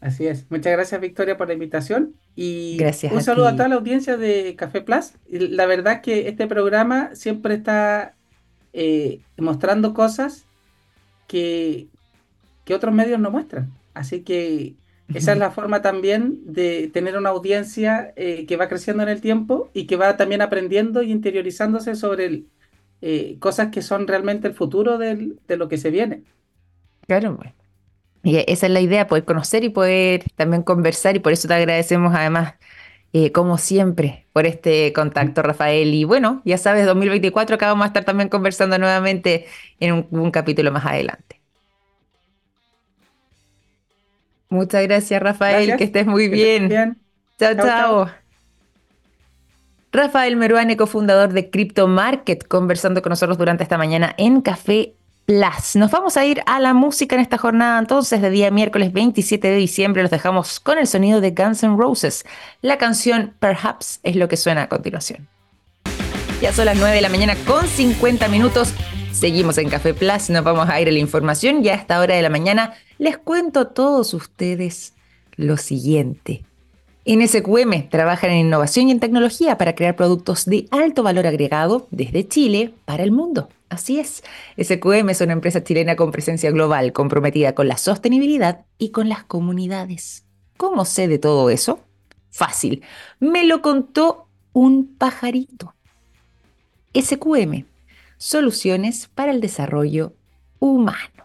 Así 0.00 0.26
es. 0.26 0.46
Muchas 0.50 0.72
gracias, 0.72 1.00
Victoria, 1.00 1.36
por 1.36 1.48
la 1.48 1.54
invitación. 1.54 2.14
Y 2.34 2.78
un 3.10 3.22
saludo 3.22 3.48
a 3.48 3.52
toda 3.56 3.68
la 3.68 3.76
audiencia 3.76 4.16
de 4.16 4.54
Café 4.56 4.82
Plus. 4.82 5.12
La 5.28 5.66
verdad 5.66 5.94
es 5.94 6.00
que 6.00 6.28
este 6.28 6.46
programa 6.46 7.14
siempre 7.14 7.54
está 7.54 8.14
eh, 8.72 9.20
mostrando 9.36 9.94
cosas 9.94 10.46
que, 11.26 11.88
que 12.64 12.74
otros 12.74 12.94
medios 12.94 13.18
no 13.18 13.30
muestran. 13.30 13.72
Así 13.94 14.20
que 14.20 14.74
esa 15.14 15.32
es 15.32 15.38
la 15.38 15.50
forma 15.50 15.82
también 15.82 16.40
de 16.44 16.90
tener 16.92 17.16
una 17.16 17.30
audiencia 17.30 18.12
eh, 18.16 18.44
que 18.46 18.56
va 18.56 18.68
creciendo 18.68 19.02
en 19.02 19.08
el 19.08 19.20
tiempo 19.20 19.70
y 19.72 19.86
que 19.86 19.96
va 19.96 20.16
también 20.16 20.42
aprendiendo 20.42 21.02
y 21.02 21.12
interiorizándose 21.12 21.94
sobre 21.94 22.44
eh, 23.02 23.36
cosas 23.38 23.68
que 23.68 23.82
son 23.82 24.06
realmente 24.08 24.48
el 24.48 24.54
futuro 24.54 24.98
de 24.98 25.56
lo 25.56 25.68
que 25.68 25.78
se 25.78 25.90
viene. 25.90 26.24
Claro, 27.06 27.36
bueno. 27.36 27.52
Y 28.24 28.38
esa 28.48 28.66
es 28.66 28.72
la 28.72 28.80
idea, 28.80 29.06
poder 29.06 29.24
conocer 29.24 29.62
y 29.62 29.68
poder 29.68 30.24
también 30.34 30.62
conversar 30.64 31.14
y 31.14 31.20
por 31.20 31.32
eso 31.32 31.46
te 31.46 31.54
agradecemos 31.54 32.12
además, 32.12 32.54
eh, 33.12 33.30
como 33.30 33.56
siempre, 33.58 34.26
por 34.32 34.46
este 34.46 34.92
contacto, 34.92 35.42
Rafael. 35.42 35.94
Y 35.94 36.02
bueno, 36.02 36.42
ya 36.44 36.58
sabes, 36.58 36.86
2024 36.86 37.54
acá 37.54 37.68
vamos 37.68 37.84
a 37.84 37.88
estar 37.88 38.04
también 38.04 38.28
conversando 38.28 38.78
nuevamente 38.78 39.46
en 39.78 40.08
un 40.10 40.30
capítulo 40.32 40.72
más 40.72 40.84
adelante. 40.84 41.35
Muchas 44.48 44.82
gracias, 44.84 45.22
Rafael. 45.22 45.76
Que 45.76 45.84
estés 45.84 46.06
muy 46.06 46.28
bien. 46.28 46.96
Chao, 47.38 47.54
chao, 47.54 48.10
Rafael 49.92 50.36
Meruane, 50.36 50.76
cofundador 50.76 51.32
de 51.32 51.48
Crypto 51.48 51.88
Market, 51.88 52.46
conversando 52.46 53.00
con 53.00 53.10
nosotros 53.10 53.38
durante 53.38 53.62
esta 53.62 53.78
mañana 53.78 54.14
en 54.18 54.42
Café 54.42 54.94
Plus. 55.24 55.74
Nos 55.74 55.90
vamos 55.90 56.16
a 56.16 56.24
ir 56.24 56.42
a 56.46 56.60
la 56.60 56.74
música 56.74 57.14
en 57.14 57.22
esta 57.22 57.38
jornada 57.38 57.78
entonces 57.78 58.20
de 58.20 58.30
día 58.30 58.50
miércoles 58.50 58.92
27 58.92 59.48
de 59.48 59.56
diciembre. 59.56 60.02
Los 60.02 60.10
dejamos 60.10 60.60
con 60.60 60.78
el 60.78 60.86
sonido 60.86 61.20
de 61.20 61.30
Guns 61.30 61.62
N' 61.62 61.76
Roses. 61.78 62.24
La 62.62 62.78
canción 62.78 63.34
Perhaps 63.38 64.00
es 64.02 64.16
lo 64.16 64.28
que 64.28 64.36
suena 64.36 64.62
a 64.62 64.68
continuación. 64.68 65.28
Ya 66.40 66.52
son 66.52 66.66
las 66.66 66.76
9 66.76 66.94
de 66.94 67.00
la 67.00 67.08
mañana 67.08 67.34
con 67.46 67.66
50 67.66 68.28
minutos. 68.28 68.74
Seguimos 69.18 69.56
en 69.56 69.70
Café 69.70 69.94
Plus, 69.94 70.28
nos 70.28 70.44
vamos 70.44 70.68
a 70.68 70.78
ir 70.78 70.88
a 70.88 70.92
la 70.92 70.98
información. 70.98 71.62
Ya 71.62 71.72
a 71.72 71.76
esta 71.76 72.00
hora 72.00 72.14
de 72.14 72.20
la 72.20 72.28
mañana 72.28 72.74
les 72.98 73.16
cuento 73.16 73.60
a 73.60 73.72
todos 73.72 74.12
ustedes 74.12 74.92
lo 75.36 75.56
siguiente. 75.56 76.44
NSQM 77.06 77.88
trabaja 77.88 78.26
en 78.26 78.46
innovación 78.46 78.88
y 78.88 78.90
en 78.90 79.00
tecnología 79.00 79.56
para 79.56 79.74
crear 79.74 79.96
productos 79.96 80.44
de 80.44 80.68
alto 80.70 81.02
valor 81.02 81.26
agregado 81.26 81.88
desde 81.90 82.28
Chile 82.28 82.74
para 82.84 83.04
el 83.04 83.10
mundo. 83.10 83.48
Así 83.70 83.98
es, 83.98 84.22
SQM 84.62 85.08
es 85.08 85.22
una 85.22 85.32
empresa 85.32 85.64
chilena 85.64 85.96
con 85.96 86.12
presencia 86.12 86.50
global 86.50 86.92
comprometida 86.92 87.54
con 87.54 87.68
la 87.68 87.78
sostenibilidad 87.78 88.66
y 88.76 88.90
con 88.90 89.08
las 89.08 89.24
comunidades. 89.24 90.26
¿Cómo 90.58 90.84
sé 90.84 91.08
de 91.08 91.18
todo 91.18 91.48
eso? 91.48 91.80
Fácil, 92.28 92.82
me 93.18 93.44
lo 93.44 93.62
contó 93.62 94.28
un 94.52 94.94
pajarito. 94.98 95.72
SQM 96.94 97.64
soluciones 98.18 99.08
para 99.14 99.32
el 99.32 99.40
desarrollo 99.40 100.14
humano. 100.58 101.16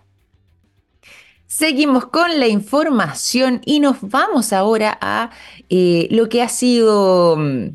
Seguimos 1.47 2.05
con 2.05 2.39
la 2.39 2.47
información 2.47 3.61
y 3.65 3.81
nos 3.81 3.97
vamos 4.01 4.53
ahora 4.53 4.97
a 5.01 5.31
eh, 5.69 6.07
lo 6.09 6.29
que 6.29 6.41
ha 6.41 6.47
sido 6.47 7.35
mm, 7.37 7.67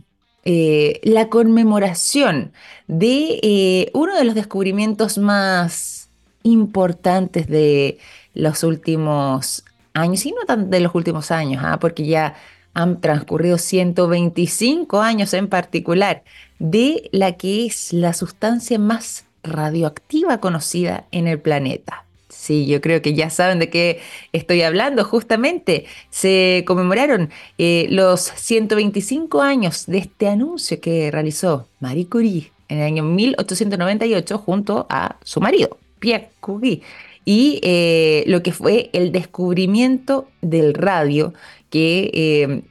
eh, 0.44 1.00
la 1.02 1.28
conmemoración 1.28 2.52
de 2.86 3.38
eh, 3.42 3.90
uno 3.92 4.16
de 4.16 4.24
los 4.24 4.34
descubrimientos 4.34 5.18
más 5.18 6.08
importantes 6.42 7.48
de 7.48 7.98
los 8.32 8.62
últimos 8.62 9.64
años, 9.92 10.24
y 10.24 10.32
no 10.32 10.44
tan 10.46 10.70
de 10.70 10.80
los 10.80 10.94
últimos 10.94 11.30
años, 11.30 11.62
¿ah? 11.64 11.78
porque 11.78 12.06
ya 12.06 12.34
han 12.74 13.00
transcurrido 13.00 13.58
125 13.58 15.00
años 15.00 15.34
en 15.34 15.48
particular, 15.48 16.22
de 16.58 17.08
la 17.12 17.32
que 17.32 17.66
es 17.66 17.92
la 17.92 18.12
sustancia 18.12 18.78
más 18.78 19.24
radioactiva 19.42 20.38
conocida 20.38 21.06
en 21.12 21.28
el 21.28 21.40
planeta. 21.40 22.04
Sí, 22.28 22.66
yo 22.66 22.80
creo 22.80 23.02
que 23.02 23.14
ya 23.14 23.30
saben 23.30 23.58
de 23.58 23.70
qué 23.70 24.00
estoy 24.32 24.62
hablando. 24.62 25.04
Justamente 25.04 25.86
se 26.10 26.64
conmemoraron 26.66 27.30
eh, 27.58 27.86
los 27.90 28.20
125 28.20 29.40
años 29.42 29.86
de 29.86 29.98
este 29.98 30.28
anuncio 30.28 30.80
que 30.80 31.10
realizó 31.10 31.68
Marie 31.80 32.08
Curie 32.08 32.52
en 32.68 32.78
el 32.78 32.84
año 32.84 33.04
1898 33.04 34.38
junto 34.38 34.86
a 34.90 35.16
su 35.22 35.40
marido, 35.40 35.78
Pierre 35.98 36.30
Curie, 36.40 36.82
y 37.24 37.60
eh, 37.62 38.24
lo 38.26 38.42
que 38.42 38.52
fue 38.52 38.90
el 38.92 39.12
descubrimiento 39.12 40.28
del 40.40 40.74
radio 40.74 41.32
que 41.70 42.10
eh, 42.14 42.62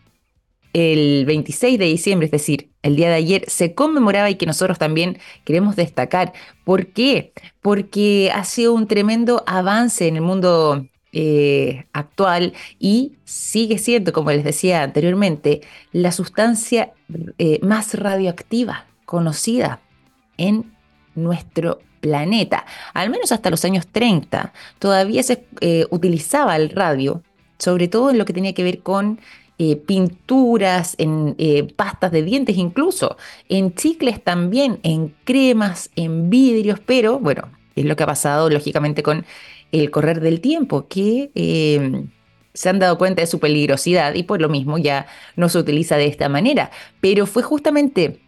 el 0.73 1.25
26 1.25 1.79
de 1.79 1.86
diciembre, 1.86 2.25
es 2.25 2.31
decir, 2.31 2.69
el 2.86 2.95
día 2.95 3.09
de 3.09 3.15
ayer, 3.15 3.45
se 3.47 3.73
conmemoraba 3.73 4.29
y 4.29 4.36
que 4.36 4.45
nosotros 4.45 4.77
también 4.77 5.17
queremos 5.43 5.75
destacar. 5.75 6.33
¿Por 6.63 6.88
qué? 6.88 7.33
Porque 7.61 8.31
ha 8.31 8.43
sido 8.43 8.73
un 8.73 8.88
tremendo 8.88 9.43
avance 9.47 10.07
en 10.07 10.17
el 10.17 10.21
mundo 10.21 10.86
eh, 11.11 11.88
actual 11.93 12.53
y 12.77 13.13
sigue 13.23 13.79
siendo, 13.79 14.13
como 14.13 14.29
les 14.29 14.43
decía 14.43 14.83
anteriormente, 14.83 15.61
la 15.93 16.11
sustancia 16.11 16.93
eh, 17.39 17.59
más 17.63 17.95
radioactiva 17.95 18.86
conocida 19.07 19.81
en 20.38 20.71
nuestro 21.15 21.79
planeta. 22.01 22.67
Al 22.93 23.09
menos 23.09 23.31
hasta 23.31 23.49
los 23.49 23.65
años 23.65 23.88
30 23.88 24.53
todavía 24.77 25.23
se 25.23 25.43
eh, 25.61 25.88
utilizaba 25.89 26.55
el 26.55 26.69
radio, 26.69 27.23
sobre 27.57 27.88
todo 27.88 28.11
en 28.11 28.19
lo 28.19 28.25
que 28.25 28.33
tenía 28.33 28.53
que 28.53 28.63
ver 28.63 28.83
con 28.83 29.19
eh, 29.57 29.77
pinturas, 29.77 30.95
en 30.97 31.35
eh, 31.37 31.71
pastas 31.75 32.11
de 32.11 32.23
dientes 32.23 32.57
incluso, 32.57 33.17
en 33.47 33.73
chicles 33.73 34.23
también, 34.23 34.79
en 34.83 35.15
cremas, 35.23 35.89
en 35.95 36.29
vidrios, 36.29 36.79
pero 36.85 37.19
bueno, 37.19 37.49
es 37.75 37.85
lo 37.85 37.95
que 37.95 38.03
ha 38.03 38.07
pasado 38.07 38.49
lógicamente 38.49 39.03
con 39.03 39.25
el 39.71 39.91
correr 39.91 40.21
del 40.21 40.41
tiempo, 40.41 40.87
que 40.87 41.31
em, 41.35 42.09
se 42.53 42.69
han 42.69 42.79
dado 42.79 42.97
cuenta 42.97 43.21
de 43.21 43.27
su 43.27 43.39
peligrosidad 43.39 44.13
y 44.15 44.23
por 44.23 44.41
lo 44.41 44.49
mismo 44.49 44.77
ya 44.77 45.07
no 45.35 45.49
se 45.49 45.57
utiliza 45.57 45.97
de 45.97 46.07
esta 46.07 46.29
manera. 46.29 46.71
Pero 47.01 47.25
fue 47.25 47.43
justamente 47.43 48.19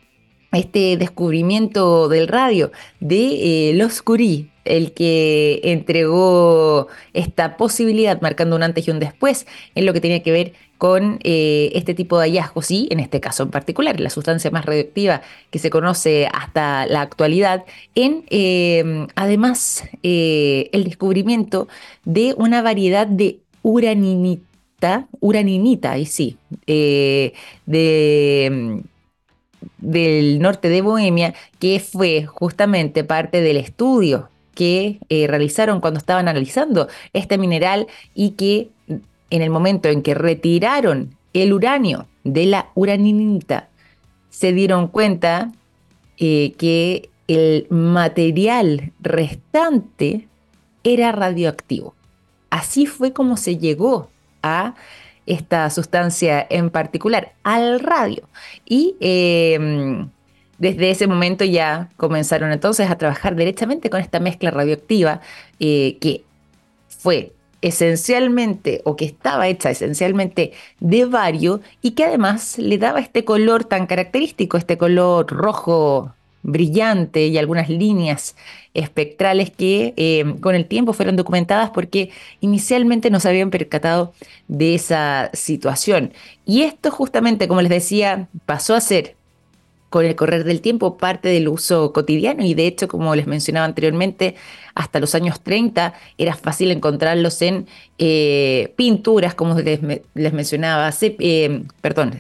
este 0.52 0.98
descubrimiento 0.98 2.08
del 2.10 2.28
radio 2.28 2.72
de 3.00 3.70
eh, 3.70 3.74
los 3.74 4.02
Curie 4.02 4.50
el 4.68 4.92
que 4.92 5.62
entregó 5.64 6.88
esta 7.14 7.58
posibilidad, 7.58 8.20
marcando 8.22 8.56
un 8.56 8.64
antes 8.64 8.88
y 8.88 8.92
un 8.92 9.00
después 9.00 9.48
en 9.76 9.86
lo 9.86 9.94
que 9.94 10.02
tenía 10.02 10.22
que 10.22 10.32
ver 10.32 10.54
con 10.78 11.20
eh, 11.24 11.72
este 11.74 11.94
tipo 11.94 12.20
de 12.20 12.26
hallazgos 12.26 12.70
y 12.70 12.88
en 12.92 13.00
este 13.00 13.20
caso 13.20 13.44
en 13.44 13.50
particular, 13.50 14.00
la 14.00 14.10
sustancia 14.10 14.52
más 14.52 14.66
radioactiva 14.66 15.22
que 15.50 15.60
se 15.60 15.70
conoce 15.70 16.28
hasta 16.32 16.86
la 16.86 17.02
actualidad, 17.02 17.64
en 17.96 18.26
em, 18.30 19.08
además 19.16 19.84
eh, 20.04 20.70
el 20.74 20.84
descubrimiento 20.84 21.68
de 22.04 22.36
una 22.38 22.62
variedad 22.62 23.08
de 23.08 23.40
uraninita, 23.64 25.08
uraninita, 25.20 25.98
y 25.98 26.06
sí, 26.06 26.38
de 26.68 27.34
em, 28.46 28.84
del 29.78 30.40
norte 30.40 30.70
de 30.70 30.82
Bohemia, 30.82 31.34
que 31.60 31.80
fue 31.80 32.26
justamente 32.26 33.04
parte 33.04 33.42
del 33.42 33.58
estudio 33.58 34.30
que 34.56 35.00
realizaron 35.10 35.82
cuando 35.82 36.00
estaban 36.00 36.28
analizando 36.28 36.88
este 37.14 37.38
mineral 37.38 37.86
y 38.16 38.32
que 38.32 38.70
en 39.30 39.42
el 39.42 39.50
momento 39.50 39.90
en 39.90 40.02
que 40.02 40.14
retiraron 40.14 41.16
el 41.34 41.54
uranio 41.54 42.08
de 42.24 42.46
la 42.46 42.70
uraninita, 42.76 43.70
se 44.30 44.54
dieron 44.54 44.88
cuenta 44.88 45.52
eh, 46.18 46.54
que 46.58 47.10
el 47.28 47.68
material 47.70 48.92
restante 49.00 50.28
era 50.84 51.12
radioactivo. 51.12 51.96
Así 52.50 52.86
fue 52.86 53.14
como 53.14 53.38
se 53.38 53.58
llegó 53.58 54.10
a 54.42 54.76
esta 55.28 55.70
sustancia 55.70 56.46
en 56.50 56.70
particular, 56.70 57.34
al 57.44 57.80
radio. 57.80 58.28
Y 58.66 58.96
em, 59.00 60.10
desde 60.58 60.90
ese 60.90 61.08
momento 61.08 61.46
ya 61.46 61.90
comenzaron 61.98 62.52
entonces 62.52 62.90
a 62.90 62.98
trabajar 62.98 63.36
directamente 63.36 63.90
con 63.90 64.02
esta 64.02 64.20
mezcla 64.20 64.50
radioactiva 64.50 65.22
eh, 65.60 65.98
que 66.02 66.24
fue 66.88 67.34
esencialmente 67.62 68.82
o 68.86 68.96
que 68.96 69.06
estaba 69.06 69.48
hecha 69.48 69.70
esencialmente 69.70 70.54
de 70.80 71.06
vario 71.06 71.62
y 71.82 71.92
que 71.92 72.06
además 72.06 72.58
le 72.58 72.78
daba 72.78 73.00
este 73.00 73.26
color 73.26 73.66
tan 73.66 73.88
característico, 73.88 74.58
este 74.58 74.78
color 74.78 75.28
rojo 75.28 76.14
brillante 76.44 77.28
y 77.28 77.38
algunas 77.38 77.70
líneas 77.70 78.36
espectrales 78.74 79.50
que 79.50 79.94
eh, 79.98 80.36
con 80.40 80.56
el 80.56 80.66
tiempo 80.66 80.94
fueron 80.94 81.16
documentadas 81.16 81.72
porque 81.72 82.12
inicialmente 82.42 83.10
no 83.10 83.20
se 83.20 83.30
habían 83.30 83.50
percatado 83.50 84.14
de 84.48 84.76
esa 84.76 85.30
situación. 85.34 86.14
Y 86.46 86.62
esto 86.62 86.92
justamente, 86.92 87.48
como 87.48 87.62
les 87.62 87.72
decía, 87.72 88.28
pasó 88.46 88.76
a 88.76 88.82
ser 88.82 89.16
con 89.90 90.06
el 90.06 90.16
correr 90.16 90.44
del 90.44 90.62
tiempo 90.62 90.98
parte 90.98 91.30
del 91.30 91.48
uso 91.48 91.94
cotidiano 91.94 92.44
y 92.44 92.54
de 92.54 92.68
hecho, 92.68 92.88
como 92.88 93.16
les 93.16 93.26
mencionaba 93.26 93.66
anteriormente, 93.66 94.36
hasta 94.76 95.00
los 95.00 95.16
años 95.16 95.42
30 95.42 95.94
era 96.18 96.36
fácil 96.36 96.72
encontrarlos 96.72 97.42
en 97.42 97.68
eh, 97.98 98.74
pinturas, 98.76 99.34
como 99.34 99.56
les, 99.56 99.82
mencionaba, 100.34 100.92
eh, 101.02 101.64
perdón, 101.82 102.14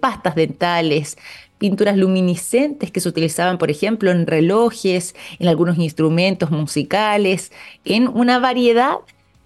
pastas 0.00 0.36
dentales, 0.36 1.18
pinturas 1.58 1.96
luminiscentes 1.96 2.90
que 2.90 3.00
se 3.00 3.08
utilizaban, 3.08 3.58
por 3.58 3.70
ejemplo, 3.70 4.10
en 4.10 4.26
relojes, 4.26 5.14
en 5.38 5.48
algunos 5.48 5.78
instrumentos 5.78 6.50
musicales, 6.50 7.52
en 7.84 8.08
una 8.08 8.38
variedad 8.38 8.96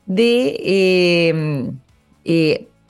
de 0.06 1.72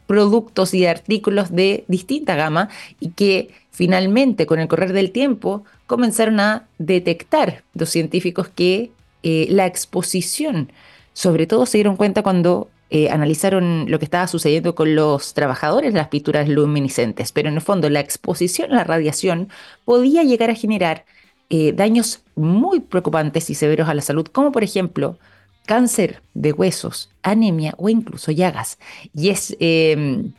productos 0.06 0.74
y 0.74 0.80
de 0.80 0.88
artículos 0.88 1.52
de 1.52 1.84
distinta 1.88 2.34
gama 2.34 2.68
y 3.00 3.10
que 3.10 3.50
Finalmente, 3.72 4.44
con 4.44 4.60
el 4.60 4.68
correr 4.68 4.92
del 4.92 5.12
tiempo, 5.12 5.64
comenzaron 5.86 6.40
a 6.40 6.68
detectar 6.76 7.64
los 7.72 7.88
científicos 7.88 8.48
que 8.48 8.92
eh, 9.22 9.46
la 9.48 9.64
exposición, 9.66 10.70
sobre 11.14 11.46
todo 11.46 11.64
se 11.64 11.78
dieron 11.78 11.96
cuenta 11.96 12.22
cuando 12.22 12.68
eh, 12.95 13.09
analizaron 13.09 13.86
lo 13.88 13.99
que 13.99 14.05
estaba 14.05 14.26
sucediendo 14.26 14.74
con 14.74 14.95
los 14.95 15.32
trabajadores 15.32 15.95
de 15.95 15.99
las 15.99 16.09
pinturas 16.09 16.47
luminiscentes, 16.47 17.32
pero 17.32 17.49
en 17.49 17.55
el 17.55 17.62
fondo 17.62 17.88
la 17.88 18.01
exposición 18.01 18.70
a 18.70 18.74
la 18.74 18.84
radiación 18.84 19.49
podía 19.86 20.22
llegar 20.24 20.51
a 20.51 20.55
generar 20.55 21.07
eh, 21.49 21.72
daños 21.72 22.20
muy 22.36 22.80
preocupantes 22.80 23.49
y 23.49 23.55
severos 23.55 23.88
a 23.88 23.95
la 23.95 24.03
salud, 24.03 24.26
como 24.26 24.53
por 24.53 24.62
ejemplo 24.62 25.16
cáncer 25.64 26.20
de 26.34 26.53
huesos, 26.53 27.09
anemia 27.22 27.72
o 27.78 27.88
incluso 27.88 28.30
llagas. 28.30 28.78
Y 29.14 29.30
es, 29.30 29.57
em, 29.59 30.34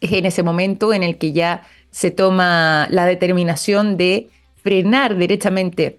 es 0.00 0.12
en 0.12 0.24
ese 0.24 0.42
momento 0.42 0.94
en 0.94 1.02
el 1.02 1.18
que 1.18 1.32
ya 1.32 1.66
se 1.90 2.10
toma 2.10 2.88
la 2.88 3.04
determinación 3.04 3.98
de 3.98 4.30
frenar 4.62 5.18
derechamente 5.18 5.98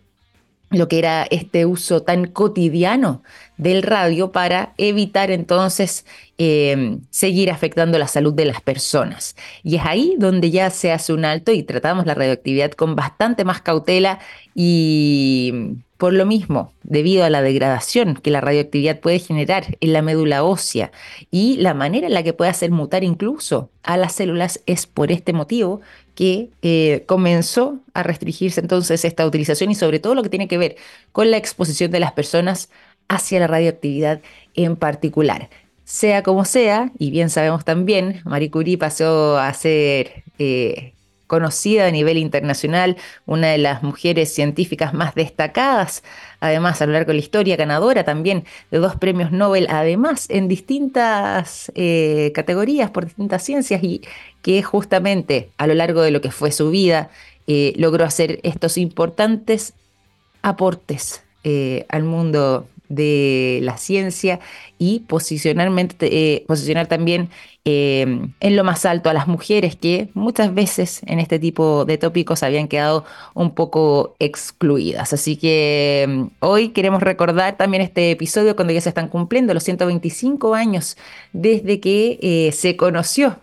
lo 0.78 0.88
que 0.88 1.00
era 1.00 1.24
este 1.30 1.66
uso 1.66 2.04
tan 2.04 2.26
cotidiano 2.28 3.24
del 3.58 3.84
radio 3.84 4.32
para 4.32 4.74
evitar 4.78 5.32
entonces 5.32 6.06
em, 6.38 7.02
seguir 7.10 7.52
afectando 7.52 7.98
la 7.98 8.08
salud 8.08 8.34
de 8.34 8.46
las 8.46 8.62
personas. 8.62 9.36
Y 9.64 9.78
es 9.78 9.82
ahí 9.86 10.16
donde 10.18 10.52
ya 10.52 10.70
se 10.70 10.92
hace 10.92 11.14
un 11.14 11.26
alto 11.26 11.52
y 11.52 11.64
tratamos 11.64 12.06
la 12.06 12.14
radioactividad 12.14 12.72
con 12.72 12.96
bastante 12.96 13.46
más 13.46 13.62
cautela 13.62 14.20
y 14.54 15.78
por 16.06 16.14
lo 16.14 16.28
mismo, 16.28 16.72
debido 16.84 17.24
a 17.24 17.32
la 17.32 17.42
degradación 17.42 18.14
que 18.14 18.30
la 18.30 18.40
radioactividad 18.40 19.00
puede 19.00 19.18
generar 19.18 19.76
en 19.80 19.92
la 19.92 20.04
médula 20.04 20.44
ósea 20.44 20.92
y 21.32 21.58
la 21.58 21.74
manera 21.74 22.06
en 22.06 22.14
la 22.14 22.22
que 22.22 22.32
puede 22.32 22.52
hacer 22.52 22.70
mutar 22.70 23.04
incluso 23.04 23.72
a 23.82 23.98
las 23.98 24.14
células, 24.14 24.62
es 24.68 24.86
por 24.86 25.12
este 25.12 25.34
motivo 25.34 25.82
que 26.14 26.52
eh, 26.62 27.06
comenzó 27.08 27.80
a 27.96 28.04
restringirse 28.04 28.62
entonces 28.62 29.04
esta 29.04 29.26
utilización 29.26 29.72
y 29.72 29.74
sobre 29.74 29.98
todo 29.98 30.14
lo 30.14 30.22
que 30.22 30.30
tiene 30.30 30.48
que 30.48 30.60
ver 30.60 30.76
con 31.12 31.32
la 31.32 31.38
exposición 31.38 31.90
de 31.90 32.02
las 32.02 32.12
personas 32.12 32.70
hacia 33.08 33.40
la 33.40 33.48
radioactividad 33.48 34.22
en 34.54 34.76
particular. 34.76 35.50
Sea 35.86 36.22
como 36.22 36.46
sea, 36.46 36.92
y 37.00 37.10
bien 37.10 37.32
sabemos 37.32 37.66
también, 37.66 38.22
Marie 38.26 38.52
Curie 38.52 38.78
pasó 38.78 39.40
a 39.40 39.52
ser 39.56 40.24
eh, 40.38 40.94
conocida 41.28 41.88
a 41.88 41.92
nivel 41.92 42.18
internacional, 42.18 42.98
una 43.26 43.48
de 43.48 43.58
las 43.58 43.84
mujeres 43.84 44.34
científicas 44.34 44.94
más 44.94 45.16
destacadas, 45.16 46.04
además 46.40 46.82
a 46.82 46.86
lo 46.86 46.94
largo 46.94 47.08
de 47.08 47.16
la 47.16 47.20
historia, 47.22 47.56
ganadora 47.56 48.04
también 48.04 48.46
de 48.72 48.78
dos 48.78 48.96
premios 48.96 49.32
Nobel, 49.32 49.68
además 49.70 50.28
en 50.30 50.48
distintas 50.48 51.72
eh, 51.76 52.32
categorías 52.36 52.92
por 52.92 53.06
distintas 53.06 53.44
ciencias 53.44 53.84
y 53.84 54.02
que 54.42 54.62
justamente 54.64 55.50
a 55.58 55.68
lo 55.68 55.74
largo 55.74 56.02
de 56.02 56.12
lo 56.12 56.22
que 56.22 56.32
fue 56.32 56.52
su 56.52 56.70
vida 56.70 57.10
eh, 57.48 57.74
logró 57.78 58.06
hacer 58.06 58.40
estos 58.44 58.78
importantes 58.78 59.74
aportes 60.42 61.24
eh, 61.44 61.86
al 61.90 62.04
mundo 62.04 62.68
de 62.90 63.60
la 63.64 63.78
ciencia 63.78 64.40
y 64.78 65.02
posicionalmente, 65.02 66.44
posicionar 66.48 66.88
también 66.88 67.30
Em, 67.68 68.32
en 68.42 68.56
lo 68.56 68.64
más 68.64 68.86
alto 68.86 69.10
a 69.10 69.14
las 69.14 69.28
mujeres 69.28 69.76
que 69.76 70.10
muchas 70.14 70.54
veces 70.54 71.02
en 71.08 71.20
este 71.20 71.40
tipo 71.40 71.84
de 71.86 71.98
tópicos 71.98 72.44
habían 72.44 72.68
quedado 72.68 73.06
un 73.34 73.56
poco 73.56 74.16
excluidas. 74.20 75.14
Así 75.14 75.36
que 75.36 76.04
em, 76.04 76.30
hoy 76.42 76.70
queremos 76.70 77.02
recordar 77.02 77.58
también 77.58 77.82
este 77.82 78.12
episodio 78.12 78.56
cuando 78.56 78.72
ya 78.72 78.82
se 78.82 78.90
están 78.90 79.08
cumpliendo 79.08 79.52
los 79.56 79.64
125 79.64 80.54
años 80.54 80.96
desde 81.34 81.80
que 81.80 82.20
eh, 82.22 82.52
se 82.52 82.76
conoció 82.78 83.40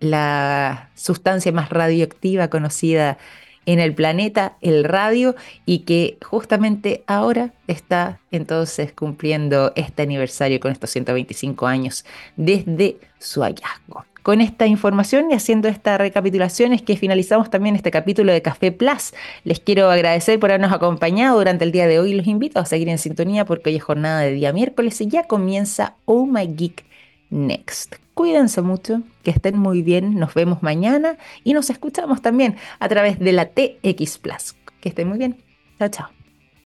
la 0.00 0.90
sustancia 0.96 1.52
más 1.52 1.70
radioactiva 1.70 2.48
conocida 2.48 3.18
en 3.66 3.78
el 3.78 3.94
planeta, 3.94 4.56
el 4.60 4.84
radio, 4.84 5.34
y 5.66 5.80
que 5.80 6.18
justamente 6.22 7.02
ahora 7.06 7.52
está 7.66 8.20
entonces 8.30 8.92
cumpliendo 8.92 9.72
este 9.76 10.02
aniversario 10.02 10.60
con 10.60 10.72
estos 10.72 10.90
125 10.90 11.66
años 11.66 12.04
desde 12.36 12.96
su 13.18 13.42
hallazgo. 13.42 14.04
Con 14.24 14.40
esta 14.40 14.66
información 14.66 15.30
y 15.30 15.34
haciendo 15.34 15.68
esta 15.68 15.98
recapitulación 15.98 16.72
es 16.72 16.80
que 16.80 16.96
finalizamos 16.96 17.50
también 17.50 17.76
este 17.76 17.90
capítulo 17.90 18.32
de 18.32 18.40
Café 18.40 18.72
Plus. 18.72 19.12
Les 19.44 19.60
quiero 19.60 19.90
agradecer 19.90 20.40
por 20.40 20.50
habernos 20.50 20.72
acompañado 20.72 21.36
durante 21.36 21.64
el 21.64 21.72
día 21.72 21.86
de 21.86 21.98
hoy 21.98 22.14
los 22.14 22.26
invito 22.26 22.58
a 22.58 22.64
seguir 22.64 22.88
en 22.88 22.96
sintonía 22.96 23.44
porque 23.44 23.68
hoy 23.68 23.76
es 23.76 23.82
jornada 23.82 24.22
de 24.22 24.32
día 24.32 24.54
miércoles 24.54 24.98
y 25.02 25.08
ya 25.08 25.24
comienza 25.24 25.96
Oh 26.06 26.24
My 26.24 26.46
Geek 26.46 26.86
Next. 27.30 27.96
Cuídense 28.14 28.62
mucho, 28.62 29.02
que 29.22 29.30
estén 29.30 29.58
muy 29.58 29.82
bien, 29.82 30.14
nos 30.14 30.34
vemos 30.34 30.62
mañana 30.62 31.18
y 31.42 31.52
nos 31.52 31.68
escuchamos 31.70 32.22
también 32.22 32.56
a 32.78 32.88
través 32.88 33.18
de 33.18 33.32
la 33.32 33.50
TX 33.50 34.18
Plus. 34.18 34.54
Que 34.80 34.90
estén 34.90 35.08
muy 35.08 35.18
bien. 35.18 35.42
Chao, 35.78 35.88
chao. 35.88 36.23